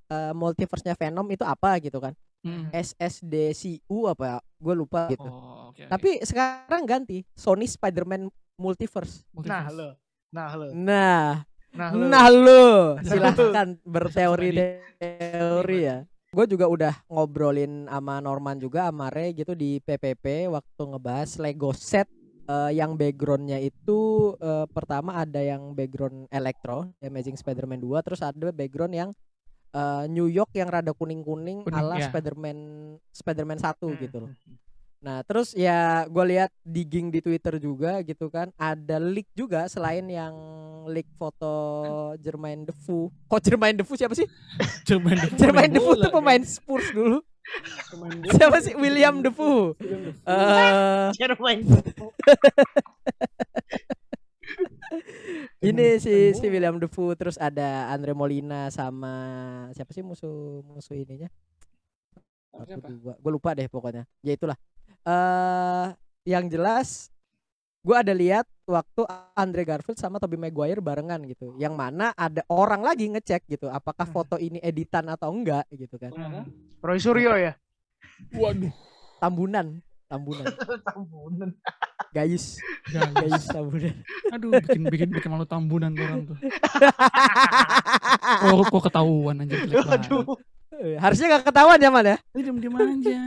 eh, 0.08 0.34
multiverse-nya 0.38 0.94
Venom 0.94 1.26
itu 1.28 1.44
apa 1.44 1.82
gitu 1.82 1.98
kan 1.98 2.14
Hmm. 2.44 2.68
SSDCU 2.76 4.04
apa 4.12 4.44
gue 4.60 4.76
lupa 4.76 5.08
gitu 5.08 5.24
oh 5.24 5.72
oke 5.72 5.80
oke. 5.80 5.88
tapi 5.88 6.20
sekarang 6.28 6.84
ganti 6.84 7.24
Sony 7.40 7.64
Spider-Man 7.64 8.28
Multiverse 8.60 9.24
Nah 9.24 9.64
Multiverse. 9.64 9.72
lo. 9.72 9.90
Nah 10.36 10.50
lo. 10.52 10.68
nah 10.76 11.48
Nah, 11.74 11.90
lu. 11.90 12.06
Nah 12.06 12.28
lu 12.30 12.64
silahkan 13.02 13.74
berteori 13.82 14.50
teori 15.02 15.80
ya. 15.82 16.06
Gue 16.30 16.46
juga 16.46 16.70
udah 16.70 16.94
ngobrolin 17.10 17.90
sama 17.90 18.22
Norman 18.22 18.62
juga 18.62 18.94
sama 18.94 19.10
Ray 19.10 19.34
gitu 19.34 19.58
di 19.58 19.82
PPP 19.82 20.54
waktu 20.54 20.82
ngebahas 20.86 21.42
Lego 21.42 21.74
set 21.74 22.06
eh, 22.44 22.72
yang 22.74 22.96
backgroundnya 22.96 23.58
itu 23.58 24.00
eh, 24.38 24.66
pertama 24.68 25.18
ada 25.18 25.40
yang 25.40 25.72
background 25.72 26.28
elektro 26.30 26.92
Amazing 27.00 27.36
Spider-Man 27.36 27.80
2 27.80 28.06
terus 28.06 28.20
ada 28.20 28.52
background 28.52 28.94
yang 28.94 29.10
eh, 29.72 30.06
New 30.08 30.28
York 30.28 30.52
yang 30.54 30.68
rada 30.68 30.92
kuning-kuning 30.92 31.64
Kuning, 31.64 31.76
ala 31.76 31.98
ya. 31.98 32.08
Spider-Man 32.08 32.58
Spider-Man 33.10 33.60
1 33.60 33.80
Hmm. 33.84 33.98
gitu 33.98 34.18
loh. 34.20 34.32
Nah, 35.04 35.20
terus 35.28 35.52
ya 35.52 36.08
gue 36.08 36.26
lihat 36.32 36.48
digging 36.64 37.12
di 37.12 37.20
Twitter 37.20 37.60
juga 37.60 38.00
gitu 38.08 38.32
kan, 38.32 38.56
ada 38.56 39.04
leak 39.04 39.28
juga 39.36 39.68
selain 39.68 40.08
yang 40.08 40.32
leak 40.88 41.12
foto 41.20 41.52
Jermaine 42.24 42.64
Defoe. 42.64 43.12
Kok 43.28 43.42
Jermaine 43.44 43.84
Defoe 43.84 44.00
siapa 44.00 44.16
sih? 44.16 44.24
Jermaine 44.88 45.28
Defoe 45.28 45.40
Jermaine 45.44 45.68
main 45.68 45.76
Defoe 45.76 46.00
bola, 46.00 46.04
tuh 46.08 46.08
kan? 46.08 46.16
pemain 46.24 46.44
Spurs 46.48 46.88
dulu. 46.96 47.20
Siapa 48.34 48.58
sih 48.64 48.74
William 48.76 49.22
Defoe? 49.22 49.78
Eh 50.26 51.10
Jermaine. 51.20 51.68
ini 55.64 55.98
si 56.02 56.34
si 56.34 56.46
William 56.50 56.82
Defoe 56.82 57.16
terus 57.16 57.38
ada 57.38 57.94
Andre 57.94 58.14
Molina 58.18 58.70
sama 58.74 59.14
siapa 59.78 59.94
sih 59.94 60.02
musuh 60.02 60.66
musuh 60.66 60.98
ininya? 60.98 61.30
Gue 63.22 63.32
lupa 63.32 63.54
deh 63.54 63.70
pokoknya. 63.70 64.10
Ya 64.26 64.34
itulah. 64.34 64.58
Eh 65.06 65.88
yang 66.24 66.50
jelas 66.50 67.13
gue 67.84 67.96
ada 68.00 68.16
lihat 68.16 68.48
waktu 68.64 69.04
Andre 69.36 69.68
Garfield 69.68 70.00
sama 70.00 70.16
Tobey 70.16 70.40
Maguire 70.40 70.80
barengan 70.80 71.20
gitu. 71.28 71.52
Yang 71.60 71.76
mana 71.76 72.16
ada 72.16 72.40
orang 72.48 72.80
lagi 72.80 73.12
ngecek 73.12 73.44
gitu 73.52 73.68
apakah 73.68 74.08
foto 74.08 74.40
ini 74.40 74.64
editan 74.64 75.04
atau 75.12 75.36
enggak 75.36 75.68
gitu 75.68 76.00
kan. 76.00 76.16
Roy 76.80 76.98
Suryo 76.98 77.36
ya. 77.36 77.54
Waduh. 78.32 78.72
Tambunan, 79.20 79.84
tambunan. 80.08 80.48
Tambunan. 80.88 81.52
Gayus, 82.14 82.62
Jangan. 82.94 83.26
gayus 83.26 83.46
tambunan. 83.50 83.96
Aduh, 84.30 84.54
bikin 84.62 84.86
bikin 84.86 85.10
bikin 85.10 85.30
malu 85.34 85.50
tambunan 85.50 85.90
tuh 85.98 86.06
orang 86.06 86.22
tuh. 86.30 86.38
Kok 88.44 88.70
kok 88.70 88.84
ketahuan 88.86 89.42
aja 89.42 89.56
jelek. 89.66 89.82
Aduh. 89.82 90.38
Eh, 90.78 90.98
Harusnya 91.02 91.38
gak 91.38 91.50
ketahuan 91.50 91.82
ya 91.82 91.90
man 91.90 92.06
ya. 92.06 92.18
Ini 92.38 92.42
diem 92.46 92.58
diem 92.62 92.76
aja. 92.78 93.18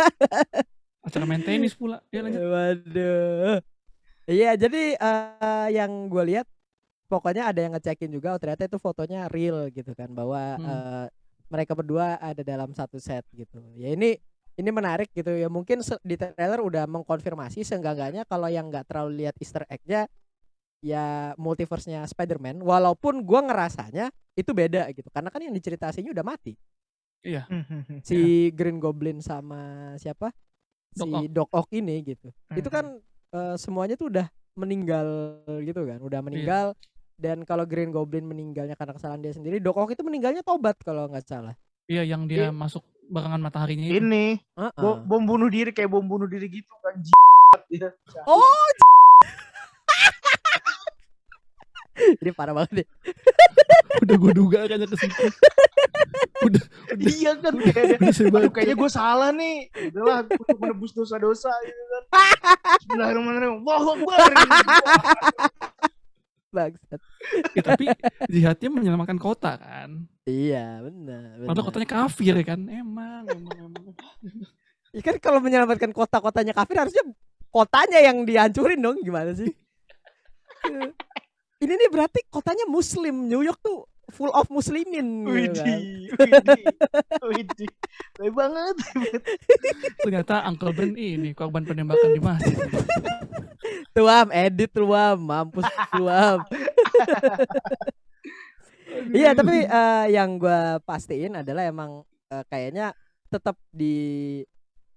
Acara 1.06 1.24
main 1.24 1.40
tenis 1.40 1.72
pula. 1.72 2.02
Ya 2.10 2.20
lanjut. 2.20 2.42
Waduh. 2.42 3.62
Iya, 4.30 4.54
jadi 4.54 4.94
eh, 4.94 5.68
yang 5.74 6.06
gue 6.06 6.22
lihat 6.30 6.46
pokoknya 7.10 7.50
ada 7.50 7.58
yang 7.66 7.74
ngecekin 7.74 8.06
juga 8.14 8.30
oh, 8.30 8.38
ternyata 8.38 8.70
itu 8.70 8.78
fotonya 8.78 9.26
real 9.26 9.66
gitu 9.74 9.90
kan 9.98 10.06
bahwa 10.14 10.54
Hmm. 10.54 10.66
eh, 10.70 11.06
mereka 11.50 11.74
berdua 11.74 12.14
ada 12.22 12.46
dalam 12.46 12.70
satu 12.70 13.02
set 13.02 13.26
gitu. 13.34 13.58
Ya 13.74 13.90
ini 13.90 14.14
ini 14.54 14.70
menarik 14.70 15.10
gitu 15.10 15.34
ya. 15.34 15.50
Mungkin 15.50 15.82
se- 15.82 15.98
di 16.06 16.14
trailer 16.14 16.62
udah 16.62 16.86
mengkonfirmasi 16.86 17.66
seenggak-enggaknya 17.66 18.22
kalau 18.30 18.46
yang 18.46 18.70
nggak 18.70 18.86
terlalu 18.86 19.26
lihat 19.26 19.34
Easter 19.42 19.66
egg-nya 19.66 20.06
ya 20.80 21.34
multiverse-nya 21.36 22.06
Spider-Man 22.06 22.62
walaupun 22.62 23.26
gua 23.26 23.42
ngerasanya 23.42 24.14
itu 24.38 24.54
beda 24.54 24.86
gitu. 24.94 25.10
Karena 25.10 25.28
kan 25.34 25.42
yang 25.42 25.52
diceritasinya 25.52 26.14
udah 26.14 26.22
mati. 26.22 26.54
Iya. 27.26 27.50
Si 28.06 28.48
Green 28.54 28.78
Goblin 28.78 29.18
sama 29.18 29.92
siapa? 29.98 30.30
Doc 30.94 31.06
si 31.06 31.10
Ock. 31.18 31.24
Doc 31.34 31.48
Ock 31.50 31.68
ini 31.74 32.02
gitu 32.06 32.30
itu 32.54 32.66
Mhm. 32.70 32.74
kan 32.74 32.86
eh, 33.30 33.54
semuanya 33.56 33.94
tuh 33.94 34.08
udah 34.08 34.26
meninggal 34.54 35.06
gitu 35.62 35.86
kan 35.86 35.98
udah 35.98 36.20
meninggal 36.20 36.66
dan 37.16 37.44
kalau 37.44 37.64
Green 37.64 37.90
Goblin 37.90 38.24
meninggalnya 38.24 38.74
karena 38.74 38.92
kesalahan 38.92 39.20
dia 39.20 39.30
sendiri 39.30 39.58
Doc 39.58 39.76
Ock 39.76 39.92
itu 39.92 40.02
meninggalnya 40.02 40.40
tobat 40.40 40.76
kalau 40.80 41.06
nggak 41.06 41.24
salah 41.24 41.54
Iya 41.86 42.06
yang 42.06 42.30
dia 42.30 42.48
Iya. 42.48 42.50
masuk 42.54 42.86
barengan 43.10 43.42
mataharinya. 43.42 43.90
Ini 43.90 44.38
Heeh. 44.38 44.70
bo- 44.78 45.02
bom 45.02 45.26
bunuh 45.26 45.50
diri 45.50 45.74
kayak 45.74 45.90
bom 45.90 46.06
bunuh 46.06 46.30
diri 46.30 46.46
gitu 46.46 46.70
kan. 46.78 46.94
Iya. 47.66 47.90
oh 48.30 48.66
ini 52.16 52.30
parah 52.30 52.54
banget 52.54 52.82
deh 52.82 52.86
Udah 54.00 54.16
gue 54.16 54.32
duga 54.32 54.58
kayaknya 54.64 54.86
ke 54.86 54.96
situ. 54.96 55.22
Udah 56.40 56.64
Iya 56.96 57.32
kan 57.36 57.52
udah 57.52 57.72
saya 57.74 57.96
Aduh 58.00 58.30
baca. 58.30 58.48
kayaknya 58.50 58.76
gue 58.76 58.90
salah 58.90 59.30
nih 59.30 59.56
Udahlah 59.90 60.24
untuk 60.24 60.58
menebus 60.58 60.90
dosa-dosa 60.90 61.52
gitu 61.60 61.82
kan 61.86 62.02
Bismillahirrahmanirrahim 62.78 63.54
Allahu 63.60 63.88
Akbar 63.94 64.18
bangsat 66.50 67.00
Ya, 67.52 67.62
tapi 67.62 67.84
jihadnya 68.26 68.68
menyelamatkan 68.68 69.14
kota 69.16 69.54
kan. 69.54 70.08
iya 70.24 70.80
benar 70.80 71.38
Padahal 71.44 71.62
kotanya 71.64 71.88
kafir 71.88 72.32
ya 72.32 72.44
kan. 72.44 72.60
Emang 72.66 73.22
emang 73.28 73.54
emang. 73.60 73.94
Ya 74.90 75.00
kan 75.00 75.14
kalau 75.20 75.38
menyelamatkan 75.38 75.92
kota-kotanya 75.92 76.50
kafir 76.50 76.74
harusnya 76.76 77.04
kotanya 77.50 77.98
yang 78.00 78.24
dihancurin 78.24 78.78
dong 78.78 78.98
gimana 78.98 79.30
sih 79.30 79.46
ini 81.60 81.72
nih 81.76 81.90
berarti 81.92 82.20
kotanya 82.32 82.64
muslim 82.64 83.28
New 83.28 83.44
York 83.44 83.60
tuh 83.60 83.84
full 84.10 84.32
of 84.34 84.50
muslimin 84.50 85.22
gitu 85.22 85.54
kan. 85.54 85.78
Widih 85.78 85.82
Widih 86.18 86.62
Widih 87.30 87.72
Baik 88.18 88.34
banget 88.34 88.76
Ternyata 90.02 90.34
Uncle 90.50 90.74
Ben 90.74 90.92
ini 90.98 91.30
korban 91.32 91.62
penembakan 91.62 92.10
di 92.10 92.20
masjid. 92.20 92.56
Tuam, 93.90 94.30
edit 94.30 94.70
tuam, 94.70 95.18
mampus 95.18 95.66
tuam. 95.94 96.38
Iya, 99.10 99.34
tapi 99.34 99.66
eh, 99.66 100.06
yang 100.14 100.38
gua 100.38 100.78
pastiin 100.82 101.38
adalah 101.42 101.66
emang 101.66 102.02
eh, 102.30 102.44
kayaknya 102.46 102.94
tetap 103.30 103.58
di 103.70 104.42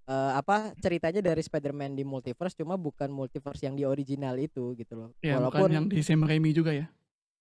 eh, 0.04 0.32
apa 0.34 0.72
ceritanya 0.78 1.20
dari 1.20 1.40
Spider-Man 1.40 1.94
di 1.94 2.04
multiverse 2.04 2.54
cuma 2.54 2.76
bukan 2.76 3.08
multiverse 3.08 3.64
yang 3.64 3.74
di 3.74 3.84
original 3.84 4.36
itu 4.36 4.76
gitu 4.76 4.94
loh. 4.94 5.10
Ya, 5.20 5.36
bukan 5.36 5.48
Walaupun 5.48 5.70
yang 5.70 5.86
di 5.88 6.00
Sam 6.00 6.22
Raimi 6.22 6.52
juga 6.52 6.72
ya. 6.72 6.88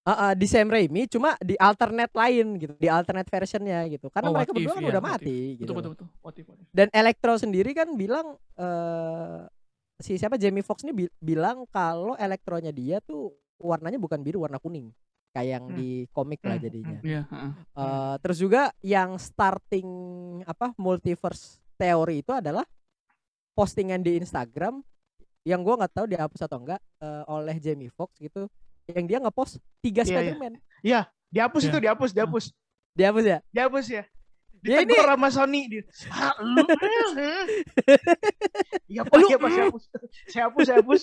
eh, 0.02 0.10
eh, 0.10 0.32
di 0.34 0.46
Sam 0.46 0.66
Raimi 0.66 1.06
cuma 1.06 1.38
di 1.38 1.54
alternate 1.54 2.10
lain 2.10 2.46
gitu, 2.56 2.74
di 2.74 2.86
alternate 2.86 3.28
versionnya 3.28 3.86
gitu. 3.86 4.06
Karena 4.08 4.28
Oh, 4.28 4.34
mereka 4.34 4.50
if, 4.50 4.56
berdua 4.56 4.74
kan 4.74 4.82
iya, 4.82 4.90
udah 4.90 5.02
what 5.02 5.10
if. 5.10 5.14
mati 5.22 5.38
gitu. 5.54 5.62
Betul 5.64 5.76
betul 5.78 5.90
betul. 5.94 6.08
What 6.18 6.34
if, 6.34 6.44
what 6.46 6.58
if. 6.58 6.66
Dan 6.70 6.88
Electro 6.90 7.32
sendiri 7.36 7.70
kan 7.70 7.88
bilang 7.92 8.26
eh 8.56 9.40
si 9.98 10.18
siapa 10.18 10.34
Jamie 10.34 10.62
Foxx 10.62 10.82
ini 10.82 10.90
bi- 10.92 11.14
bilang 11.16 11.62
kalau 11.68 12.14
elektronya 12.16 12.70
dia 12.70 12.98
tuh 12.98 13.30
warnanya 13.56 13.94
bukan 13.96 14.18
biru, 14.18 14.42
warna 14.42 14.58
kuning. 14.58 14.90
Kayak 15.30 15.48
yang 15.48 15.64
Hmm. 15.64 15.76
di 15.76 15.88
komik 16.10 16.42
lah 16.42 16.58
Hmm, 16.58 16.64
jadinya. 16.66 16.98
Iya, 17.00 17.22
heeh. 17.24 17.52
Eh, 17.72 18.14
terus 18.18 18.36
juga 18.36 18.62
yang 18.80 19.14
starting 19.16 19.88
apa 20.44 20.74
multiverse 20.76 21.62
teori 21.74 22.20
itu 22.20 22.32
adalah 22.32 22.64
postingan 23.52 24.00
di 24.00 24.16
Instagram 24.16 24.80
yang 25.42 25.60
gua 25.60 25.74
nggak 25.82 25.92
tahu 25.92 26.06
dihapus 26.06 26.40
atau 26.46 26.58
enggak 26.62 26.80
eh, 27.02 27.22
oleh 27.26 27.56
Jamie 27.58 27.90
Foxx 27.90 28.16
gitu. 28.18 28.46
Yang 28.86 29.04
dia 29.06 29.18
ngepost 29.20 29.52
tiga 29.78 30.02
Iya, 30.02 30.08
iya. 30.08 30.18
Spider-Man. 30.34 30.54
Dihapus 31.32 31.62
Ya. 31.62 31.68
itu 31.70 31.78
dihapus 31.80 32.10
Dihapus 32.12 32.44
Dihapus 32.92 33.24
ya? 33.24 33.38
Dihapus 33.50 33.86
ya 33.88 34.04
Ya, 34.62 34.78
ini- 34.78 34.94
sama 34.94 35.26
Sony 35.26 35.66
dia, 35.66 35.82
"Ah, 36.06 36.38
lu 36.38 36.62
Iya 38.86 39.02
pak, 39.02 39.16
Lu- 39.18 39.26
iya 39.26 39.36
pak, 39.38 39.50
saya 39.50 39.64
hapus 39.66 39.84
Saya 40.30 40.42
hapus, 40.46 40.62
saya 40.70 40.78
hapus 40.78 41.02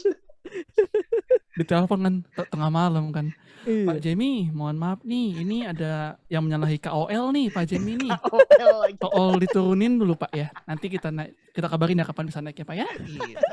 Ditelepon 1.60 1.99
kan 1.99 2.15
te- 2.23 2.49
tengah 2.49 2.71
malam 2.71 3.12
kan. 3.12 3.28
Iya. 3.67 3.86
Pak 3.91 3.97
Jamie, 3.99 4.47
mohon 4.56 4.80
maaf 4.80 5.04
nih, 5.04 5.43
ini 5.43 5.67
ada 5.67 6.15
yang 6.32 6.47
menyalahi 6.47 6.80
KOL 6.80 7.36
nih, 7.36 7.52
Pak 7.52 7.65
Jamie 7.67 7.99
nih. 7.99 8.12
Lagi. 8.15 8.95
Tolong 9.04 9.36
diturunin 9.36 9.99
dulu 9.99 10.15
Pak 10.15 10.32
ya. 10.32 10.47
Nanti 10.63 10.88
kita 10.88 11.12
naik, 11.12 11.36
kita 11.52 11.67
kabarin 11.67 11.99
ya 11.99 12.08
kapan 12.08 12.25
bisa 12.32 12.39
naik 12.39 12.56
ya 12.56 12.65
Pak 12.65 12.78
ya. 12.80 12.88
Gitu. 13.04 13.45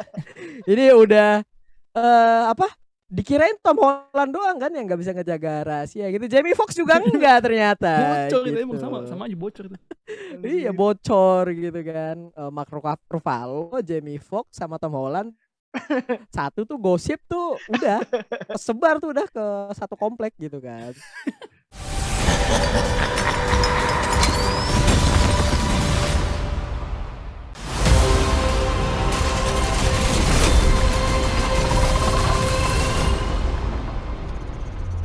Ini 0.70 0.94
udah 0.94 1.42
eh 1.96 2.44
apa? 2.46 2.70
Dikirain 3.06 3.54
Tom 3.62 3.78
Holland 3.78 4.34
doang 4.34 4.58
kan 4.58 4.70
yang 4.74 4.82
nggak 4.82 4.98
bisa 4.98 5.14
ngejaga 5.14 5.62
rahasia 5.62 6.10
gitu. 6.10 6.26
Jamie 6.26 6.58
Foxx 6.58 6.74
juga 6.74 6.98
enggak 7.06 7.38
ternyata. 7.42 7.92
Bocor 8.26 8.42
itu 8.46 8.50
gitu. 8.50 8.58
emang 8.66 8.78
sama, 8.82 8.96
sama 9.06 9.22
aja 9.30 9.36
bocor 9.38 9.64
itu. 9.70 9.78
Iya 10.42 10.70
bocor 10.74 11.44
gitu 11.54 11.80
kan. 11.86 12.16
Eh, 12.34 12.50
Mark 12.50 12.70
Ruffalo, 13.10 13.78
Jamie 13.82 14.18
Foxx 14.18 14.58
sama 14.58 14.78
Tom 14.82 14.94
Holland. 14.94 15.30
Satu 16.32 16.64
tuh 16.64 16.78
gosip 16.80 17.20
tuh 17.28 17.60
udah 17.70 18.00
sebar 18.56 19.00
tuh 19.00 19.12
udah 19.12 19.26
ke 19.28 19.46
satu 19.76 19.94
komplek 19.94 20.32
gitu 20.40 20.60
kan. 20.60 20.92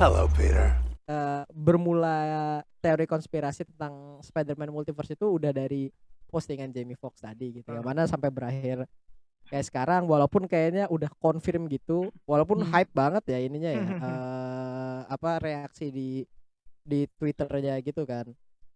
Hello, 0.02 0.26
Peter. 0.34 0.74
Eh, 1.06 1.44
bermula 1.54 2.18
teori 2.82 3.06
konspirasi 3.06 3.70
tentang 3.70 4.18
Spider-Man 4.26 4.74
multiverse 4.74 5.14
itu 5.14 5.30
udah 5.30 5.54
dari 5.54 5.94
postingan 6.26 6.74
Jamie 6.74 6.98
Foxx 6.98 7.22
tadi 7.22 7.62
gitu. 7.62 7.70
Yang 7.70 7.86
mana 7.86 8.10
sampai 8.10 8.34
berakhir 8.34 8.90
kayak 9.52 9.68
sekarang 9.68 10.08
walaupun 10.08 10.48
kayaknya 10.48 10.88
udah 10.88 11.12
confirm 11.20 11.68
gitu 11.68 12.08
walaupun 12.24 12.64
Hmm. 12.64 12.72
hype 12.72 12.92
banget 12.96 13.24
ya 13.28 13.38
ininya 13.44 13.72
ya 13.76 13.84
eh, 13.84 15.00
apa 15.12 15.30
reaksi 15.38 15.92
di 15.92 16.24
di 16.82 17.04
twitternya 17.20 17.76
gitu 17.84 18.08
kan. 18.08 18.32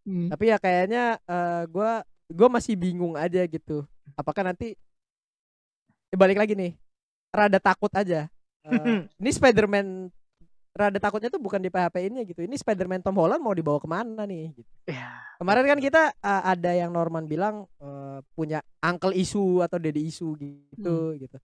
Hmm. 0.05 0.29
tapi 0.29 0.51
ya 0.53 0.59
kayaknya 0.59 1.17
eh, 1.25 1.63
gua 1.71 2.03
gua 2.29 2.47
masih 2.51 2.75
bingung 2.75 3.15
aja 3.15 3.41
gitu. 3.47 3.87
Apakah 4.13 4.51
nanti 4.51 4.75
ya 6.11 6.17
balik 6.19 6.37
lagi 6.37 6.53
nih 6.53 6.75
rada 7.31 7.57
takut 7.57 7.89
aja. 7.95 8.27
Eh, 8.67 9.07
ini 9.21 9.29
Spider-Man 9.31 10.11
rada 10.75 10.99
takutnya 10.99 11.31
tuh 11.31 11.39
bukan 11.39 11.63
di 11.63 11.71
PHP 11.71 12.11
ini 12.11 12.27
gitu 12.27 12.43
ini 12.43 12.59
Spider-Man 12.59 12.99
Tom 12.99 13.15
Holland 13.15 13.39
mau 13.39 13.55
dibawa 13.55 13.79
ke 13.79 13.87
mana 13.87 14.27
nih 14.27 14.51
gitu. 14.51 14.67
Ya. 14.91 15.23
kemarin 15.39 15.63
kan 15.71 15.79
kita 15.79 16.01
eh, 16.11 16.43
ada 16.51 16.71
yang 16.75 16.91
Norman 16.91 17.23
bilang 17.25 17.63
eh, 17.79 18.19
punya 18.35 18.59
uncle 18.83 19.15
isu 19.15 19.63
atau 19.63 19.79
daddy 19.79 20.11
isu 20.11 20.35
gitu 20.35 21.15
gitu 21.15 21.37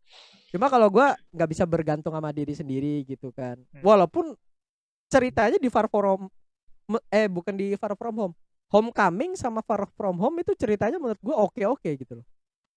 cuma 0.51 0.67
kalau 0.67 0.91
gua 0.91 1.15
nggak 1.31 1.47
bisa 1.47 1.63
bergantung 1.63 2.11
sama 2.11 2.35
diri 2.35 2.51
sendiri 2.51 3.07
gitu 3.07 3.31
kan 3.31 3.55
Hmm. 3.71 3.79
walaupun 3.87 4.35
ceritanya 5.07 5.55
di 5.55 5.71
Far 5.71 5.87
From 5.87 6.27
eh 7.07 7.31
bukan 7.31 7.55
di 7.55 7.71
Far 7.79 7.95
From 7.95 8.15
Home 8.19 8.35
Homecoming 8.67 9.39
sama 9.39 9.63
Far 9.63 9.87
From 9.95 10.19
Home 10.19 10.43
itu 10.43 10.51
ceritanya 10.59 10.99
menurut 10.99 11.19
gua 11.23 11.39
oke 11.39 11.63
oke 11.63 11.87
gitu 11.95 12.19
loh 12.19 12.27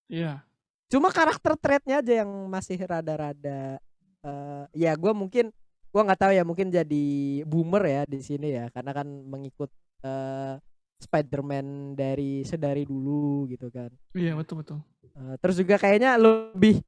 Iya. 0.07 0.38
cuma 0.87 1.11
karakter 1.11 1.59
trait-nya 1.59 1.99
aja 1.99 2.23
yang 2.23 2.31
masih 2.47 2.79
rada-rada 2.79 3.83
eh 4.23 4.64
ya 4.73 4.95
gua 4.95 5.11
mungkin 5.11 5.51
gua 5.94 6.02
nggak 6.11 6.20
tahu 6.26 6.33
ya 6.35 6.42
mungkin 6.42 6.74
jadi 6.74 7.07
boomer 7.46 7.87
ya 7.87 8.02
di 8.02 8.18
sini 8.18 8.50
ya 8.50 8.66
karena 8.74 8.90
kan 8.90 9.07
mengikut 9.07 9.70
eh 10.02 10.59
Spider-Man 10.98 11.94
dari 11.94 12.42
sedari 12.42 12.83
dulu 12.83 13.46
gitu 13.46 13.70
kan 13.70 13.92
Iya, 14.16 14.35
betul 14.35 14.66
betul. 14.66 14.78
Eh, 15.14 15.35
terus 15.38 15.54
juga 15.54 15.78
kayaknya 15.78 16.18
lebih 16.18 16.83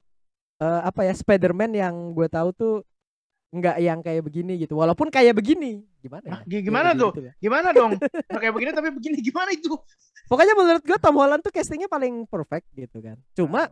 eh, 0.59 0.81
apa 0.83 1.07
ya 1.07 1.13
Spider-Man 1.15 1.71
yang 1.71 1.95
gue 2.11 2.27
tahu 2.27 2.51
tuh 2.51 2.75
nggak 3.47 3.77
yang 3.79 4.03
kayak 4.03 4.27
begini 4.27 4.59
gitu 4.59 4.75
walaupun 4.75 5.07
kayak 5.07 5.31
begini 5.31 5.87
gimana 6.03 6.43
ya? 6.43 6.59
Ya, 6.59 6.59
gimana 6.59 6.89
tuh? 6.91 7.15
gitu 7.15 7.21
lah. 7.31 7.35
Gimana 7.39 7.67
dong? 7.71 7.91
Nggak 7.95 8.41
kayak 8.43 8.53
begini 8.59 8.71
tapi 8.75 8.89
begini 8.91 9.17
gimana 9.23 9.49
itu? 9.55 9.71
pokoknya 10.27 10.53
menurut 10.59 10.83
gue 10.83 10.97
Tom 10.99 11.15
Holland 11.15 11.39
tuh 11.39 11.55
castingnya 11.55 11.87
paling 11.87 12.27
perfect 12.27 12.67
gitu 12.75 12.99
kan 12.99 13.15
cuma 13.31 13.71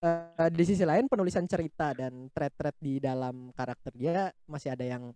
eh, 0.00 0.50
di 0.50 0.64
sisi 0.64 0.82
lain 0.82 1.06
penulisan 1.06 1.44
cerita 1.44 1.92
dan 1.92 2.26
thread-thread 2.30 2.76
di 2.78 2.98
dalam 2.98 3.50
karakter 3.50 3.92
dia 3.94 4.32
masih 4.44 4.72
ada 4.72 4.84
yang 4.84 5.12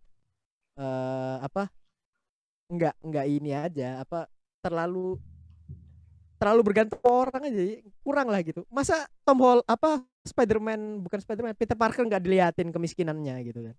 eh 0.74 1.36
apa 1.40 1.66
nggak 2.68 2.94
nggak 3.00 3.26
ini 3.26 3.50
aja 3.50 3.98
apa 3.98 4.28
terlalu 4.60 5.18
terlalu 6.38 6.60
bergantung 6.62 7.02
orang 7.02 7.50
aja 7.50 7.62
kurang 8.00 8.28
lah 8.30 8.38
gitu 8.42 8.62
masa 8.70 8.94
Tom 9.26 9.42
Hol 9.42 9.58
apa 9.66 9.98
Spider-Man 10.22 11.02
bukan 11.02 11.18
Spider-Man 11.18 11.58
Peter 11.58 11.74
Parker 11.74 12.06
nggak 12.06 12.22
diliatin 12.22 12.70
kemiskinannya 12.70 13.34
gitu 13.42 13.60
kan 13.66 13.74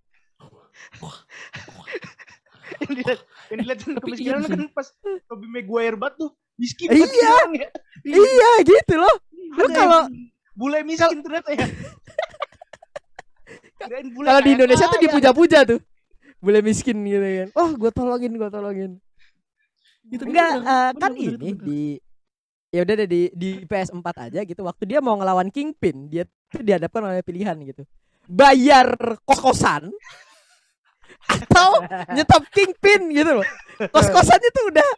yang 2.80 2.90
dilihat 2.90 3.18
yang 3.50 3.58
dilihat 3.64 3.78
kemiskinan 3.98 4.40
iya 4.40 4.46
sih. 4.46 4.52
kan 4.52 4.62
pas 4.72 4.88
Tobey 5.26 5.48
Maguire 5.48 5.96
tuh 6.16 6.30
miskin 6.56 6.88
Iya. 6.92 7.34
ya. 7.56 7.68
iya 8.04 8.50
gitu 8.60 8.94
loh 8.96 9.16
Lu 9.50 9.64
Ada 9.64 9.74
kalau- 9.74 10.08
bule 10.60 10.84
miskin 10.84 11.24
ternyata 11.24 11.56
ya. 11.56 11.64
Bule 14.12 14.28
kalau 14.28 14.40
di 14.44 14.50
Indonesia 14.52 14.86
tuh 14.92 15.00
dipuja-puja 15.00 15.58
tuh. 15.64 15.80
Boleh 16.40 16.60
miskin 16.60 17.00
gitu 17.00 17.24
kan. 17.24 17.48
Oh 17.56 17.72
gue 17.72 17.88
tolongin 17.88 18.32
gue 18.36 18.50
tolongin. 18.52 18.92
Itu 20.04 20.28
enggak 20.28 20.60
bener, 20.60 20.68
eh, 20.68 20.90
bener, 20.92 21.00
kan 21.00 21.12
bener, 21.16 21.32
ini 21.40 21.50
bener. 21.56 21.64
di 21.64 21.82
ya 22.70 22.80
udah 22.84 22.94
deh 23.00 23.08
di 23.08 23.22
di 23.32 23.50
PS4 23.64 24.06
aja 24.28 24.40
gitu. 24.44 24.60
Waktu 24.68 24.84
dia 24.84 25.00
mau 25.00 25.16
ngelawan 25.16 25.48
Kingpin 25.48 26.12
dia 26.12 26.28
tuh 26.52 26.60
dihadapkan 26.60 27.08
oleh 27.08 27.24
pilihan 27.24 27.56
gitu. 27.64 27.88
Bayar 28.28 29.16
kos-kosan 29.24 29.88
atau 31.40 31.80
nyetop 32.12 32.44
Kingpin 32.52 33.08
gitu 33.16 33.40
loh. 33.40 33.48
Kos-kosannya 33.80 34.50
tuh 34.52 34.64
udah 34.76 34.88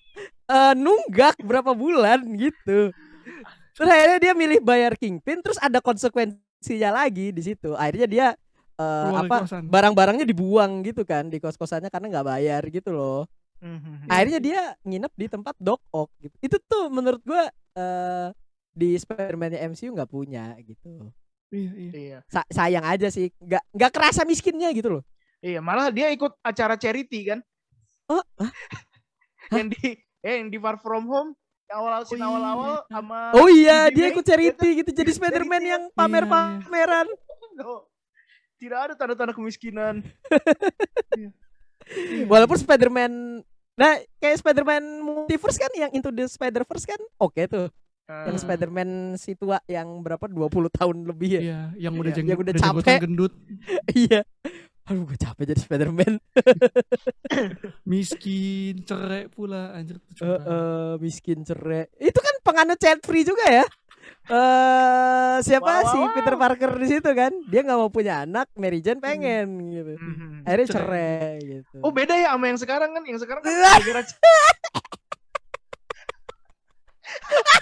eh, 0.59 0.75
nunggak 0.75 1.39
berapa 1.43 1.71
bulan 1.71 2.19
gitu 2.35 2.91
terus 3.73 3.89
akhirnya 3.89 4.19
dia 4.21 4.33
milih 4.33 4.59
bayar 4.61 4.93
Kingpin 4.95 5.41
terus 5.41 5.57
ada 5.59 5.81
konsekuensinya 5.81 6.91
lagi 6.93 7.33
di 7.33 7.43
situ 7.43 7.73
akhirnya 7.75 8.09
dia 8.09 8.27
Keluar 8.73 9.23
dari 9.23 9.31
apa 9.31 9.37
barang-barangnya 9.63 10.27
dibuang 10.27 10.83
gitu 10.83 11.07
kan 11.07 11.29
di 11.29 11.39
kos-kosannya 11.39 11.93
karena 11.93 12.09
nggak 12.19 12.27
bayar 12.27 12.63
gitu 12.67 12.91
loh 12.91 13.23
Mhm. 13.63 14.11
akhirnya 14.11 14.39
dia 14.43 14.61
nginep 14.83 15.13
di 15.15 15.27
tempat 15.31 15.55
Doc 15.63 15.79
Ock 15.95 16.11
gitu. 16.19 16.35
Itu 16.43 16.59
tuh 16.67 16.91
menurut 16.91 17.23
gua 17.23 17.47
eh 17.79 18.29
di 18.75 18.99
Spider-Man 18.99 19.55
MCU 19.71 19.95
nggak 19.95 20.11
punya 20.11 20.59
gitu. 20.67 21.15
Iya, 21.55 21.71
iya. 21.71 21.91
Iya. 21.95 22.19
Sa- 22.27 22.49
sayang 22.51 22.83
aja 22.83 23.07
sih, 23.07 23.31
nggak 23.39 23.63
nggak 23.71 23.91
kerasa 23.95 24.27
miskinnya 24.27 24.67
gitu 24.75 24.99
loh. 24.99 25.03
Iya, 25.39 25.63
malah 25.63 25.95
dia 25.95 26.11
ikut 26.11 26.43
acara 26.43 26.75
charity 26.75 27.31
kan. 27.31 27.39
Oh, 28.11 28.25
hah? 28.43 28.51
yang 29.63 29.71
di 29.71 29.95
eh, 30.27 30.35
yang 30.43 30.51
di 30.51 30.59
Far 30.59 30.83
From 30.83 31.07
Home 31.07 31.31
yang 31.73 31.81
awal 31.81 32.05
scene 32.05 32.21
iya. 32.21 32.29
awal-awal 32.29 32.75
sama 32.85 33.19
Oh 33.33 33.49
iya, 33.49 33.79
Jimmy 33.89 33.97
dia 33.97 34.07
ikut 34.13 34.25
charity 34.29 34.69
gitu 34.85 34.91
jadi 34.93 35.11
Spider-Man 35.17 35.63
yang 35.65 35.83
iya. 35.89 35.97
pamer-pameran. 35.97 37.09
No. 37.57 37.89
Tidak 38.61 38.79
ada 38.79 38.93
tanda-tanda 38.95 39.33
kemiskinan. 39.33 40.05
Walaupun 42.31 42.59
Spider-Man 42.61 43.43
Nah, 43.73 43.97
kayak 44.21 44.37
Spider-Man 44.45 44.85
Multiverse 45.01 45.57
kan 45.57 45.73
yang 45.73 45.89
Into 45.97 46.13
the 46.13 46.29
Spider-Verse 46.29 46.85
kan 46.85 47.01
oke 47.17 47.41
tuh. 47.49 47.73
Yang 48.05 48.37
Hmm. 48.37 48.45
Spider-Man 48.45 48.89
si 49.17 49.33
tua 49.33 49.65
yang 49.65 49.89
berapa 50.05 50.29
20 50.29 50.69
tahun 50.69 50.97
lebih 51.09 51.39
ya. 51.39 51.41
Iya, 51.41 51.61
yang 51.89 51.95
udah 51.97 52.13
Iya, 52.13 52.17
jeng 52.21 52.29
yang 52.29 52.41
udah 52.45 52.53
capek. 52.53 53.01
gendut, 53.01 53.33
Iya. 54.05 54.29
Aduh, 54.93 55.09
gue 55.09 55.17
capek 55.17 55.45
jadi 55.49 55.61
Spider-Man. 55.63 56.15
miskin, 57.89 58.85
cerai 58.85 59.25
pula 59.27 59.73
anjir 59.73 59.97
Eh, 59.97 60.05
curang. 60.15 60.45
eh, 60.45 60.95
miskin 61.01 61.41
cerai. 61.43 61.89
Itu 61.97 62.21
kan 62.21 62.35
penganut 62.43 62.77
child 62.77 63.01
free 63.01 63.25
juga 63.25 63.41
ya. 63.49 63.65
Eh 64.25 65.37
siapa 65.41 65.81
Wow, 65.81 65.89
si 65.89 65.97
wow. 65.97 66.13
Peter 66.13 66.35
Parker 66.37 66.71
di 66.77 66.87
situ 66.89 67.11
kan? 67.11 67.33
Dia 67.49 67.63
nggak 67.63 67.79
mau 67.79 67.89
punya 67.89 68.23
anak, 68.23 68.53
Mary 68.53 68.79
Jane 68.79 69.01
pengen 69.01 69.49
gitu. 69.65 69.95
Mhm. 69.97 70.45
Akhirnya 70.45 70.67
Cerai. 70.69 70.85
cerai 70.85 71.33
gitu. 71.41 71.77
Oh 71.81 71.89
beda 71.89 72.13
ya 72.13 72.31
sama 72.31 72.45
yang 72.47 72.61
sekarang 72.61 72.91
kan? 72.93 73.03
Yang 73.03 73.21
sekarang 73.25 73.41
kan. 73.41 73.51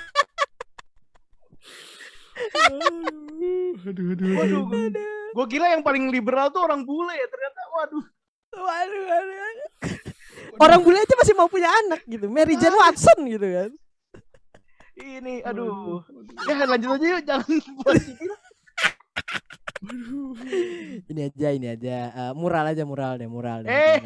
aduh, 2.40 3.74
aduh, 3.86 4.06
aduh, 4.14 4.32
Waduh, 4.36 4.64
aduh. 4.66 5.30
gue 5.30 5.46
kira 5.46 5.72
yang 5.76 5.82
paling 5.84 6.10
liberal 6.10 6.50
tuh 6.50 6.64
orang 6.64 6.82
bule 6.82 7.12
ya 7.14 7.26
ternyata. 7.28 7.60
Waduh. 7.76 8.04
Waduh, 8.50 9.02
waduh. 9.06 9.38
Orang 10.60 10.80
bule 10.84 10.98
aja 11.00 11.14
masih 11.16 11.34
mau 11.38 11.48
punya 11.48 11.70
anak 11.86 12.02
gitu. 12.04 12.26
Mary 12.28 12.58
Jane 12.58 12.76
Watson 12.76 13.18
gitu 13.28 13.46
kan. 13.46 13.70
Ini 15.00 15.40
aduh. 15.46 16.04
Ya 16.44 16.66
lanjut 16.68 16.90
aja 17.00 17.06
yuk 17.16 17.22
jangan. 17.24 17.48
Ini 21.08 21.20
aja, 21.32 21.48
ini 21.56 21.66
aja. 21.72 21.96
Eh, 22.12 22.32
mural 22.36 22.68
aja, 22.68 22.84
mural 22.84 23.16
deh, 23.16 23.24
mural 23.24 23.64
deh. 23.64 23.72
Eh. 23.72 23.96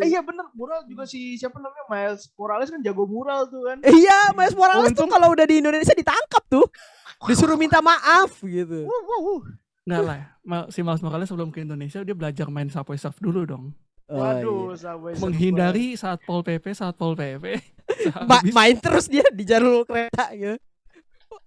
Eh 0.00 0.08
iya 0.08 0.24
bener 0.24 0.48
mural 0.56 0.88
juga 0.88 1.04
si 1.04 1.36
siapa 1.36 1.60
namanya 1.60 1.84
Miles 1.86 2.32
Morales 2.34 2.68
kan 2.72 2.80
jago 2.80 3.04
mural 3.04 3.44
tuh 3.46 3.68
kan. 3.68 3.78
Iya, 3.84 4.32
Miles 4.32 4.56
Morales 4.56 4.88
tuh 4.90 5.04
Untung- 5.04 5.12
kalau 5.12 5.28
udah 5.32 5.44
di 5.44 5.60
Indonesia 5.60 5.92
ditangkap 5.92 6.42
tuh. 6.48 6.64
Disuruh 7.28 7.54
minta 7.54 7.78
maaf 7.78 8.40
gitu. 8.40 8.88
Wuh, 8.88 9.02
wuh, 9.04 9.20
wuh. 9.22 9.42
Nggak 9.82 10.02
lah, 10.02 10.20
si 10.70 10.80
Miles 10.80 11.02
Morales 11.02 11.28
sebelum 11.28 11.50
ke 11.50 11.60
Indonesia 11.60 12.00
dia 12.00 12.16
belajar 12.16 12.46
main 12.48 12.70
Subway 12.70 12.96
Surf 12.96 13.18
dulu 13.20 13.44
dong. 13.44 13.64
Oh, 14.10 14.18
Waduh, 14.18 14.74
iya. 14.74 15.16
Menghindari 15.16 15.94
saat 15.94 16.20
Pol 16.22 16.42
PP, 16.42 16.72
saat 16.72 16.92
Pol 16.96 17.14
PP. 17.14 17.56
Ma- 18.28 18.44
main 18.44 18.76
terus 18.76 19.06
dia 19.08 19.24
di 19.28 19.44
jalur 19.44 19.84
kereta 19.84 20.32
gitu. 20.32 20.58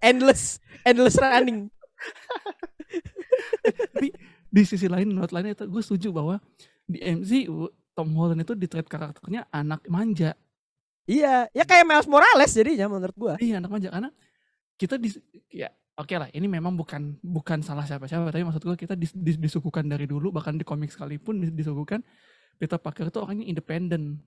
Endless, 0.02 0.58
endless 0.82 1.14
running. 1.16 1.70
di 4.54 4.62
sisi 4.62 4.86
lain, 4.86 5.10
menurut 5.10 5.32
lain 5.32 5.52
itu 5.52 5.64
gue 5.66 5.82
setuju 5.82 6.08
bahwa 6.14 6.36
di 6.86 7.02
MCU 7.02 7.72
Tom 7.96 8.12
Holland 8.14 8.44
itu 8.44 8.52
di 8.52 8.68
trade 8.68 8.88
karakternya 8.88 9.48
anak 9.50 9.88
manja. 9.88 10.36
Iya, 11.06 11.48
ya 11.54 11.64
kayak 11.64 11.86
Miles 11.86 12.08
Morales 12.10 12.50
jadinya 12.50 12.90
menurut 12.90 13.14
gua. 13.14 13.34
Iya 13.38 13.62
anak 13.62 13.70
manja 13.70 13.88
karena 13.94 14.10
kita 14.76 15.00
di 15.00 15.08
ya 15.48 15.72
oke 15.96 16.12
lah 16.12 16.28
ini 16.36 16.44
memang 16.44 16.76
bukan 16.76 17.16
bukan 17.24 17.64
salah 17.64 17.88
siapa-siapa 17.88 18.28
tapi 18.28 18.44
maksud 18.44 18.60
gue 18.60 18.76
kita 18.76 18.92
dis, 18.92 19.16
dis- 19.16 19.40
disuguhkan 19.40 19.88
dari 19.88 20.04
dulu 20.04 20.28
bahkan 20.28 20.52
di 20.52 20.66
komik 20.66 20.92
sekalipun 20.92 21.40
dis- 21.40 21.56
disuguhkan 21.56 22.04
Peter 22.60 22.76
Parker 22.76 23.08
itu 23.08 23.16
orangnya 23.16 23.48
independen 23.48 24.20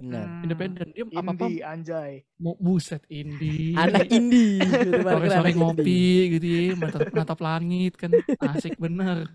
Benar. 0.00 0.24
Hmm, 0.24 0.44
independen 0.44 0.86
dia 0.90 1.04
apa 1.04 1.20
apa 1.30 1.44
Indie 1.44 1.60
anjay. 1.60 2.12
mau 2.36 2.56
buset 2.56 3.04
indie 3.06 3.76
Anak 3.76 4.08
indie 4.08 4.58
gitu, 4.58 4.90
sore-sore 4.98 5.50
ngopi 5.52 6.02
gitu 6.34 6.46
ya 6.48 6.62
menatap, 6.74 7.00
menatap 7.12 7.38
langit 7.38 7.92
kan 7.94 8.10
asik 8.48 8.74
bener 8.76 9.28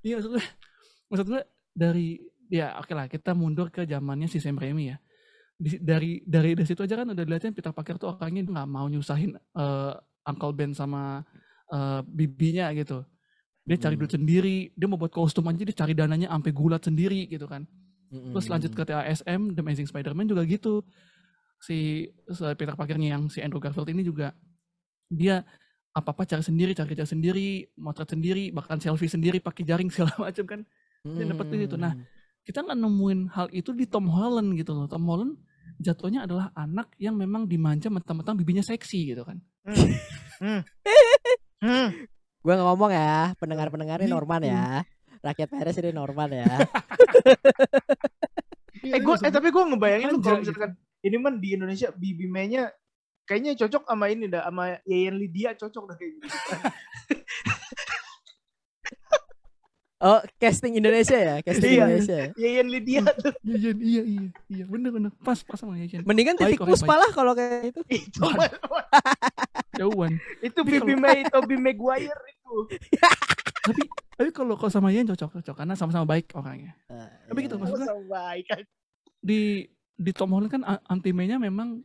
iya 0.00 0.16
maksud 0.16 0.32
gue 0.32 0.44
maksud 1.06 1.26
gue 1.28 1.42
dari 1.70 2.16
ya 2.48 2.76
oke 2.76 2.90
lah 2.90 3.06
kita 3.06 3.32
mundur 3.32 3.68
ke 3.68 3.84
zamannya 3.84 4.24
si 4.24 4.38
Sam 4.38 4.56
Raimi 4.56 4.88
ya 4.88 4.96
Di- 5.54 5.78
dari 5.78 6.18
dari 6.24 6.56
dari 6.56 6.66
situ 6.66 6.80
aja 6.80 6.96
kan 6.96 7.06
udah 7.06 7.20
dilihatin 7.20 7.52
Peter 7.52 7.70
Parker 7.70 7.94
tuh 7.94 8.10
orangnya 8.10 8.42
nggak 8.42 8.66
mau 8.66 8.88
nyusahin 8.88 9.36
eh, 9.36 9.92
Uncle 10.24 10.50
Ben 10.50 10.72
sama 10.72 11.22
eh, 11.68 12.00
bibinya 12.02 12.72
gitu. 12.72 13.04
Dia 13.62 13.78
cari 13.78 13.94
Hmm. 13.94 14.02
duit 14.02 14.12
sendiri, 14.12 14.56
dia 14.72 14.84
mau 14.84 14.96
buat 14.96 15.08
kostum 15.08 15.46
aja 15.46 15.62
dia 15.62 15.72
cari 15.72 15.92
dananya 15.92 16.28
sampai 16.28 16.50
gulat 16.50 16.82
sendiri 16.82 17.24
gitu 17.26 17.46
kan. 17.46 17.64
Terus 18.14 18.46
lanjut 18.46 18.72
ke 18.72 18.82
TASM, 18.84 19.40
The 19.52 19.60
Amazing 19.60 19.88
Spider-Man 19.88 20.26
juga 20.26 20.42
gitu. 20.44 20.86
Si, 21.58 22.04
si 22.10 22.42
Peter 22.54 22.74
Parkernya 22.74 23.16
yang 23.16 23.26
si 23.26 23.40
Andrew 23.40 23.58
Garfield 23.58 23.88
ini 23.88 24.04
juga 24.04 24.36
dia 25.08 25.42
apa-apa 25.90 26.26
cari 26.26 26.42
sendiri, 26.42 26.74
cari 26.74 26.92
cari 26.92 27.06
sendiri, 27.06 27.48
motret 27.78 28.10
sendiri, 28.10 28.50
bahkan 28.50 28.76
selfie 28.78 29.06
sendiri 29.06 29.38
pakai 29.38 29.62
jaring 29.62 29.88
segala 29.88 30.14
macam 30.28 30.44
kan. 30.44 30.60
dia 31.04 31.24
dapet 31.28 31.46
di 31.50 31.56
situ. 31.64 31.76
Nah, 31.76 31.92
Kita 32.44 32.60
nggak 32.60 32.76
nemuin 32.76 33.20
hal 33.32 33.48
itu 33.56 33.72
di 33.72 33.88
Tom 33.88 34.04
Holland 34.12 34.52
gitu 34.52 34.76
loh. 34.76 34.84
Tom 34.84 35.08
Holland 35.08 35.40
jatuhnya 35.80 36.28
adalah 36.28 36.52
anak 36.52 36.92
yang 37.00 37.16
memang 37.16 37.48
dimanja 37.48 37.88
mentang-mentang 37.88 38.36
bibinya 38.36 38.60
seksi 38.60 39.16
gitu 39.16 39.24
kan. 39.24 39.40
Hmm. 39.64 39.92
Hmm. 40.44 40.60
Hmm. 41.64 41.88
gue 42.44 42.52
nggak 42.52 42.68
ngomong 42.68 42.92
ya 42.92 43.32
pendengar-pendengar 43.40 44.04
ini 44.04 44.12
Gitu. 44.12 44.16
Norman 44.20 44.42
ya 44.44 44.84
rakyat 45.24 45.48
Paris 45.48 45.76
ini 45.78 45.90
Norman 45.90 46.30
ya 46.30 46.44
Eh 48.84 49.00
gue 49.00 49.14
eh 49.16 49.32
tapi 49.32 49.48
gue 49.48 49.64
ngebayangin 49.64 50.08
lu 50.10 50.20
Manja 50.20 50.28
kalau 50.28 50.40
misalkan 50.44 50.70
ini 51.00 51.16
man 51.16 51.40
di 51.40 51.56
Indonesia 51.56 51.88
Bibi 51.90 52.28
Mei-nya 52.28 52.68
kayaknya 53.24 53.56
cocok 53.56 53.88
sama 53.88 54.12
ini 54.12 54.28
dah 54.28 54.44
sama 54.44 54.76
Yayan 54.84 55.16
Lydia 55.16 55.56
cocok 55.56 55.82
dah 55.88 55.96
kayak 55.96 56.12
gitu. 56.12 56.26
oh 60.04 60.20
casting 60.36 60.76
Indonesia 60.76 61.16
ya 61.16 61.34
casting 61.40 61.70
Iya. 61.70 61.80
Indonesia 61.80 62.12
ya? 62.14 62.28
Yayan 62.36 62.68
Lydia 62.68 63.00
tuh 63.08 63.32
Iya, 63.40 63.56
iya, 63.56 63.72
iya, 63.72 64.02
iya, 64.04 64.28
iya, 64.52 64.64
bener 64.68 64.90
bener 64.92 65.10
pas 65.24 65.40
pas 65.40 65.56
sama 65.56 65.80
Yayan. 65.80 66.04
mendingan 66.04 66.36
titik 66.36 66.60
puspa 66.60 66.92
lah 66.94 67.08
kalau 67.08 67.32
kayak 67.32 67.72
itu 67.72 67.80
itu. 67.88 68.20
Jauhan. 69.76 70.12
itu 70.40 70.54
Tapi 70.54 70.70
Bibi 70.78 70.94
Mei 70.94 71.22
Tobey 71.26 71.56
Maguire 71.56 72.22
itu. 72.28 72.54
tapi 73.66 73.82
tapi 74.14 74.30
kalau 74.30 74.54
kalau 74.54 74.70
sama 74.70 74.94
Yayan 74.94 75.10
cocok 75.10 75.42
cocok 75.42 75.54
karena 75.58 75.74
sama-sama 75.74 76.06
baik 76.06 76.30
orangnya. 76.32 76.76
Eh, 76.86 77.08
Tapi 77.26 77.38
iya. 77.40 77.46
gitu, 77.46 77.54
maksud 77.58 77.76
gua- 77.76 77.88
Sama 77.88 78.04
baik 78.06 78.44
kan. 78.46 78.60
Di 79.18 79.40
di 79.94 80.10
Tom 80.10 80.30
Holland 80.30 80.50
kan 80.50 80.62
a- 80.62 80.82
anti-nya 80.86 81.38
memang 81.38 81.82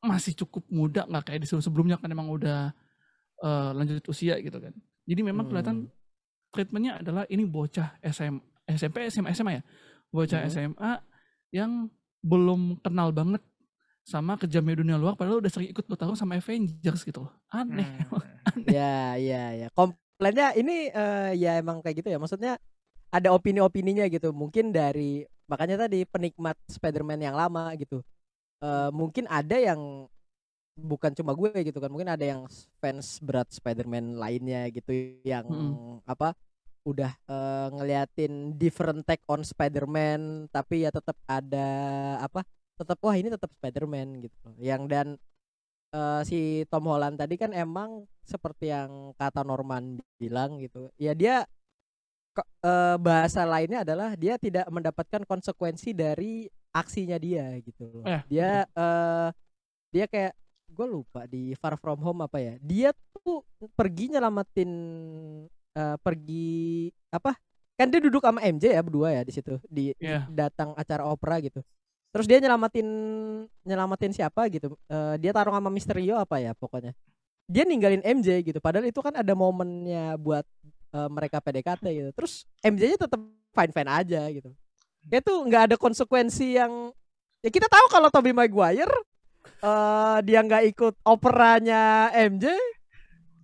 masih 0.00 0.34
cukup 0.34 0.66
muda 0.68 1.06
nggak 1.06 1.30
kayak 1.30 1.40
di 1.42 1.48
sebelumnya 1.48 1.98
kan 1.98 2.10
emang 2.10 2.26
udah 2.26 2.70
eh, 3.38 3.70
lanjut 3.74 4.02
usia 4.06 4.38
gitu 4.38 4.58
kan. 4.58 4.70
Jadi 5.02 5.20
memang 5.20 5.46
kelihatan 5.46 5.86
Hmm. 5.86 5.92
treatmentnya 6.50 7.02
adalah 7.02 7.26
ini 7.26 7.42
bocah 7.42 7.98
SM, 7.98 8.38
SMP, 8.68 9.10
SMA, 9.10 9.34
SMA 9.34 9.52
ya, 9.58 9.62
bocah 10.08 10.46
Hmm. 10.46 10.50
SMA 10.50 10.92
yang 11.50 11.90
belum 12.22 12.78
kenal 12.78 13.10
banget 13.10 13.42
sama 14.02 14.34
kejamnya 14.34 14.82
dunia 14.82 14.96
luar, 14.98 15.14
padahal 15.14 15.38
udah 15.38 15.50
sering 15.50 15.70
ikut 15.70 15.86
bertarung 15.86 16.18
sama 16.18 16.38
Avengers 16.38 17.06
gitu 17.06 17.26
loh. 17.26 17.32
Aneh. 17.50 17.86
Hmm. 18.10 18.22
ya 18.76 19.14
ya 19.14 19.54
ya 19.54 19.66
komplainnya 19.70 20.50
ini 20.58 20.90
eh, 20.90 21.30
ya 21.38 21.62
emang 21.62 21.78
kayak 21.78 22.02
gitu 22.02 22.10
ya 22.10 22.18
maksudnya 22.18 22.58
ada 23.14 23.30
opini-opininya 23.30 24.10
gitu 24.10 24.34
mungkin 24.34 24.74
dari 24.74 25.22
makanya 25.46 25.86
tadi 25.86 26.02
penikmat 26.02 26.58
Spider-Man 26.66 27.22
yang 27.22 27.38
lama 27.38 27.70
gitu 27.78 28.02
Eh, 28.62 28.90
mungkin 28.94 29.26
ada 29.26 29.58
yang 29.58 30.06
bukan 30.78 31.10
cuma 31.18 31.34
gue 31.34 31.50
gitu 31.66 31.82
kan 31.82 31.90
mungkin 31.90 32.14
ada 32.14 32.22
yang 32.22 32.46
fans 32.78 33.18
berat 33.18 33.50
Spider-Man 33.50 34.16
lainnya 34.16 34.70
gitu 34.70 35.18
yang 35.26 35.44
Mm-mm. 35.50 35.98
apa 36.06 36.32
udah 36.86 37.10
eh, 37.10 37.68
ngeliatin 37.74 38.54
different 38.54 39.02
take 39.02 39.26
on 39.26 39.42
Spider-Man 39.42 40.46
tapi 40.54 40.86
ya 40.86 40.94
tetap 40.94 41.18
ada 41.26 41.68
apa 42.22 42.46
tetap 42.74 42.98
wah 43.00 43.14
ini 43.14 43.28
tetap 43.28 43.50
Spider-Man 43.52 44.22
gitu 44.22 44.48
yang 44.58 44.86
dan 44.86 45.14
eh, 45.90 46.22
si 46.24 46.38
Tom 46.66 46.86
Holland 46.86 47.16
tadi 47.16 47.36
kan 47.36 47.52
emang 47.52 48.02
seperti 48.22 48.68
yang 48.68 49.12
kata 49.14 49.42
Norman 49.42 49.98
bilang 50.16 50.56
gitu. 50.56 50.88
Ya 50.96 51.12
dia 51.12 51.44
ke- 52.32 52.48
eh, 52.62 52.96
bahasa 52.96 53.44
lainnya 53.44 53.82
adalah 53.82 54.14
dia 54.14 54.36
tidak 54.36 54.66
mendapatkan 54.68 55.22
konsekuensi 55.22 55.92
dari 55.92 56.46
aksinya 56.72 57.16
dia 57.16 57.52
gitu 57.60 57.90
loh. 57.92 58.04
Eh, 58.04 58.22
dia 58.26 58.64
eh 58.64 59.28
dia 59.92 60.06
kayak 60.06 60.32
gue 60.72 60.86
lupa 60.88 61.28
di 61.28 61.52
Far 61.52 61.76
From 61.76 62.00
Home 62.00 62.24
apa 62.24 62.40
ya. 62.40 62.54
Dia 62.58 62.90
tuh 63.12 63.44
pergi 63.72 64.08
nyelamatin 64.08 64.70
eh, 65.72 65.96
pergi 66.00 66.88
apa 67.08 67.36
kan 67.72 67.88
dia 67.88 68.00
duduk 68.00 68.20
sama 68.20 68.40
MJ 68.42 68.72
ya 68.72 68.80
berdua 68.80 69.08
ya 69.10 69.22
di 69.22 69.32
situ 69.32 69.56
di 69.66 69.92
Iya. 69.96 70.28
datang 70.28 70.72
acara 70.74 71.04
opera 71.04 71.40
gitu 71.40 71.60
terus 72.12 72.28
dia 72.28 72.38
nyelamatin 72.38 72.86
nyelamatin 73.64 74.12
siapa 74.12 74.44
gitu. 74.52 74.76
Eh, 74.86 75.16
dia 75.18 75.32
tarung 75.32 75.56
sama 75.56 75.72
Misterio 75.72 76.20
apa 76.20 76.38
ya 76.38 76.52
pokoknya. 76.52 76.92
Dia 77.48 77.64
ninggalin 77.64 78.04
MJ 78.04 78.44
gitu. 78.44 78.60
Padahal 78.60 78.86
itu 78.86 79.00
kan 79.00 79.16
ada 79.16 79.32
momennya 79.32 80.20
buat 80.20 80.44
eh, 80.92 81.08
mereka 81.08 81.40
PDKT 81.40 81.84
gitu. 81.88 82.10
Terus 82.12 82.44
MJ-nya 82.60 83.08
tetap 83.08 83.18
fine 83.56 83.72
fine 83.72 83.90
aja 83.90 84.22
gitu. 84.28 84.52
Dia 85.08 85.24
tuh 85.24 85.42
nggak 85.48 85.72
ada 85.72 85.76
konsekuensi 85.80 86.60
yang 86.60 86.92
ya 87.40 87.50
kita 87.50 87.66
tahu 87.66 87.86
kalau 87.90 88.12
Tobey 88.12 88.36
Maguire 88.36 88.92
eh 89.42 90.18
dia 90.22 90.38
nggak 90.38 90.70
ikut 90.70 90.94
operanya 91.02 92.12
MJ 92.14 92.54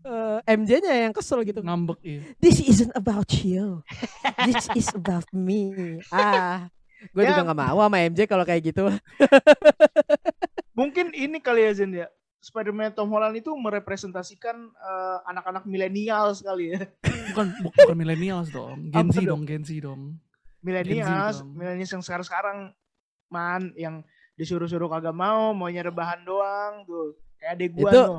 eh, 0.05 0.39
MJ-nya 0.45 1.09
yang 1.09 1.13
kesel 1.17 1.41
gitu. 1.43 1.65
Ngambek 1.65 1.99
iya. 2.05 2.21
this 2.37 2.61
isn't 2.61 2.93
about 2.93 3.33
you. 3.41 3.81
This 4.45 4.69
is 4.77 4.93
about 4.93 5.27
me. 5.33 5.73
Ah 6.13 6.69
gue 7.01 7.23
Ya. 7.23 7.31
juga 7.31 7.43
nggak 7.47 7.61
mau 7.61 7.79
sama 7.79 7.99
MJ 8.03 8.21
kalau 8.25 8.43
kayak 8.43 8.63
gitu 8.67 8.85
Mungkin 10.79 11.11
ini 11.11 11.39
kali 11.39 11.63
ya 11.63 11.73
Zen 11.75 11.93
ya. 11.93 12.07
Spider-Man 12.39 12.95
Tom 12.95 13.11
Holland 13.11 13.35
itu 13.35 13.51
merepresentasikan 13.51 14.55
eh, 14.71 15.19
anak-anak 15.27 15.67
milenial 15.67 16.31
sekali 16.33 16.71
ya. 16.71 16.87
Bukan 17.35 17.47
bu- 17.59 17.75
bukan 17.75 17.97
millennials 17.97 18.49
dong, 18.49 18.89
Gen 18.89 19.11
Z 19.11 19.17
dong? 19.19 19.27
dong, 19.27 19.43
Gen 19.45 19.63
Z 19.63 19.71
dong. 19.79 20.03
Milenials, 20.59 21.43
dong. 21.43 21.51
milenials 21.53 21.91
yang 21.91 22.01
sekarang-sekarang 22.01 22.59
man 23.29 23.75
yang 23.75 24.03
disuruh-suruh 24.35 24.87
kagak 24.89 25.13
mau, 25.13 25.51
maunya 25.51 25.83
rebahan 25.83 26.23
doang 26.23 26.83
tuh. 26.85 27.19
Kayak 27.37 27.53
adek 27.55 27.71
gua 27.75 27.91
Itu 27.91 27.99
tuh. 28.01 28.19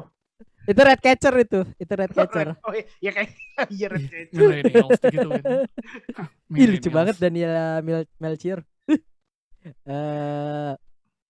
Itu 0.69 0.81
red 0.85 1.01
catcher 1.01 1.33
itu 1.41 1.59
itu 1.81 1.93
red 1.97 2.11
catcher 2.13 2.53
Oh 2.67 2.73
iya, 2.77 2.85
ya 3.01 3.11
kayak 3.11 3.29
iya 3.75 3.87
Red 3.89 4.05
Catcher. 4.05 4.37
Millennials 4.37 4.99
gitu 5.01 5.27
kan. 5.33 5.43
Ih, 6.61 6.67
lucu 6.69 6.89
banget 6.93 7.15
Daniela 7.17 7.81
Mel 7.81 8.05
Melchior 8.21 8.61
eh 9.65 10.71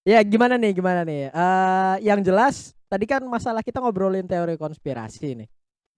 ya 0.06 0.20
gimana 0.22 0.60
nih 0.60 0.72
gimana 0.76 1.02
nih 1.02 1.32
eh 1.32 1.96
yang 2.06 2.20
jelas 2.22 2.76
tadi 2.86 3.08
kan 3.08 3.24
masalah 3.26 3.64
kita 3.64 3.82
ngobrolin 3.82 4.28
teori 4.28 4.60
konspirasi 4.60 5.40
nih 5.40 5.50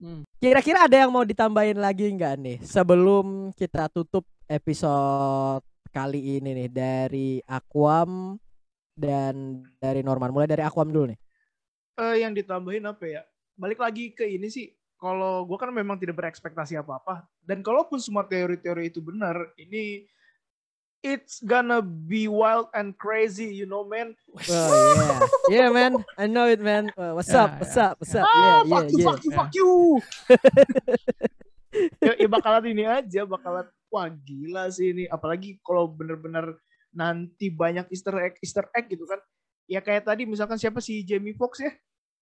Hmm. 0.02 0.26
Kira-kira 0.42 0.90
ada 0.90 0.98
yang 0.98 1.14
mau 1.14 1.22
ditambahin 1.22 1.78
lagi 1.78 2.10
nggak 2.10 2.34
nih 2.34 2.58
sebelum 2.66 3.54
kita 3.54 3.86
tutup 3.86 4.26
episode 4.50 5.62
kali 5.94 6.42
ini 6.42 6.58
nih 6.58 6.70
dari 6.74 7.30
Aquam 7.46 8.34
dan 8.98 9.62
dari 9.78 10.02
Norman. 10.02 10.34
Mulai 10.34 10.50
dari 10.50 10.66
Aquam 10.66 10.90
dulu 10.90 11.14
nih. 11.14 11.18
Eh, 12.02 12.26
yang 12.26 12.34
ditambahin 12.34 12.82
apa 12.82 13.04
ya? 13.06 13.22
Balik 13.56 13.80
lagi 13.80 14.12
ke 14.12 14.24
ini 14.26 14.48
sih. 14.48 14.72
Kalau 14.96 15.42
gua 15.42 15.58
kan 15.58 15.74
memang 15.74 15.98
tidak 15.98 16.22
berekspektasi 16.22 16.78
apa-apa. 16.78 17.26
Dan 17.42 17.60
kalaupun 17.60 17.98
semua 17.98 18.22
teori-teori 18.22 18.86
itu 18.86 19.02
benar, 19.02 19.50
ini 19.58 20.06
it's 21.02 21.42
gonna 21.42 21.82
be 21.82 22.30
wild 22.30 22.70
and 22.72 22.94
crazy, 22.94 23.50
you 23.50 23.66
know, 23.66 23.82
man. 23.82 24.14
Oh 24.46 24.70
yeah, 25.50 25.66
yeah 25.66 25.68
man, 25.68 25.98
I 26.14 26.30
know 26.30 26.46
it 26.46 26.62
man. 26.62 26.94
Uh, 26.94 27.18
what's 27.18 27.34
up, 27.34 27.58
what's 27.58 27.74
up, 27.74 27.98
what's 27.98 28.14
up? 28.14 28.24
Ah, 28.24 28.62
Yeah, 28.62 28.70
fuck 28.70 28.86
yeah, 28.86 28.94
you, 28.94 28.98
yeah. 28.98 29.06
fuck 29.10 29.20
you, 29.26 29.30
fuck 29.34 29.52
you. 29.52 29.70
ya, 32.06 32.12
ya 32.22 32.28
bakalan 32.30 32.64
ini 32.70 32.84
aja, 32.86 33.26
bakalan 33.26 33.66
wah 33.90 34.08
gila 34.08 34.70
sih 34.70 34.94
ini. 34.94 35.04
Apalagi 35.10 35.58
kalau 35.66 35.90
bener-bener 35.90 36.56
nanti 36.94 37.50
banyak 37.50 37.90
Easter 37.90 38.14
egg, 38.22 38.38
Easter 38.38 38.70
egg 38.72 38.86
gitu 38.88 39.04
kan. 39.04 39.18
Ya 39.66 39.82
kayak 39.82 40.06
tadi 40.06 40.24
misalkan 40.24 40.56
siapa 40.56 40.78
si 40.78 41.02
Jamie 41.02 41.34
Foxx 41.34 41.66
ya? 41.66 41.72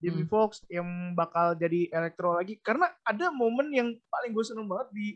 Jamie 0.01 0.25
Hmm. 0.25 0.33
Foxx 0.33 0.65
yang 0.67 0.89
bakal 1.13 1.53
jadi 1.55 1.93
elektro 1.93 2.35
lagi. 2.35 2.57
Karena 2.59 2.89
ada 3.05 3.29
momen 3.31 3.69
yang 3.71 3.89
paling 4.09 4.33
gue 4.33 4.45
seneng 4.45 4.65
banget 4.65 4.89
di 4.91 5.07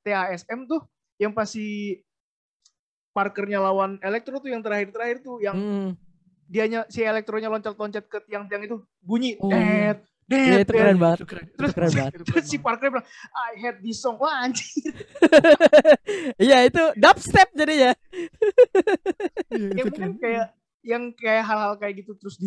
TASM 0.00 0.64
tuh 0.64 0.80
yang 1.16 1.30
pasti 1.30 2.00
Parkernya 3.10 3.58
lawan 3.58 3.98
Elektro 4.00 4.38
tuh 4.38 4.48
yang 4.48 4.62
terakhir-terakhir 4.62 5.20
tuh 5.20 5.42
yang 5.42 5.52
Hmm, 5.52 5.90
dianya 6.46 6.86
si 6.86 7.02
Elektronya 7.02 7.50
loncat-loncat 7.50 8.06
ke 8.06 8.18
tiang-tiang 8.24 8.64
itu 8.64 8.76
bunyi 9.02 9.34
Oh, 9.36 9.50
dead, 9.50 9.98
Iya, 10.30 10.62
dead, 10.62 10.62
itu 10.62 10.72
dead. 10.72 10.78
keren 10.78 10.96
banget. 10.96 11.18
Itu 11.18 11.26
keren, 11.26 11.44
itu 11.44 11.56
Terus, 11.58 11.72
keren 11.74 11.90
banget. 11.92 12.12
terus 12.22 12.44
si 12.46 12.56
banget. 12.56 12.62
Parker 12.62 12.88
bilang, 12.94 13.06
I 13.34 13.52
hate 13.58 13.78
this 13.82 13.98
song. 13.98 14.14
Wah 14.16 14.46
anjir. 14.46 14.62
Iya 16.40 16.58
itu 16.64 16.82
dubstep 16.96 17.50
jadinya. 17.52 17.90
Iya, 19.50 19.68
Ya 19.74 19.82
itu 19.82 19.86
mungkin 19.90 20.12
kayak 20.16 20.46
yang 20.80 21.02
kayak 21.12 21.44
hal-hal 21.44 21.74
kayak 21.76 21.94
gitu 22.00 22.14
terus 22.16 22.38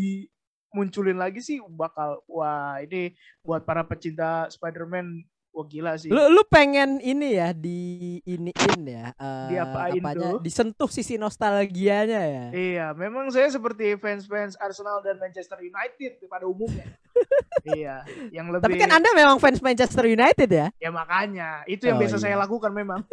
dimunculin 0.78 1.22
lagi 1.22 1.38
sih 1.38 1.62
bakal 1.70 2.26
wah 2.26 2.82
ini 2.82 3.14
buat 3.46 3.62
para 3.62 3.86
pecinta 3.86 4.50
Spider-Man 4.50 5.22
wah 5.54 5.70
gila 5.70 5.94
sih. 6.02 6.10
Lu 6.10 6.34
lu 6.34 6.42
pengen 6.50 6.98
ini 6.98 7.38
ya 7.38 7.54
di 7.54 7.78
iniin 8.26 8.82
ya 8.82 9.14
eh, 9.14 9.48
Diapain 9.54 10.02
apanya 10.02 10.34
tuh? 10.34 10.42
disentuh 10.42 10.90
sisi 10.90 11.14
nostalgianya 11.14 12.22
ya. 12.26 12.46
Iya, 12.50 12.86
memang 12.98 13.30
saya 13.30 13.54
seperti 13.54 13.94
fans-fans 14.02 14.58
Arsenal 14.58 15.06
dan 15.06 15.22
Manchester 15.22 15.62
United 15.62 16.26
pada 16.26 16.50
umumnya. 16.50 16.90
iya, 17.78 18.02
yang 18.34 18.50
lebih 18.50 18.66
Tapi 18.66 18.82
kan 18.82 18.98
Anda 18.98 19.14
memang 19.14 19.38
fans 19.38 19.62
Manchester 19.62 20.10
United 20.10 20.50
ya. 20.50 20.68
ya 20.82 20.90
makanya 20.90 21.62
itu 21.70 21.86
yang 21.86 21.96
Oh, 21.96 22.02
biasa 22.02 22.18
iya. 22.18 22.24
saya 22.26 22.36
lakukan 22.42 22.74
memang. 22.74 23.06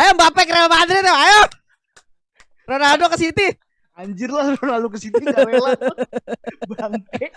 Ayo 0.00 0.10
Mbappe 0.16 0.42
ke 0.42 0.50
Real 0.50 0.66
Madrid 0.66 1.04
ayo. 1.04 1.40
Ronaldo 2.66 3.06
ke 3.06 3.16
City. 3.20 3.54
Anjir 3.96 4.28
lah 4.28 4.52
lalu 4.76 4.92
ke 4.92 4.98
situ 5.00 5.16
gak 5.16 5.48
rela. 5.48 5.72
Bangke. 6.76 7.32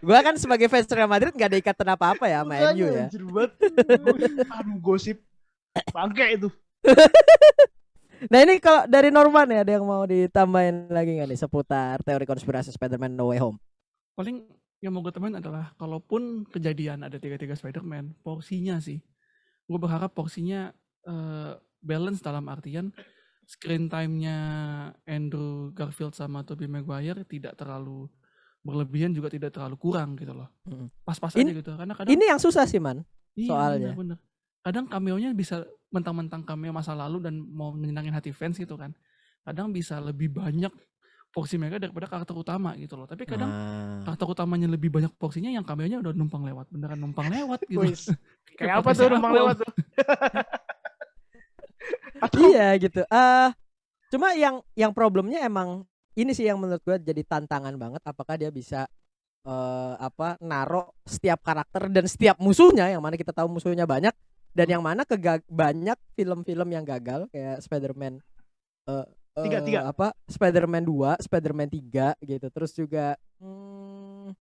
Gua 0.00 0.18
kan 0.24 0.34
sebagai 0.40 0.72
fans 0.72 0.88
Real 0.88 1.10
Madrid 1.10 1.36
nggak 1.36 1.50
ada 1.52 1.58
ikatan 1.60 1.88
apa-apa 1.92 2.24
ya 2.32 2.40
sama 2.40 2.72
MU 2.72 2.88
ya. 2.88 3.04
Anjir 3.04 3.22
banget. 3.28 3.52
Aduh 4.48 4.76
gosip. 4.80 5.20
Bangke 5.92 6.24
itu. 6.32 6.48
Nah 8.28 8.44
ini 8.44 8.60
kalau 8.60 8.84
dari 8.84 9.08
Norman 9.08 9.48
ya 9.48 9.64
ada 9.64 9.80
yang 9.80 9.88
mau 9.88 10.04
ditambahin 10.04 10.92
lagi 10.92 11.16
nggak 11.16 11.24
nih 11.32 11.40
seputar 11.40 12.04
teori 12.04 12.28
konspirasi 12.28 12.68
Spider-Man 12.68 13.16
No 13.16 13.32
Way 13.32 13.40
Home? 13.40 13.56
Paling 14.12 14.44
yang 14.84 14.92
mau 14.92 15.00
gue 15.00 15.08
temuin 15.08 15.40
adalah 15.40 15.72
kalaupun 15.80 16.44
kejadian 16.52 17.00
ada 17.00 17.16
tiga-tiga 17.16 17.56
Spider-Man, 17.56 18.20
porsinya 18.20 18.76
sih. 18.76 19.00
Gue 19.64 19.80
berharap 19.80 20.12
porsinya 20.12 20.68
eh, 21.08 21.56
balance 21.80 22.20
dalam 22.20 22.44
artian 22.52 22.92
screen 23.50 23.90
time-nya 23.90 24.36
Andrew 25.02 25.74
Garfield 25.74 26.14
sama 26.14 26.46
Tobey 26.46 26.70
Maguire 26.70 27.26
tidak 27.26 27.58
terlalu 27.58 28.06
berlebihan 28.62 29.10
juga 29.10 29.26
tidak 29.26 29.50
terlalu 29.56 29.74
kurang 29.74 30.14
gitu 30.14 30.30
loh. 30.30 30.46
Pas-pas 31.02 31.34
aja 31.34 31.50
gitu. 31.50 31.74
Karena 31.74 31.96
kadang 31.98 32.12
Ini 32.14 32.24
yang 32.30 32.38
susah 32.38 32.62
sih 32.68 32.78
man. 32.78 33.02
Iya, 33.34 33.50
soalnya. 33.50 33.90
bener-bener. 33.90 34.18
Kadang 34.60 34.86
cameo-nya 34.86 35.34
bisa 35.34 35.64
mentang-mentang 35.90 36.46
cameo 36.46 36.70
masa 36.70 36.94
lalu 36.94 37.18
dan 37.24 37.34
mau 37.42 37.74
menyenangin 37.74 38.14
hati 38.14 38.30
fans 38.30 38.54
gitu 38.54 38.78
kan. 38.78 38.94
Kadang 39.42 39.72
bisa 39.74 39.98
lebih 39.98 40.30
banyak 40.30 40.70
porsi 41.32 41.56
mereka 41.56 41.80
daripada 41.80 42.06
karakter 42.06 42.36
utama 42.36 42.76
gitu 42.76 42.94
loh. 42.94 43.08
Tapi 43.08 43.24
kadang 43.24 43.48
Nah. 43.50 44.02
karakter 44.04 44.28
utamanya 44.28 44.68
lebih 44.68 44.92
banyak 44.92 45.10
porsinya 45.16 45.48
yang 45.48 45.64
cameo-nya 45.64 45.98
udah 45.98 46.12
numpang 46.12 46.44
lewat. 46.46 46.68
Beneran 46.70 47.00
numpang 47.00 47.26
lewat 47.32 47.66
gitu. 47.66 47.82
Wis. 47.82 48.12
Kayak 48.54 48.78
apa 48.84 48.88
tuh 48.94 49.08
numpang 49.10 49.32
lewat 49.34 49.54
tuh? 49.64 49.72
Atau 52.20 52.40
Iya 52.52 52.76
gitu. 52.78 53.00
Eh 53.04 53.48
cuma 54.10 54.34
yang 54.34 54.58
yang 54.74 54.90
problemnya 54.90 55.40
emang 55.46 55.86
ini 56.18 56.34
sih 56.34 56.44
yang 56.46 56.58
menurut 56.58 56.82
gue 56.82 56.98
jadi 56.98 57.22
tantangan 57.22 57.74
banget 57.78 58.02
apakah 58.02 58.34
dia 58.34 58.50
bisa 58.50 58.84
eh 59.46 59.94
apa 59.96 60.36
naro 60.42 60.98
setiap 61.06 61.40
karakter 61.40 61.88
dan 61.88 62.04
setiap 62.04 62.36
musuhnya 62.42 62.90
yang 62.92 63.00
mana 63.00 63.16
kita 63.16 63.32
tahu 63.32 63.48
musuhnya 63.48 63.86
banyak 63.88 64.12
dan 64.52 64.66
yang 64.66 64.82
mana 64.82 65.06
kega- 65.06 65.46
banyak 65.46 65.96
film-film 66.18 66.68
yang 66.74 66.84
gagal 66.84 67.30
kayak 67.30 67.62
Spider-Man 67.64 68.18
eh 68.90 69.06
Tiga, 69.30 69.62
eh, 69.62 69.64
tiga. 69.64 69.80
apa 69.86 70.10
Spider-Man 70.26 70.82
2, 70.82 71.14
Spider-Man 71.22 71.70
3 71.70 72.18
gitu. 72.18 72.46
Terus 72.50 72.70
juga 72.74 73.14
hmm, 73.38 74.34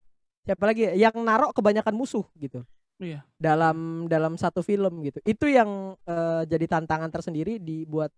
siapa 0.49 0.65
lagi 0.65 0.89
ya? 0.89 1.09
yang 1.13 1.15
naro 1.21 1.53
kebanyakan 1.53 1.93
musuh 1.93 2.25
gitu 2.41 2.65
Iya. 2.99 3.23
dalam 3.39 4.11
dalam 4.11 4.35
satu 4.35 4.59
film 4.59 5.07
gitu. 5.07 5.23
Itu 5.23 5.47
yang 5.47 5.95
eh, 6.03 6.43
jadi 6.45 6.67
tantangan 6.67 7.09
tersendiri 7.09 7.57
dibuat 7.57 8.11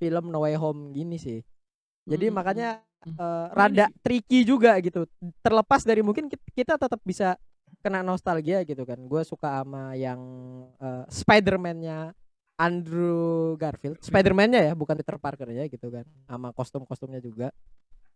film 0.00 0.32
No 0.32 0.42
Way 0.42 0.56
Home 0.56 0.90
gini 0.90 1.20
sih. 1.20 1.44
Jadi 2.04 2.28
Hmm. 2.28 2.36
makanya 2.36 2.68
Hmm. 3.04 3.12
ini 3.12 3.52
rada 3.52 3.86
tricky 4.00 4.48
juga 4.48 4.80
gitu. 4.80 5.04
Terlepas 5.44 5.84
dari 5.84 6.00
mungkin 6.00 6.32
kit- 6.32 6.40
kita 6.56 6.80
tetap 6.80 7.00
bisa 7.04 7.36
kena 7.84 8.00
nostalgia 8.00 8.64
gitu 8.64 8.80
kan. 8.82 8.96
Gue 9.04 9.28
suka 9.28 9.60
sama 9.60 9.92
yang 9.92 10.20
eh, 10.80 11.04
Spider-Man-nya 11.12 12.16
Andrew 12.56 13.54
Garfield. 13.58 14.00
Spider-Man-nya 14.00 14.70
ya, 14.70 14.74
bukan 14.74 14.96
Peter 14.96 15.20
Parker 15.20 15.52
ya 15.52 15.68
gitu 15.68 15.92
kan. 15.92 16.06
Sama 16.24 16.48
kostum-kostumnya 16.56 17.20
juga. 17.20 17.52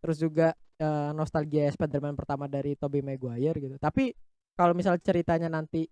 Terus 0.01 0.17
juga 0.17 0.57
eh, 0.79 1.11
nostalgia 1.13 1.69
Spider-Man 1.69 2.17
pertama 2.17 2.49
dari 2.49 2.73
Tobey 2.75 3.05
Maguire 3.05 3.59
gitu. 3.61 3.77
Tapi 3.77 4.15
kalau 4.59 4.75
misal 4.75 4.99
ceritanya 4.99 5.47
nanti 5.47 5.87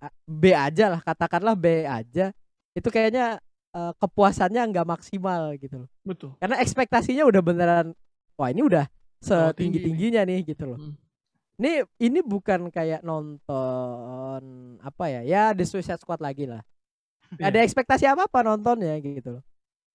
a- 0.00 0.14
B 0.24 0.56
aja 0.56 0.88
lah, 0.88 1.00
katakanlah 1.04 1.52
B 1.52 1.84
aja. 1.84 2.32
Itu 2.72 2.88
kayaknya 2.88 3.36
eh, 3.76 3.92
kepuasannya 4.00 4.64
nggak 4.72 4.88
maksimal 4.88 5.52
gitu 5.60 5.84
loh. 5.84 5.88
Betul. 6.00 6.32
Karena 6.40 6.56
ekspektasinya 6.64 7.28
udah 7.28 7.42
beneran 7.44 7.86
wah 8.40 8.48
ini 8.48 8.64
udah 8.64 8.88
Terlalu 8.88 9.20
tinggi 9.20 9.78
setinggi-tingginya 9.78 10.22
nih 10.24 10.40
gitu 10.48 10.64
loh. 10.72 10.78
Hmm. 10.80 10.96
Ini 11.60 11.72
ini 12.00 12.20
bukan 12.24 12.72
kayak 12.72 13.04
nonton 13.04 14.42
apa 14.80 15.04
ya? 15.12 15.20
Ya 15.22 15.42
The 15.52 15.68
Suicide 15.68 16.00
Squad 16.00 16.24
lagi 16.24 16.48
lah. 16.48 16.64
Iya. 17.32 17.48
ada 17.48 17.58
ekspektasi 17.64 18.04
apa-apa 18.04 18.44
nontonnya 18.44 18.92
gitu 19.00 19.40
loh. 19.40 19.42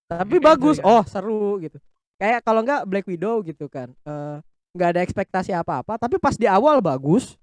Tapi 0.09 0.41
Kayak 0.41 0.47
bagus. 0.57 0.77
kan? 0.81 0.89
Oh, 0.89 1.03
seru 1.05 1.61
gitu. 1.61 1.77
Kayak 2.17 2.41
kalau 2.41 2.65
nggak 2.65 2.81
Black 2.89 3.05
Widow 3.05 3.45
gitu 3.45 3.69
kan. 3.69 3.93
Eh, 4.07 4.37
nggak 4.73 4.89
ada 4.93 5.01
ekspektasi 5.05 5.51
apa-apa, 5.53 5.97
tapi 6.01 6.17
pas 6.17 6.33
di 6.33 6.49
awal 6.49 6.81
bagus. 6.81 7.37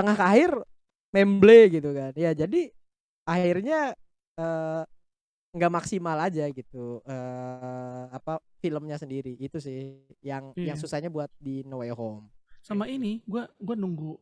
Tengah 0.00 0.16
ke 0.16 0.24
akhir 0.24 0.50
memble 1.12 1.60
gitu 1.70 1.90
kan. 1.92 2.12
Ya 2.16 2.30
jadi 2.32 2.72
akhirnya 3.28 3.92
eh 4.40 4.82
nggak 5.50 5.72
maksimal 5.74 6.14
aja 6.16 6.46
gitu 6.48 7.02
eh 7.04 8.02
apa 8.08 8.38
filmnya 8.62 8.94
sendiri 8.96 9.34
itu 9.34 9.58
sih 9.58 9.98
yang 10.22 10.54
yang 10.54 10.78
Iya. 10.78 10.82
susahnya 10.82 11.10
buat 11.10 11.26
di 11.42 11.66
No 11.66 11.82
Way 11.82 11.90
Home 11.90 12.30
Sama 12.62 12.86
ini, 12.86 13.18
gua 13.26 13.50
gua 13.58 13.74
nunggu 13.74 14.14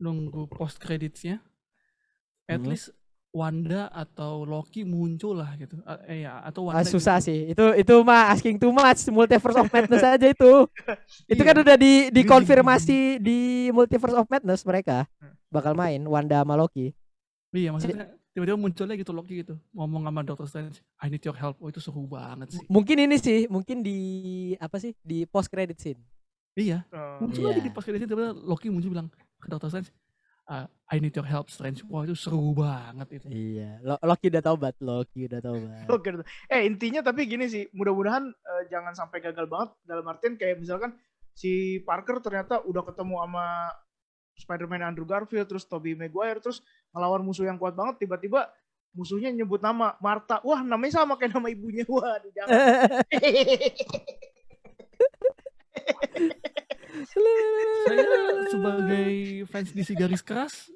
nunggu 0.00 0.48
post 0.48 0.80
creditsnya. 0.80 1.42
At 2.48 2.62
Hmm. 2.62 2.70
least 2.72 2.90
Wanda 3.30 3.86
atau 3.88 4.42
Loki 4.42 4.82
muncul 4.82 5.38
lah 5.38 5.54
gitu. 5.54 5.78
A- 5.82 6.02
eh 6.04 6.26
ya, 6.26 6.42
atau 6.42 6.66
Ah, 6.66 6.78
Wanda 6.78 6.82
susah 6.84 7.18
gitu. 7.18 7.26
sih 7.26 7.38
itu 7.48 7.64
itu 7.78 7.94
mah 8.00 8.26
asking 8.28 8.56
too 8.56 8.70
much 8.70 9.06
multiverse 9.08 9.54
of 9.56 9.68
madness 9.68 10.02
aja 10.02 10.26
itu 10.26 10.66
itu 11.32 11.38
kan 11.40 11.54
Iya. 11.54 11.62
udah 11.62 11.76
di 11.76 11.92
dikonfirmasi 12.10 12.98
di 13.18 13.38
multiverse 13.70 14.16
of 14.16 14.26
madness 14.26 14.62
mereka 14.62 15.06
bakal 15.46 15.72
main 15.72 16.02
Wanda 16.02 16.42
sama 16.42 16.54
Loki 16.54 16.90
Iya, 17.50 17.70
maksudnya 17.70 18.10
tiba-tiba 18.30 18.54
munculnya 18.56 18.94
gitu 18.94 19.10
Loki 19.10 19.42
gitu. 19.42 19.58
Ngomong 19.70 20.02
sama 20.04 20.22
Doctor 20.22 20.46
Strange, 20.46 20.78
I 20.96 21.06
need 21.06 21.18
your 21.20 21.34
help. 21.34 21.58
Oh, 21.58 21.66
itu 21.66 21.78
seru 21.78 22.06
banget 22.06 22.50
sih. 22.52 22.62
mungkin 22.66 22.94
ini 23.00 23.14
sih 23.16 23.46
mungkin 23.46 23.80
di 23.80 23.98
apa 24.56 24.78
sih 24.78 24.94
di 25.00 25.22
post 25.24 25.46
credit 25.46 25.74
scene 25.76 25.98
Iya, 26.52 26.82
Oh. 26.90 27.22
muncul 27.22 27.46
aja 27.46 27.56
Iya. 27.56 27.62
di 27.62 27.70
post 27.70 27.86
credits 27.86 28.02
tiba-tiba 28.04 28.34
Loki 28.36 28.66
muncul 28.68 28.90
bilang 28.90 29.06
ke 29.36 29.46
Doctor 29.46 29.70
Strange, 29.70 29.90
"Ah, 30.50 30.66
I 30.90 30.98
need 30.98 31.14
your 31.14 31.24
help 31.24 31.46
Strange. 31.46 31.86
Wah 31.86 32.02
itu 32.02 32.12
seru 32.12 32.50
banget 32.50 33.22
itu. 33.22 33.26
iya 33.30 33.78
Lo- 33.80 34.02
Loki 34.02 34.26
udah 34.26 34.42
taubat 34.42 34.74
Loki 34.82 35.30
udah 35.30 35.38
taubat 35.38 35.86
Oke. 35.86 36.10
Eh 36.50 36.66
intinya 36.66 37.00
tapi 37.00 37.24
gini 37.24 37.46
sih, 37.46 37.70
mudah-mudahan 37.70 38.26
eh, 38.26 38.62
jangan 38.66 38.92
sampai 38.92 39.22
gagal 39.22 39.46
banget 39.46 39.70
dalam 39.86 40.02
artian 40.04 40.34
kayak 40.34 40.58
misalkan 40.58 40.90
si 41.30 41.78
Parker 41.80 42.18
ternyata 42.18 42.58
udah 42.66 42.82
ketemu 42.82 43.22
sama 43.22 43.70
Spider-Man 44.34 44.82
Andrew 44.82 45.06
Garfield 45.06 45.46
terus 45.46 45.62
Tobey 45.64 45.94
Maguire 45.94 46.42
terus 46.42 46.58
ngelawan 46.90 47.22
musuh 47.22 47.46
yang 47.46 47.54
kuat 47.54 47.78
banget 47.78 48.02
tiba-tiba 48.02 48.50
musuhnya 48.90 49.30
nyebut 49.30 49.62
nama 49.62 49.94
Martha. 50.02 50.42
Wah, 50.42 50.66
namanya 50.66 50.98
sama 50.98 51.14
kayak 51.14 51.38
nama 51.38 51.46
ibunya. 51.46 51.86
Wah, 51.86 52.18
jangan. 52.34 52.50
Saya 57.06 58.04
sebagai 58.50 59.10
fans 59.50 59.70
DC 59.72 59.90
garis 59.96 60.22
keras, 60.22 60.68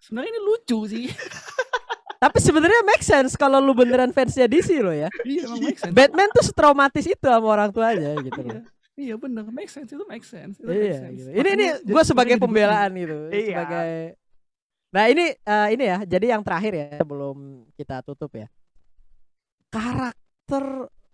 sebenarnya 0.00 0.30
ini 0.34 0.40
lucu 0.42 0.78
sih. 0.88 1.06
tapi 2.24 2.40
sebenarnya 2.40 2.80
make 2.88 3.04
sense 3.04 3.36
kalau 3.36 3.60
lu 3.60 3.76
beneran 3.76 4.08
fansnya 4.08 4.48
DC 4.48 4.80
lo 4.80 4.96
ya 4.96 5.12
iya, 5.28 5.44
emang 5.44 5.60
make 5.60 5.76
sense. 5.76 5.92
Batman 5.92 6.32
tuh 6.32 6.40
setraumatis 6.40 7.04
itu 7.04 7.20
sama 7.20 7.44
orang 7.52 7.68
tuanya 7.68 8.16
gitu 8.24 8.40
Iya, 8.40 8.48
loh 8.48 8.62
iya 8.96 9.14
bener, 9.20 9.44
make 9.52 9.68
sense 9.68 9.92
itu 9.92 10.04
make 10.08 10.24
sense. 10.24 10.56
Itu 10.56 10.70
make 10.70 10.88
Iya, 10.88 10.98
sense. 11.04 11.16
gitu. 11.20 11.30
Ini 11.36 11.48
ini 11.52 11.66
gue 11.84 12.02
sebagai 12.06 12.38
pembelaan 12.40 12.94
gitu, 12.96 13.28
Iya. 13.28 13.44
sebagai. 13.60 13.90
Nah 14.94 15.04
ini 15.10 15.24
eh, 15.34 15.68
ini 15.74 15.84
ya, 15.84 15.98
jadi 16.06 16.26
yang 16.38 16.42
terakhir 16.46 16.72
ya 16.72 16.86
sebelum 17.02 17.66
kita 17.74 18.00
tutup 18.06 18.30
ya. 18.32 18.46
Karakter 19.68 20.64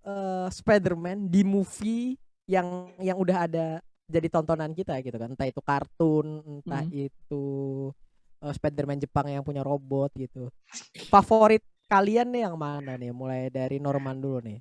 eh, 0.05 0.47
Spider-Man 0.53 1.27
di 1.27 1.43
movie 1.43 2.15
yang 2.45 2.93
yang 3.01 3.17
udah 3.17 3.49
ada 3.49 3.67
jadi 4.11 4.29
tontonan 4.29 4.75
kita 4.75 4.99
gitu 5.01 5.15
kan, 5.17 5.31
entah 5.31 5.47
itu 5.47 5.63
kartun, 5.63 6.27
entah 6.61 6.83
Mhm. 6.83 7.11
itu 7.11 7.45
eh, 8.41 8.53
Spider-Man 8.57 8.99
Jepang 8.99 9.31
yang 9.31 9.45
punya 9.47 9.63
robot 9.63 10.11
gitu. 10.19 10.51
Favorit 11.07 11.63
kalian 11.87 12.29
nih 12.33 12.43
yang 12.49 12.57
mana 12.59 12.99
nih? 12.99 13.15
Mulai 13.15 13.53
dari 13.53 13.79
Norman 13.79 14.19
dulu 14.19 14.43
nih. 14.43 14.59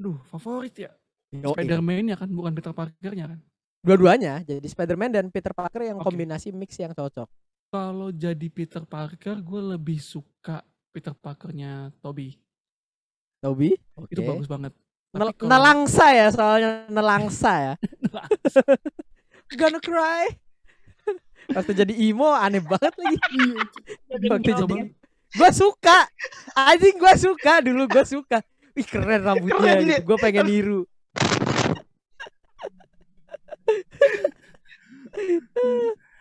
Duh, 0.00 0.16
favorit 0.32 0.72
ya. 0.72 0.90
Yoi. 1.30 1.52
Spider-Man 1.52 2.10
ya 2.10 2.16
kan, 2.16 2.30
bukan 2.32 2.52
Peter 2.56 2.72
Parker-nya 2.72 3.36
kan. 3.36 3.38
Dua-duanya, 3.80 4.44
jadi 4.44 4.64
Spider-Man 4.64 5.10
dan 5.12 5.24
Peter 5.32 5.52
Parker 5.56 5.84
yang 5.84 5.98
Oke. 6.00 6.12
kombinasi 6.12 6.52
mix 6.52 6.76
yang 6.76 6.92
cocok. 6.92 7.28
Kalau 7.70 8.10
jadi 8.10 8.46
Peter 8.50 8.82
Parker, 8.82 9.38
gue 9.40 9.62
lebih 9.76 10.00
suka 10.02 10.60
Peter 10.90 11.14
Parker-nya 11.14 11.94
Toby. 12.02 12.34
Toby, 13.40 13.72
Itu 14.10 14.20
oke. 14.20 14.28
bagus 14.28 14.48
banget. 14.50 14.72
Nel- 15.10 15.34
kalau- 15.34 15.50
nelangsa 15.50 16.06
ya 16.14 16.26
soalnya 16.30 16.70
nelangsa 16.86 17.50
ya. 17.58 17.74
Gonna 19.58 19.82
cry. 19.82 20.30
waktu 21.56 21.72
jadi 21.74 21.92
emo 21.98 22.30
aneh 22.30 22.62
banget 22.62 22.94
lagi. 22.94 23.16
waktu 24.30 24.50
Coba. 24.54 24.70
jadi 24.70 24.94
gue 25.30 25.50
suka 25.50 25.98
anjing 26.54 26.98
gue 26.98 27.14
suka 27.14 27.62
dulu 27.62 27.86
gue 27.86 28.02
suka 28.02 28.42
Wih 28.74 28.86
keren 28.86 29.22
rambutnya 29.22 29.58
Keren 29.78 29.86
gitu. 29.86 30.02
Gue 30.06 30.16
pengen 30.18 30.46
niru 30.46 30.80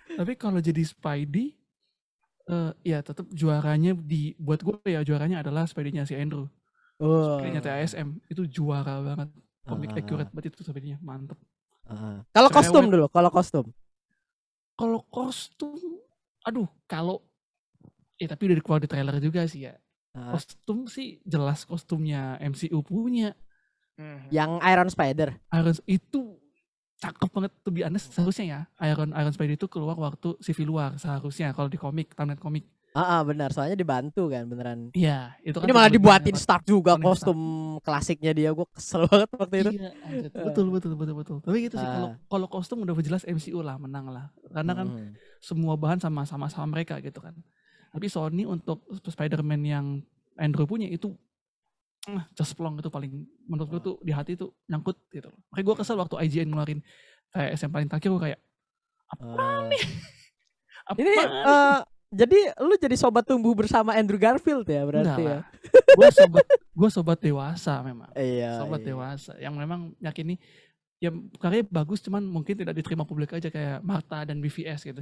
Tapi 0.09 0.33
kalau 0.35 0.59
jadi 0.59 0.81
Spidey, 0.83 1.53
eh 2.49 2.71
ya 2.83 2.99
tetap 2.99 3.29
juaranya 3.31 3.93
di 3.95 4.33
buat 4.35 4.59
gue 4.59 4.75
ya 4.83 5.05
juaranya 5.05 5.45
adalah 5.45 5.63
Spidey-nya 5.69 6.03
si 6.03 6.17
Andrew. 6.17 6.49
Oh. 6.99 7.39
TASM 7.41 8.19
itu 8.27 8.43
juara 8.47 8.99
banget. 9.01 9.29
Komik 9.67 9.93
Ah. 9.93 9.99
accurate 10.01 10.31
banget 10.33 10.53
itu 10.53 10.63
Spidey-nya, 10.65 10.97
mantep. 11.03 11.37
Ah. 11.85 12.21
Kalau 12.33 12.49
kostum 12.49 12.85
dulu, 12.89 13.05
kalau 13.09 13.29
kostum. 13.29 13.65
Kalau 14.79 14.99
kostum, 15.11 15.75
aduh 16.47 16.69
kalau 16.87 17.19
eh 18.19 18.27
tapi 18.27 18.51
udah 18.51 18.63
keluar 18.63 18.79
di 18.79 18.87
trailer 18.87 19.19
juga 19.19 19.43
sih 19.47 19.67
ya. 19.67 19.75
Ah. 20.15 20.35
Kostum 20.35 20.87
sih 20.87 21.19
jelas 21.23 21.63
kostumnya 21.63 22.39
MCU 22.39 22.79
punya. 22.81 23.35
Hmm. 23.99 24.25
Yang 24.31 24.51
Iron 24.63 24.89
Spider. 24.89 25.29
Iron 25.51 25.75
itu 25.83 26.39
cakep 26.99 27.29
banget 27.31 27.51
tuh 27.63 27.71
be 27.71 27.81
honest 27.87 28.11
seharusnya 28.11 28.45
ya 28.45 28.61
Iron 28.91 29.15
Iron 29.15 29.31
Spider 29.31 29.55
itu 29.55 29.71
keluar 29.71 29.95
waktu 29.95 30.35
Civil 30.43 30.75
War 30.75 30.99
seharusnya 30.99 31.55
kalau 31.55 31.71
di 31.71 31.79
komik 31.79 32.11
timeline 32.11 32.39
komik 32.39 32.67
Ah, 32.91 33.17
ah, 33.17 33.21
benar, 33.21 33.49
soalnya 33.49 33.75
dibantu 33.75 34.27
kan 34.27 34.43
beneran. 34.43 34.89
iya 34.91 35.37
itu 35.39 35.53
kan 35.53 35.63
Ini 35.63 35.73
malah 35.73 35.89
dibuatin. 35.89 36.33
Stark 36.33 36.63
juga 36.63 36.93
Tony 36.93 37.05
Stark. 37.05 37.15
kostum 37.21 37.39
klasiknya 37.79 38.31
dia. 38.31 38.49
Gue 38.49 38.65
kesel 38.67 39.05
banget 39.05 39.29
waktu 39.31 39.55
itu. 39.59 39.71
iya 39.75 39.91
betul 40.41 40.65
betul 40.69 40.91
betul 40.93 41.15
betul 41.15 41.37
tapi 41.39 41.57
gitu 41.63 41.75
sih 41.75 41.85
kalau 41.87 42.07
Ah. 42.07 42.15
kalau 42.25 42.47
kostum 42.47 42.81
udah 42.81 42.97
jelas 42.99 43.23
MCU 43.23 43.59
lah 43.59 43.75
menang 43.75 44.07
lah 44.07 44.25
karena 44.47 44.73
kan 44.73 44.87
Hmm. 44.87 45.11
semua 45.39 45.73
bahan 45.73 45.97
sama 45.97 46.25
sama 46.25 46.45
mereka 46.65 46.97
gitu 46.97 47.17
kan 47.17 47.37
tapi 47.89 48.05
Sony 48.05 48.43
untuk 48.43 48.81
Spider-Man 48.99 49.61
yang 49.61 49.85
Andrew 50.35 50.65
punya 50.65 50.85
itu 50.85 51.13
ah, 52.05 52.25
cesplong 52.33 52.73
itu 52.75 52.87
paling 52.87 53.11
menurut 53.43 53.69
gue 53.69 53.81
tuh 53.83 53.95
di 53.99 54.09
hati 54.09 54.33
tuh 54.33 54.49
nyangkut 54.65 54.97
gitu 55.09 55.27
loh. 55.27 55.37
Makanya 55.47 55.61
gue 55.63 55.75
kesel 55.77 55.93
waktu 55.95 56.15
IGN 56.19 56.47
ngeluarin 56.47 56.81
kayak 57.29 57.49
SM 57.55 57.69
paling 57.69 57.85
terakhir 57.85 58.09
gue 58.09 58.21
kayak 58.23 58.39
Ah. 59.11 59.69
apa 60.87 60.97
Ini 61.01 61.11
eh, 61.13 61.79
jadi 62.09 62.57
lu 62.57 62.73
jadi 62.73 62.97
sobat 62.97 63.21
tumbuh 63.21 63.53
bersama 63.53 63.93
Andrew 63.93 64.17
Garfield 64.17 64.65
ya 64.65 64.81
berarti 64.81 65.21
ya. 65.21 65.39
gue 65.93 66.09
sobat 66.09 66.45
gue 66.49 66.89
sobat 66.89 67.19
dewasa 67.21 67.85
memang 67.85 68.09
Iya. 68.17 68.57
sobat 68.57 68.81
iya. 68.81 68.87
dewasa 68.93 69.31
yang 69.37 69.53
memang 69.53 69.93
yakini 70.01 70.41
ya 70.99 71.13
karya 71.39 71.63
bagus 71.63 72.03
cuman 72.03 72.25
mungkin 72.25 72.59
tidak 72.59 72.75
diterima 72.75 73.07
publik 73.07 73.31
aja 73.31 73.47
kayak 73.47 73.79
Marta 73.79 74.25
dan 74.27 74.41
BVS 74.43 74.83
gitu 74.83 74.99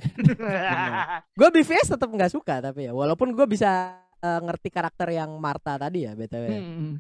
Gue 1.40 1.50
BVS 1.50 1.98
tetap 1.98 2.06
nggak 2.12 2.30
suka 2.30 2.62
tapi 2.62 2.86
ya, 2.86 2.94
walaupun 2.94 3.34
gue 3.34 3.48
bisa 3.50 3.98
eh, 4.22 4.40
ngerti 4.44 4.70
karakter 4.70 5.10
yang 5.10 5.32
Marta 5.42 5.74
tadi 5.80 6.06
ya 6.06 6.14
btw. 6.14 6.44
ya. 6.46 6.62
Hmm. 6.62 6.96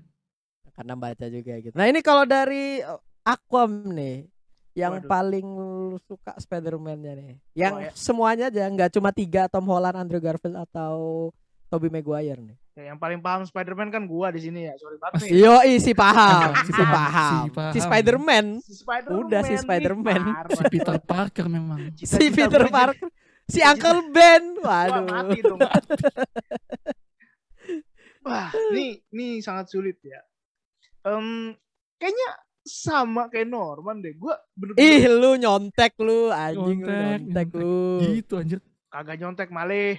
karena 0.77 0.93
baca 0.93 1.25
juga 1.25 1.57
gitu. 1.57 1.73
Nah 1.73 1.89
ini 1.89 2.05
kalau 2.05 2.21
dari 2.25 2.85
eh, 2.85 2.99
Aquam 3.25 3.91
nih, 3.97 4.29
yang 4.77 4.93
Waduh. 4.95 5.09
paling 5.09 5.47
lu 5.81 5.97
suka 5.99 6.37
Spider-Man-nya 6.37 7.17
nih, 7.17 7.35
yang 7.57 7.73
Wah, 7.75 7.89
ya. 7.89 7.91
semuanya 7.91 8.45
aja, 8.47 8.69
nggak 8.69 8.93
cuma 8.93 9.09
tiga 9.09 9.49
Tom 9.49 9.65
Holland, 9.65 9.97
Andrew 9.97 10.21
Garfield 10.21 10.53
atau 10.55 11.29
Tobey 11.67 11.89
Maguire 11.89 12.37
nih. 12.37 12.53
Ya, 12.77 12.93
yang 12.93 13.01
paling 13.01 13.17
paham 13.17 13.41
Spider-Man 13.41 13.89
kan 13.89 14.05
gua 14.05 14.29
di 14.29 14.37
sini 14.37 14.69
ya. 14.69 14.77
Sorry 14.77 15.01
banget 15.01 15.25
nih. 15.25 15.41
Yo 15.41 15.53
si 15.81 15.91
paham, 15.91 16.53
Si 16.55 16.69
si 16.69 16.83
paham, 16.85 17.41
si 17.41 17.49
paham. 17.49 17.73
si 17.73 17.79
Spider-Man, 17.81 18.45
Si 18.61 18.73
Spider-Man. 18.77 19.17
Udah, 19.17 19.41
si 19.41 19.53
Spider-Man. 19.57 20.21
si 20.47 20.63
Peter 20.69 20.95
Parker 21.01 21.45
memang 21.49 21.89
si 21.97 22.05
Cita-cita 22.05 22.29
Peter 22.37 22.61
gua 22.61 22.61
jadi- 22.61 22.77
Parker, 22.77 23.07
si 23.49 23.59
Uncle 23.59 24.01
Ben, 24.13 24.43
Wah, 24.61 24.85
waduh. 24.85 25.03
mati 25.09 25.39
dong. 25.41 25.59
Wah, 28.21 28.49
ini 28.71 29.01
ini 29.09 29.27
sangat 29.39 29.71
sulit 29.71 29.97
ya. 30.03 30.21
Em, 31.07 31.55
kayaknya 31.97 32.29
sama 32.67 33.31
kayak 33.31 33.47
Norman 33.47 34.03
deh. 34.03 34.13
Gua 34.13 34.35
bener-bener 34.53 34.83
Ih 34.83 35.03
lu 35.07 35.31
nyontek 35.35 35.95
lu 35.97 36.29
anjing 36.29 36.83
lu 36.83 36.85
Nyontek, 36.85 36.99
nyontek 37.01 37.47
nyontek. 37.47 37.47
lu. 37.55 37.79
gitu 38.13 38.33
anjir 38.37 38.59
kagak 38.87 39.17
nyontek 39.17 39.49
malih. 39.49 39.97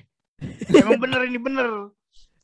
Emang 0.70 1.00
bener 1.00 1.20
ini 1.26 1.38
bener. 1.40 1.90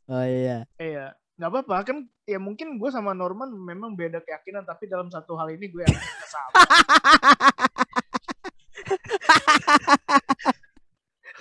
Oh 0.05 0.25
iya. 0.27 0.67
Iya, 0.77 1.15
nggak 1.37 1.51
apa-apa 1.51 1.77
kan. 1.87 1.99
Ya 2.25 2.41
mungkin 2.41 2.77
gue 2.77 2.91
sama 2.91 3.13
Norman 3.13 3.53
memang 3.53 3.93
beda 3.93 4.21
keyakinan, 4.21 4.65
tapi 4.65 4.89
dalam 4.89 5.09
satu 5.09 5.37
hal 5.37 5.53
ini 5.53 5.69
gue 5.69 5.85
yang 5.85 5.97
sama. 6.25 6.53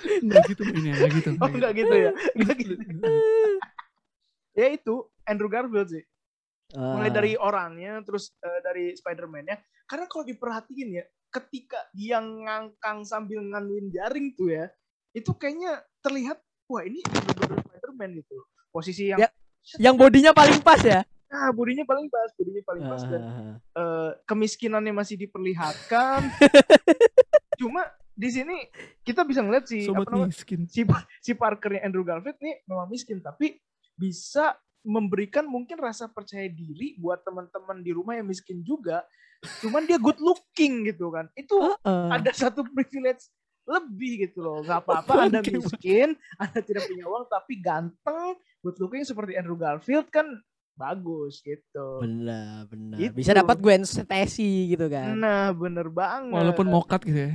Enggak 0.04 0.44
gitu 0.52 0.64
ini 0.68 0.90
enggak 0.92 1.12
gitu. 1.16 1.30
Oh 1.40 1.48
enggak 1.48 1.72
gitu 1.76 1.96
ya, 1.96 2.12
enggak 2.36 2.56
gitu. 2.60 2.74
ya 4.60 4.68
itu 4.76 4.96
Andrew 5.24 5.48
Garfield 5.48 5.90
sih. 5.90 6.04
Mulai 6.74 7.08
Ah. 7.08 7.14
dari 7.14 7.34
orangnya, 7.34 8.02
terus 8.02 8.34
eh, 8.36 8.60
dari 8.62 8.86
Spider-Man-nya. 8.92 9.56
Karena 9.84 10.06
kalau 10.06 10.24
diperhatiin 10.24 10.90
ya, 10.92 11.04
ketika 11.30 11.78
dia 11.92 12.18
ngangkang 12.18 13.02
sambil 13.04 13.42
nganuin 13.42 13.88
jaring 13.88 14.34
tuh 14.34 14.50
ya, 14.50 14.66
itu 15.12 15.30
kayaknya 15.32 15.72
terlihat, 16.00 16.38
wah 16.66 16.82
ini 16.82 17.00
bener-bener 17.04 17.62
Spider-Man 17.64 18.10
gitu. 18.18 18.36
Posisi 18.70 19.04
yang, 19.08 19.20
Ya, 19.20 19.30
yang 19.80 19.94
bodinya 19.94 20.32
paling 20.32 20.58
pas 20.60 20.82
ya. 20.82 21.06
nah 21.26 21.50
bodinya 21.50 21.82
paling 21.82 22.06
pas, 22.08 22.30
bodinya 22.32 22.62
paling 22.64 22.84
pas 22.84 23.02
dan 23.04 23.22
Ah. 23.22 23.56
eh, 23.76 24.12
kemiskinannya 24.24 24.94
masih 24.94 25.18
diperlihatkan. 25.20 26.22
Cuma 27.60 27.86
di 28.14 28.30
sini 28.30 28.70
kita 29.02 29.22
bisa 29.22 29.42
ngeliat 29.42 29.66
si 29.66 29.82
Sobat 29.84 30.06
apa 30.06 30.14
namanya, 30.16 30.30
miskin. 30.30 30.62
si 30.66 30.86
si 31.20 31.32
Parkernya 31.34 31.82
Andrew 31.82 32.02
Garfield 32.02 32.38
nih 32.38 32.62
memang 32.64 32.86
miskin 32.86 33.18
tapi 33.20 33.58
bisa 33.92 34.54
memberikan 34.84 35.48
mungkin 35.48 35.80
rasa 35.80 36.12
percaya 36.12 36.46
diri 36.52 37.00
buat 37.00 37.24
teman-teman 37.24 37.80
di 37.80 37.92
rumah 37.96 38.20
yang 38.20 38.28
miskin 38.28 38.62
juga. 38.62 39.08
Cuman 39.64 39.84
dia 39.88 40.00
good 40.00 40.20
looking 40.20 40.88
gitu 40.88 41.12
kan. 41.12 41.28
Itu 41.36 41.60
Heeh. 41.60 42.08
ada 42.12 42.32
satu 42.32 42.64
privilege 42.68 43.28
lebih 43.64 44.28
gitu 44.28 44.44
loh. 44.44 44.60
Gak 44.64 44.84
apa-apa 44.84 45.28
Anda 45.32 45.40
miskin, 45.44 46.16
Anda 46.36 46.60
tidak 46.60 46.88
punya 46.88 47.08
uang 47.08 47.26
tapi 47.32 47.54
ganteng, 47.64 48.36
good 48.60 48.78
looking 48.80 49.04
seperti 49.08 49.40
Andrew 49.40 49.56
Garfield 49.56 50.08
kan 50.12 50.28
bagus 50.74 51.40
gitu. 51.44 52.04
Benar, 52.04 52.68
benar. 52.68 52.98
Gitu. 53.00 53.14
Bisa 53.16 53.32
dapat 53.32 53.60
Gwen 53.64 53.88
Stacy 53.88 54.74
gitu 54.76 54.92
kan. 54.92 55.16
Nah, 55.16 55.54
bener 55.56 55.88
banget. 55.88 56.34
Walaupun 56.34 56.68
mokat 56.68 57.02
gitu 57.08 57.20
ya. 57.32 57.34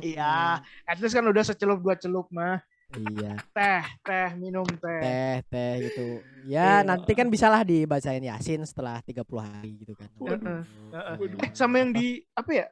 Iya, 0.00 0.64
at 0.88 0.96
least 1.04 1.12
kan 1.12 1.28
udah 1.28 1.44
secelup 1.44 1.84
dua 1.84 2.00
celup 2.00 2.24
mah. 2.32 2.64
Iya, 2.92 3.40
Teh, 3.56 3.84
teh, 4.04 4.28
minum 4.36 4.64
teh. 4.68 5.00
teh, 5.00 5.36
teh 5.48 5.72
gitu. 5.88 6.20
Ya, 6.44 6.82
Iya. 6.82 6.84
nanti 6.84 7.12
kan 7.16 7.28
bisalah 7.32 7.64
dibacain 7.64 8.20
Yasin 8.20 8.60
setelah 8.68 9.00
30 9.00 9.40
hari 9.40 9.80
gitu 9.80 9.96
kan. 9.96 10.08
Heeh, 10.20 10.60
heeh. 10.92 11.16
Iya. 11.16 11.36
Eh, 11.40 11.50
sama 11.56 11.80
yang 11.80 11.90
di 11.96 12.20
apa 12.36 12.50
ya 12.52 12.66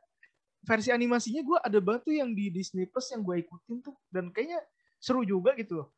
versi 0.60 0.92
animasinya 0.92 1.40
gue 1.40 1.58
ada 1.64 1.78
batu 1.80 2.12
yang 2.12 2.36
di 2.36 2.52
Disney 2.52 2.84
Plus 2.84 3.08
yang 3.16 3.24
gue 3.24 3.40
ikutin 3.40 3.80
tuh 3.80 3.96
dan 4.12 4.28
kayaknya 4.28 4.60
seru 5.00 5.24
juga 5.24 5.56
gitu 5.56 5.80
loh. 5.84 5.88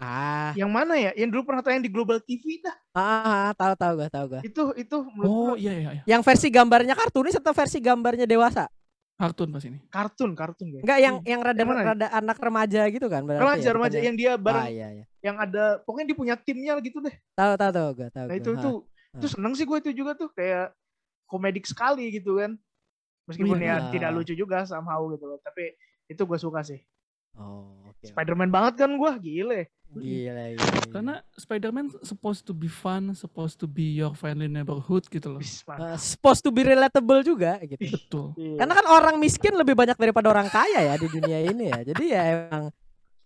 Ah, 0.00 0.52
Yang 0.56 0.70
mana 0.72 0.94
ya? 0.96 1.12
Yang 1.16 1.28
dulu 1.36 1.42
pernah 1.52 1.60
tayang 1.64 1.84
di 1.84 1.92
Global 1.92 2.20
TV 2.20 2.60
dah. 2.64 2.76
ah, 2.96 3.52
tahu 3.56 3.74
tahu 3.76 3.92
gua, 4.00 4.08
tahu 4.08 4.26
gua. 4.36 4.40
Itu 4.44 4.62
itu 4.76 4.96
Oh 5.24 5.52
gua 5.52 5.56
iya 5.60 5.72
iya 5.76 5.90
iya. 5.96 6.02
Yang 6.08 6.22
versi 6.24 6.48
gambarnya 6.48 6.96
kartunis 6.96 7.36
atau 7.36 7.52
versi 7.52 7.78
gambarnya 7.80 8.24
dewasa? 8.24 8.68
Kartun 9.20 9.48
pas 9.52 9.60
ini. 9.68 9.76
kartun 9.92 10.30
kartun 10.32 10.68
ya. 10.72 10.80
Enggak 10.80 10.98
yang 11.04 11.16
yang 11.28 11.40
rada 11.44 11.60
Yang 11.60 11.84
rada 11.92 12.06
anak 12.08 12.38
remaja 12.40 12.80
gitu 12.88 13.06
kan 13.12 13.20
berarti. 13.28 13.42
Remaja 13.44 13.68
ya, 13.68 13.72
remaja 13.76 13.98
yang 14.00 14.16
dia 14.16 14.32
bareng 14.40 14.64
Ah, 14.64 14.72
iya, 14.72 14.88
iya. 14.96 15.04
yang 15.20 15.36
ada 15.36 15.64
pokoknya 15.84 16.06
dia 16.08 16.16
punya 16.16 16.34
timnya 16.40 16.72
gitu 16.80 17.04
deh. 17.04 17.12
Tahu 17.36 17.52
tahu 17.60 17.70
tahu 17.76 17.88
gua, 18.00 18.08
tahu. 18.08 18.26
Nah 18.32 18.36
gua. 18.36 18.40
itu 18.40 18.50
Ah. 18.50 18.56
itu 18.56 18.70
itu 19.20 19.26
seneng 19.28 19.52
sih 19.52 19.68
gue 19.68 19.78
itu 19.82 19.90
juga 19.92 20.16
tuh 20.16 20.32
kayak 20.32 20.72
komedik 21.28 21.68
sekali 21.68 22.08
gitu 22.08 22.40
kan. 22.40 22.56
Meskipun 23.28 23.60
iya. 23.60 23.76
ya 23.76 23.92
tidak 23.92 24.10
lucu 24.16 24.32
juga 24.32 24.64
somehow 24.64 25.04
gitu 25.12 25.28
loh. 25.28 25.38
Tapi 25.44 25.76
itu 26.08 26.22
gue 26.24 26.38
suka 26.40 26.64
sih. 26.64 26.80
Oh, 27.36 27.92
oke. 27.92 28.08
Spider-Man 28.08 28.48
banget 28.48 28.80
kan 28.80 28.90
gue 28.96 29.12
gile. 29.20 29.68
Gila, 29.90 30.54
gila, 30.54 30.54
gila. 30.54 30.92
Karena 30.94 31.14
Spider-Man 31.34 31.86
supposed 32.06 32.46
to 32.46 32.54
be 32.54 32.70
fun, 32.70 33.10
supposed 33.18 33.58
to 33.58 33.66
be 33.66 33.98
your 33.98 34.14
friendly 34.14 34.46
neighborhood 34.46 35.02
gitu 35.10 35.34
loh. 35.34 35.42
Eh, 35.42 35.98
supposed 35.98 36.46
to 36.46 36.54
be 36.54 36.62
relatable 36.62 37.26
juga 37.26 37.58
gitu. 37.66 37.98
Betul. 37.98 38.26
Iya. 38.38 38.62
Karena 38.62 38.72
kan 38.78 38.86
orang 38.86 39.14
miskin 39.18 39.58
lebih 39.58 39.74
banyak 39.74 39.98
daripada 39.98 40.30
orang 40.30 40.46
kaya 40.46 40.86
ya 40.86 40.94
di 40.94 41.10
dunia 41.10 41.38
ini 41.42 41.74
ya. 41.74 41.80
Jadi 41.82 42.04
ya 42.06 42.22
emang 42.22 42.64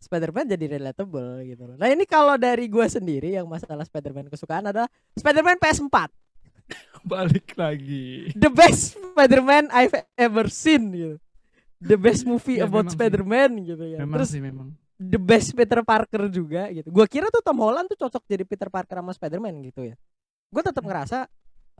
Spider-Man 0.01 0.47
jadi 0.57 0.65
relatable 0.81 1.45
gitu 1.45 1.63
loh. 1.69 1.77
Nah 1.77 1.89
ini 1.93 2.09
kalau 2.09 2.37
dari 2.41 2.65
gua 2.69 2.89
sendiri 2.89 3.37
yang 3.37 3.45
masalah 3.45 3.85
Spider-Man 3.85 4.33
kesukaan 4.33 4.65
adalah 4.65 4.89
Spider-Man 5.17 5.61
PS4. 5.61 5.97
Balik 7.13 7.53
lagi. 7.61 8.33
The 8.33 8.49
best 8.49 8.97
Spider-Man 8.97 9.69
I've 9.69 9.93
ever 10.17 10.49
seen 10.49 10.93
gitu. 10.97 11.17
The 11.85 12.01
best 12.01 12.25
movie 12.25 12.57
Ya, 12.57 12.65
about. 12.65 12.89
Spider-Man 12.89 13.61
gitu 13.69 13.85
ya. 13.85 14.01
Memang 14.01 14.25
Terus 14.25 14.33
sih 14.33 14.41
memang. 14.41 14.73
The 14.99 15.19
best 15.19 15.53
Peter 15.53 15.83
Parker 15.83 16.31
juga 16.31 16.71
gitu. 16.71 16.89
Gua 16.91 17.07
kira 17.11 17.27
tuh 17.31 17.43
Tom 17.43 17.59
Holland 17.61 17.91
tuh 17.91 17.99
cocok 18.07 18.23
jadi 18.27 18.45
Peter 18.47 18.69
Parker 18.71 18.99
sama 19.03 19.13
Spider-Man 19.13 19.55
gitu 19.71 19.91
ya. 19.91 19.97
Gue 20.55 20.63
tetap 20.63 20.87
ngerasa 20.87 21.27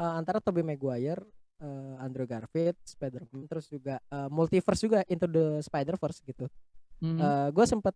eh, 0.03 0.13
antara 0.19 0.43
Tobey 0.43 0.67
Maguire, 0.67 1.23
eh, 1.63 2.03
Andrew 2.03 2.27
Garfield, 2.27 2.75
Spider-Man 2.83 3.47
terus 3.47 3.71
juga 3.71 4.03
eh, 4.03 4.29
multiverse 4.31 4.83
juga 4.83 4.99
Into 5.07 5.31
the 5.31 5.63
Spider-Verse 5.63 6.21
gitu. 6.27 6.47
Mhm. 7.03 7.19
eh 7.19 7.49
gue 7.51 7.67
sempet 7.67 7.95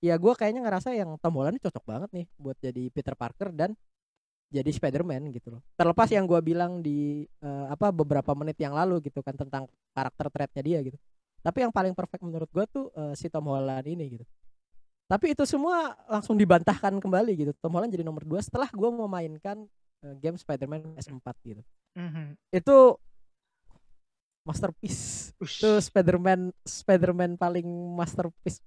ya 0.00 0.16
gue 0.16 0.32
kayaknya 0.32 0.64
ngerasa 0.64 0.96
yang 0.96 1.20
Tom 1.20 1.36
Holland 1.36 1.60
ini 1.60 1.62
cocok 1.62 1.84
banget 1.84 2.10
nih 2.16 2.26
buat 2.40 2.56
jadi 2.58 2.82
Peter 2.88 3.12
Parker 3.12 3.52
dan 3.52 3.76
jadi 4.48 4.70
Spider-Man 4.72 5.28
gitu 5.36 5.52
loh. 5.52 5.62
Terlepas 5.76 6.08
yang 6.08 6.24
gue 6.24 6.40
bilang 6.40 6.80
di 6.80 7.24
eh, 7.24 7.66
apa 7.68 7.92
beberapa 7.92 8.32
menit 8.32 8.56
yang 8.60 8.72
lalu 8.72 9.04
gitu 9.04 9.20
kan 9.20 9.36
tentang 9.36 9.68
karakter 9.92 10.26
trait-nya 10.32 10.62
dia 10.64 10.78
gitu. 10.80 10.96
Tapi 11.44 11.64
yang 11.64 11.72
paling 11.72 11.92
perfect 11.92 12.24
menurut 12.24 12.48
gue 12.48 12.64
tuh 12.68 12.88
eh, 12.96 13.14
si 13.16 13.28
Tom 13.28 13.48
Holland 13.48 13.84
ini 13.84 14.18
gitu. 14.18 14.24
Tapi 15.08 15.32
itu 15.32 15.42
semua 15.48 15.96
langsung 16.04 16.36
dibantahkan 16.36 17.00
kembali 17.00 17.32
gitu. 17.32 17.52
Tom 17.56 17.72
Holland 17.72 17.96
jadi 17.96 18.04
nomor 18.04 18.28
2 18.28 18.44
setelah 18.44 18.68
gue 18.68 18.90
memainkan 18.92 19.64
eh, 20.04 20.14
game 20.20 20.36
Spider-Man 20.36 20.94
PS4 21.00 21.26
gitu. 21.48 21.62
Mhm. 21.96 22.36
Itu 22.52 23.00
masterpiece. 24.44 25.32
Ush. 25.40 25.64
Itu 25.64 25.80
Spider-Man 25.80 26.52
Spider-Man 26.60 27.40
paling 27.40 27.66
masterpiece. 27.96 28.60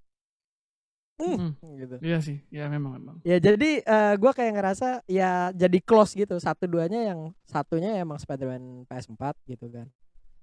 Hmm. 1.22 1.54
gitu. 1.78 2.02
Iya 2.02 2.18
sih, 2.18 2.42
ya 2.50 2.66
memang 2.66 2.98
memang. 2.98 3.16
Ya 3.22 3.38
jadi 3.38 3.86
eh 3.86 4.14
gua 4.18 4.34
kayak 4.34 4.58
ngerasa 4.58 5.06
ya 5.06 5.54
jadi 5.54 5.78
close 5.86 6.18
gitu 6.18 6.34
satu 6.42 6.66
duanya 6.66 7.14
yang 7.14 7.30
satunya 7.46 8.02
emang 8.02 8.18
Spider-Man 8.18 8.90
PS4 8.90 9.38
gitu 9.46 9.70
kan. 9.70 9.86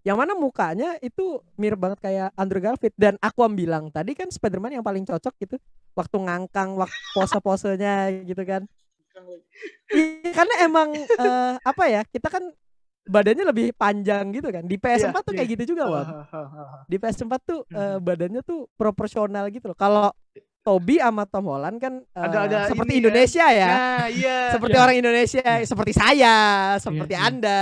Yang 0.09 0.16
mana 0.16 0.32
mukanya 0.32 0.96
itu 0.98 1.24
mirip 1.54 1.76
banget 1.76 2.00
kayak 2.00 2.32
Andrew 2.32 2.59
Garfield 2.59 2.96
dan 2.96 3.20
Aquam 3.20 3.52
bilang 3.52 3.92
tadi 3.92 4.16
kan 4.16 4.26
Spider-Man 4.26 4.72
yang 4.72 4.82
paling 4.82 5.04
cocok 5.04 5.36
gitu 5.36 5.61
waktu 5.92 6.16
ngangkang 6.16 6.72
waktu 6.74 6.96
pose-posenya 7.12 8.24
gitu 8.24 8.40
kan. 8.42 8.64
Iya, 9.90 10.32
karena 10.32 10.54
emang 10.62 10.88
eh, 10.96 11.52
apa 11.61 11.84
ya 11.84 12.06
kita 12.06 12.30
kan 12.30 12.40
badannya 13.04 13.44
lebih 13.44 13.72
panjang 13.72 14.30
gitu 14.30 14.48
kan 14.48 14.62
di 14.62 14.76
PS4 14.76 15.11
Iya, 15.11 15.20
tuh 15.20 15.32
iya. 15.32 15.38
kayak 15.38 15.50
gitu 15.52 15.64
juga 15.72 15.84
Hahaha. 15.88 16.84
di 16.84 16.96
PS4 16.96 17.32
tuh 17.42 17.61
Mhm. 17.66 17.98
badannya 18.00 18.40
tuh 18.42 18.68
proporsional 18.76 19.48
gitu 19.48 19.68
loh 19.68 19.76
kalau 19.76 20.09
Toby 20.61 21.00
sama 21.00 21.24
Tom 21.24 21.48
Holland 21.48 21.80
kan 21.80 22.04
Agak-agak 22.12 22.68
seperti 22.68 22.92
ya. 22.92 23.00
Indonesia 23.00 23.46
ya 23.48 23.68
Nah, 23.68 24.04
iya. 24.09 24.38
seperti 24.54 24.76
Iya. 24.76 24.84
orang 24.84 24.96
Indonesia 25.00 25.42
seperti 25.64 25.92
saya 25.92 26.36
seperti 26.76 27.12
Iya, 27.12 27.18
iya. 27.18 27.28
anda 27.28 27.61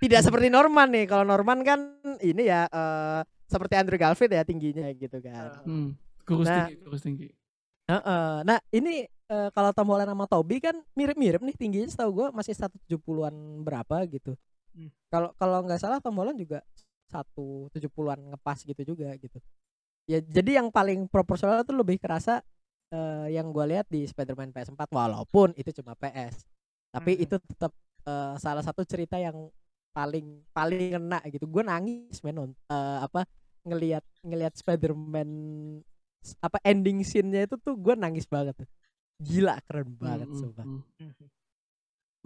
tidak 0.00 0.20
seperti 0.22 0.48
Norman 0.48 0.88
nih 0.88 1.04
kalau 1.04 1.24
Norman 1.24 1.60
kan 1.60 1.80
ini 2.18 2.42
ya 2.42 2.64
eh, 2.66 3.20
seperti 3.44 3.74
Andrew 3.74 3.96
Garfield 3.96 4.32
ya 4.32 4.42
tingginya 4.42 4.88
gitu 4.90 5.20
kan 5.20 5.60
Hmm. 5.62 5.92
Kurus 6.22 6.46
Nah. 6.46 6.64
tinggi, 6.64 6.74
kurus 6.78 7.02
tinggi. 7.02 7.28
Heeh. 7.84 8.34
nah 8.42 8.58
ini 8.70 9.02
eh, 9.04 9.48
kalau 9.50 9.70
Tom 9.70 9.88
Holland 9.88 10.08
sama 10.08 10.24
Toby 10.24 10.58
kan 10.58 10.78
mirip-mirip 10.94 11.38
nih 11.40 11.54
tingginya 11.54 11.86
setahu 11.86 12.10
gue 12.14 12.26
masih 12.30 12.54
170-an 12.54 13.34
berapa 13.60 14.06
gitu 14.06 14.34
Hmm. 14.70 14.86
kalau 15.06 15.34
kalau 15.34 15.60
nggak 15.60 15.78
salah 15.78 15.98
Tom 15.98 16.14
Holland 16.14 16.38
juga 16.38 16.62
170-an 17.10 18.30
ngepas 18.30 18.62
gitu 18.62 18.82
juga 18.86 19.10
gitu 19.16 19.38
ya 20.06 20.18
jadi 20.20 20.62
yang 20.62 20.70
paling 20.70 21.06
proporsional 21.06 21.62
tuh 21.62 21.74
lebih 21.74 21.98
kerasa 21.98 22.38
eh, 22.88 23.26
yang 23.30 23.50
gue 23.50 23.64
lihat 23.66 23.86
di 23.86 24.02
Spider-Man 24.02 24.50
PS4 24.50 24.86
walaupun 24.86 25.54
itu 25.54 25.70
cuma 25.72 25.94
PS 25.94 26.46
tapi 26.90 27.14
Mhm. 27.14 27.22
itu 27.24 27.36
tetap 27.40 27.72
eh, 28.00 28.34
salah 28.38 28.62
satu 28.62 28.82
cerita 28.82 29.18
yang 29.18 29.50
paling 29.96 30.26
paling 30.54 30.96
kena 30.96 31.18
gitu. 31.32 31.44
Gue 31.50 31.62
nangis 31.66 32.18
men 32.24 32.36
eh, 32.70 32.98
apa 33.06 33.26
ngelihat 33.66 34.04
ngelihat 34.24 34.54
Spider-Man 34.56 35.30
apa 36.44 36.58
ending 36.64 37.00
scene-nya 37.00 37.48
itu 37.48 37.56
tuh 37.56 37.74
gue 37.80 37.94
nangis 37.96 38.28
banget 38.28 38.56
gila 39.20 39.56
keren 39.68 39.88
banget 39.96 40.28
Hmm, 40.28 40.36
hmm, 40.36 40.40
sumpah. 40.40 40.66
hmm. 40.66 41.28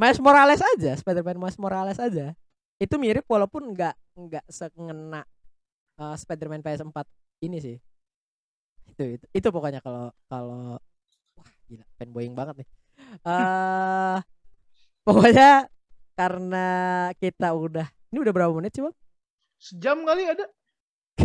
Miles 0.00 0.18
Morales 0.18 0.60
aja 0.62 0.92
Spider-Man 0.98 1.38
Miles 1.38 1.58
Morales 1.58 1.98
aja. 2.02 2.34
Itu 2.82 2.98
mirip 2.98 3.24
walaupun 3.30 3.70
nggak 3.74 3.94
nggak 4.18 4.44
sengena 4.50 5.22
eh, 6.00 6.16
Spider-Man 6.18 6.62
PS4 6.64 7.06
ini 7.46 7.58
sih. 7.62 7.76
Itu 8.90 9.02
itu, 9.18 9.26
itu 9.34 9.48
pokoknya 9.54 9.80
kalau 9.84 10.10
kalau 10.30 10.76
wah 11.38 11.50
gila 11.70 11.84
fanboying 11.98 12.34
banget 12.38 12.64
nih. 12.64 12.68
Eh 13.28 14.16
pokoknya 15.06 15.68
karena 16.14 16.66
kita 17.18 17.50
udah 17.54 17.86
ini 18.10 18.18
udah 18.22 18.32
berapa 18.34 18.54
menit 18.54 18.74
sih 18.74 18.82
bang 18.82 18.94
Sejam 19.64 20.04
kali 20.04 20.28
ada. 20.28 20.44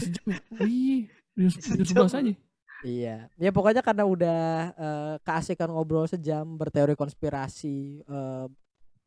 Sejam 0.00 0.24
ya? 0.32 0.40
Wih, 0.56 1.12
udah 1.36 1.48
udah 1.52 1.84
Sejam. 1.84 2.06
11 2.08 2.18
aja. 2.22 2.32
Iya, 2.82 3.16
ya 3.38 3.50
pokoknya 3.54 3.84
karena 3.84 4.02
udah 4.08 4.40
eh, 4.74 5.14
keasikan 5.22 5.70
ngobrol 5.70 6.08
sejam 6.08 6.58
berteori 6.58 6.98
konspirasi, 6.98 8.02
eh, 8.02 8.46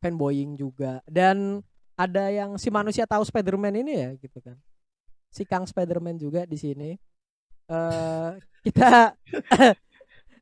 fanboying 0.00 0.56
juga, 0.56 1.04
dan 1.10 1.60
ada 1.98 2.30
yang 2.32 2.56
si 2.56 2.72
manusia 2.72 3.04
tahu 3.04 3.20
Spider-Man 3.26 3.84
ini 3.84 3.92
ya 4.00 4.10
gitu 4.16 4.38
kan, 4.40 4.56
si 5.28 5.44
Kang 5.44 5.66
Spider-Man 5.68 6.16
juga 6.16 6.46
di 6.48 6.56
sini. 6.56 6.90
eh 7.66 8.30
kita 8.62 9.18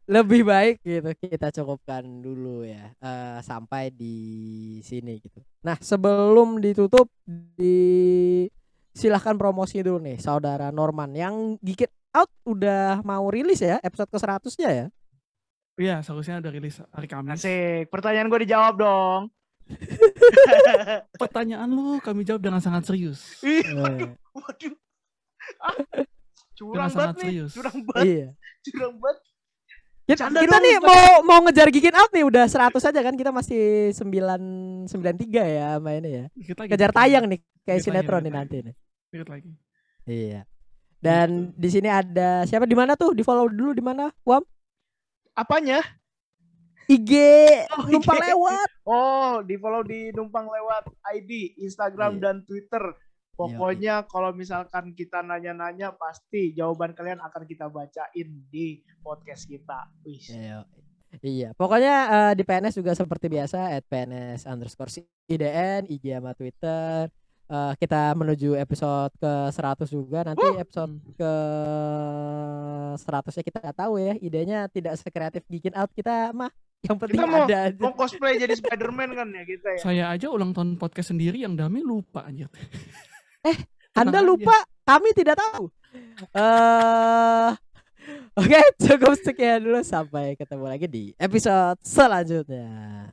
lebih 0.04 0.44
baik 0.44 0.80
gitu 0.80 1.10
kita 1.16 1.48
cukupkan 1.50 2.04
dulu 2.20 2.60
ya 2.60 2.92
eh, 2.94 3.38
sampai 3.40 3.88
di 3.88 4.16
sini 4.80 5.16
gitu. 5.16 5.40
Nah 5.62 5.76
sebelum 5.78 6.60
ditutup 6.60 7.08
di 7.24 8.44
silahkan 8.90 9.34
promosi 9.34 9.80
dulu 9.80 9.98
nih 9.98 10.18
saudara 10.18 10.68
Norman 10.68 11.10
yang 11.10 11.34
Geek 11.58 11.88
It 11.88 11.92
Out 12.10 12.30
udah 12.44 13.00
mau 13.00 13.26
rilis 13.26 13.58
ya 13.58 13.80
episode 13.80 14.06
ke 14.06 14.18
100 14.18 14.60
nya 14.60 14.70
ya 14.70 14.86
Iya, 15.74 16.06
seharusnya 16.06 16.38
udah 16.38 16.52
rilis 16.54 16.78
hari 16.86 17.10
Kamis. 17.10 17.42
Asik. 17.42 17.90
Pertanyaan 17.90 18.30
gue 18.30 18.46
dijawab 18.46 18.78
dong. 18.78 19.20
Pertanyaan 21.18 21.66
lu 21.66 21.98
kami 21.98 22.22
jawab 22.22 22.38
dengan 22.40 22.62
sangat 22.62 22.86
serius. 22.86 23.42
Ih, 23.42 23.66
Eh, 23.66 24.06
waduh. 24.38 24.74
Ah, 25.58 25.74
Dengan 25.74 26.06
curang 26.54 26.94
banget 26.94 27.14
nih. 27.16 27.22
serius. 27.26 27.50
Curang 27.52 27.78
banget. 27.84 28.04
iya 28.06 28.28
Curang 28.64 28.94
banget. 28.96 29.18
Kita, 30.04 30.16
Canda 30.20 30.40
kita 30.40 30.52
dong, 30.52 30.62
nih 30.62 30.76
Pak. 30.76 30.84
mau 30.84 31.08
mau 31.24 31.38
ngejar 31.42 31.68
Geek 31.68 31.88
It 31.88 31.96
Out 31.96 32.12
nih 32.12 32.24
udah 32.24 32.44
100 32.44 32.76
aja 32.76 33.00
kan 33.00 33.14
kita 33.14 33.30
masih 33.30 33.88
993 33.90 34.84
ya 35.48 35.68
mainnya 35.78 36.10
ya 36.10 36.24
lagi. 36.28 36.68
kejar 36.68 36.90
dikit 36.90 36.98
tayang 36.98 37.24
lagi, 37.24 37.32
nih 37.32 37.40
kayak 37.62 37.80
Dikit 37.80 37.88
lagi, 37.88 38.04
sinetron 38.04 38.20
dikit 38.20 38.26
nih 38.26 38.34
nanti 38.34 38.56
lagi. 38.56 38.66
nih 38.66 38.74
Dikit 39.10 39.28
lagi. 39.28 39.50
iya 40.04 40.40
dan 40.98 41.28
di 41.52 41.68
sini 41.68 41.88
ada 41.88 42.44
siapa 42.44 42.64
di 42.64 42.72
mana 42.72 42.92
tuh 42.94 43.12
di 43.12 43.20
follow 43.20 43.48
dulu 43.48 43.72
di 43.72 43.80
mana 43.80 44.08
Wam 44.22 44.44
Apanya? 45.34 45.82
IG 46.84 47.10
Oh, 47.74 47.88
numpang 47.88 48.20
IG. 48.20 48.24
lewat 48.28 48.68
Oh, 48.84 49.40
di 49.40 49.56
follow 49.56 49.82
di 49.82 50.12
numpang 50.12 50.44
lewat 50.44 50.84
ID, 51.10 51.56
Instagram 51.58 52.16
Iya. 52.16 52.22
dan 52.22 52.36
Twitter. 52.44 52.84
Pokoknya 53.34 54.06
kalau 54.06 54.30
misalkan 54.30 54.90
kita 54.92 55.20
nanya-nanya 55.20 55.90
pasti 55.92 56.50
jawaban 56.50 56.92
kalian 56.92 57.18
akan 57.18 57.42
kita 57.44 57.66
bacain 57.66 58.28
di 58.46 58.66
podcast 59.00 59.44
kita. 59.44 59.90
Wih. 60.02 60.22
Iya, 60.24 60.58
Iya, 61.16 61.54
pokoknya 61.54 61.94
eh, 62.10 62.32
di 62.34 62.42
PNS 62.42 62.74
juga 62.74 62.90
seperti 62.90 63.26
biasa 63.28 63.70
at 63.70 63.86
PNS 63.86 64.46
underscore 64.46 64.90
IDN, 65.24 65.86
IG 65.86 66.10
sama 66.10 66.34
Twitter. 66.34 67.06
Eh, 67.44 67.72
kita 67.76 68.10
menuju 68.14 68.56
episode 68.56 69.14
ke 69.14 69.32
100 69.52 69.86
juga 69.88 70.26
nanti 70.26 70.42
episode 70.58 70.90
Hmm. 70.90 71.14
ke 71.14 71.32
100 72.96 73.30
nya 73.30 73.42
kita 73.42 73.58
nggak 73.60 73.78
tahu 73.78 73.94
ya 73.96 74.14
idenya 74.16 74.58
tidak 74.66 74.96
sekreatif 74.96 75.46
bikin 75.46 75.70
out 75.74 75.92
kita 75.92 76.32
mah 76.32 76.50
yang 76.82 76.98
penting 76.98 77.16
Kita 77.16 77.26
mau- 77.26 77.46
ada 77.46 77.58
aja. 77.68 77.80
Mau 77.80 77.94
cosplay 77.94 78.36
jadi 78.36 78.52
Spider-Man 78.52 79.10
kan 79.14 79.28
ya 79.30 79.44
kita 79.46 79.68
ya. 79.72 79.80
Saya 79.80 80.04
aja 80.10 80.26
ulang 80.28 80.52
tahun 80.52 80.76
podcast 80.76 81.14
sendiri 81.14 81.40
yang 81.40 81.54
Dami 81.54 81.80
lupa 81.80 82.26
anjir. 82.26 82.50
Anda 83.94 84.18
Tenang 84.18 84.24
aja. 84.24 84.28
lupa 84.28 84.56
kami 84.84 85.08
tidak 85.14 85.36
tahu 85.38 85.70
eh 86.34 87.50
Oke 88.34 88.58
cukup 88.82 89.14
sekian 89.16 89.62
dulu 89.62 89.80
sampai 89.86 90.34
ketemu 90.34 90.66
lagi 90.66 90.86
di 90.90 91.04
episode 91.16 91.78
selanjutnya 91.86 93.08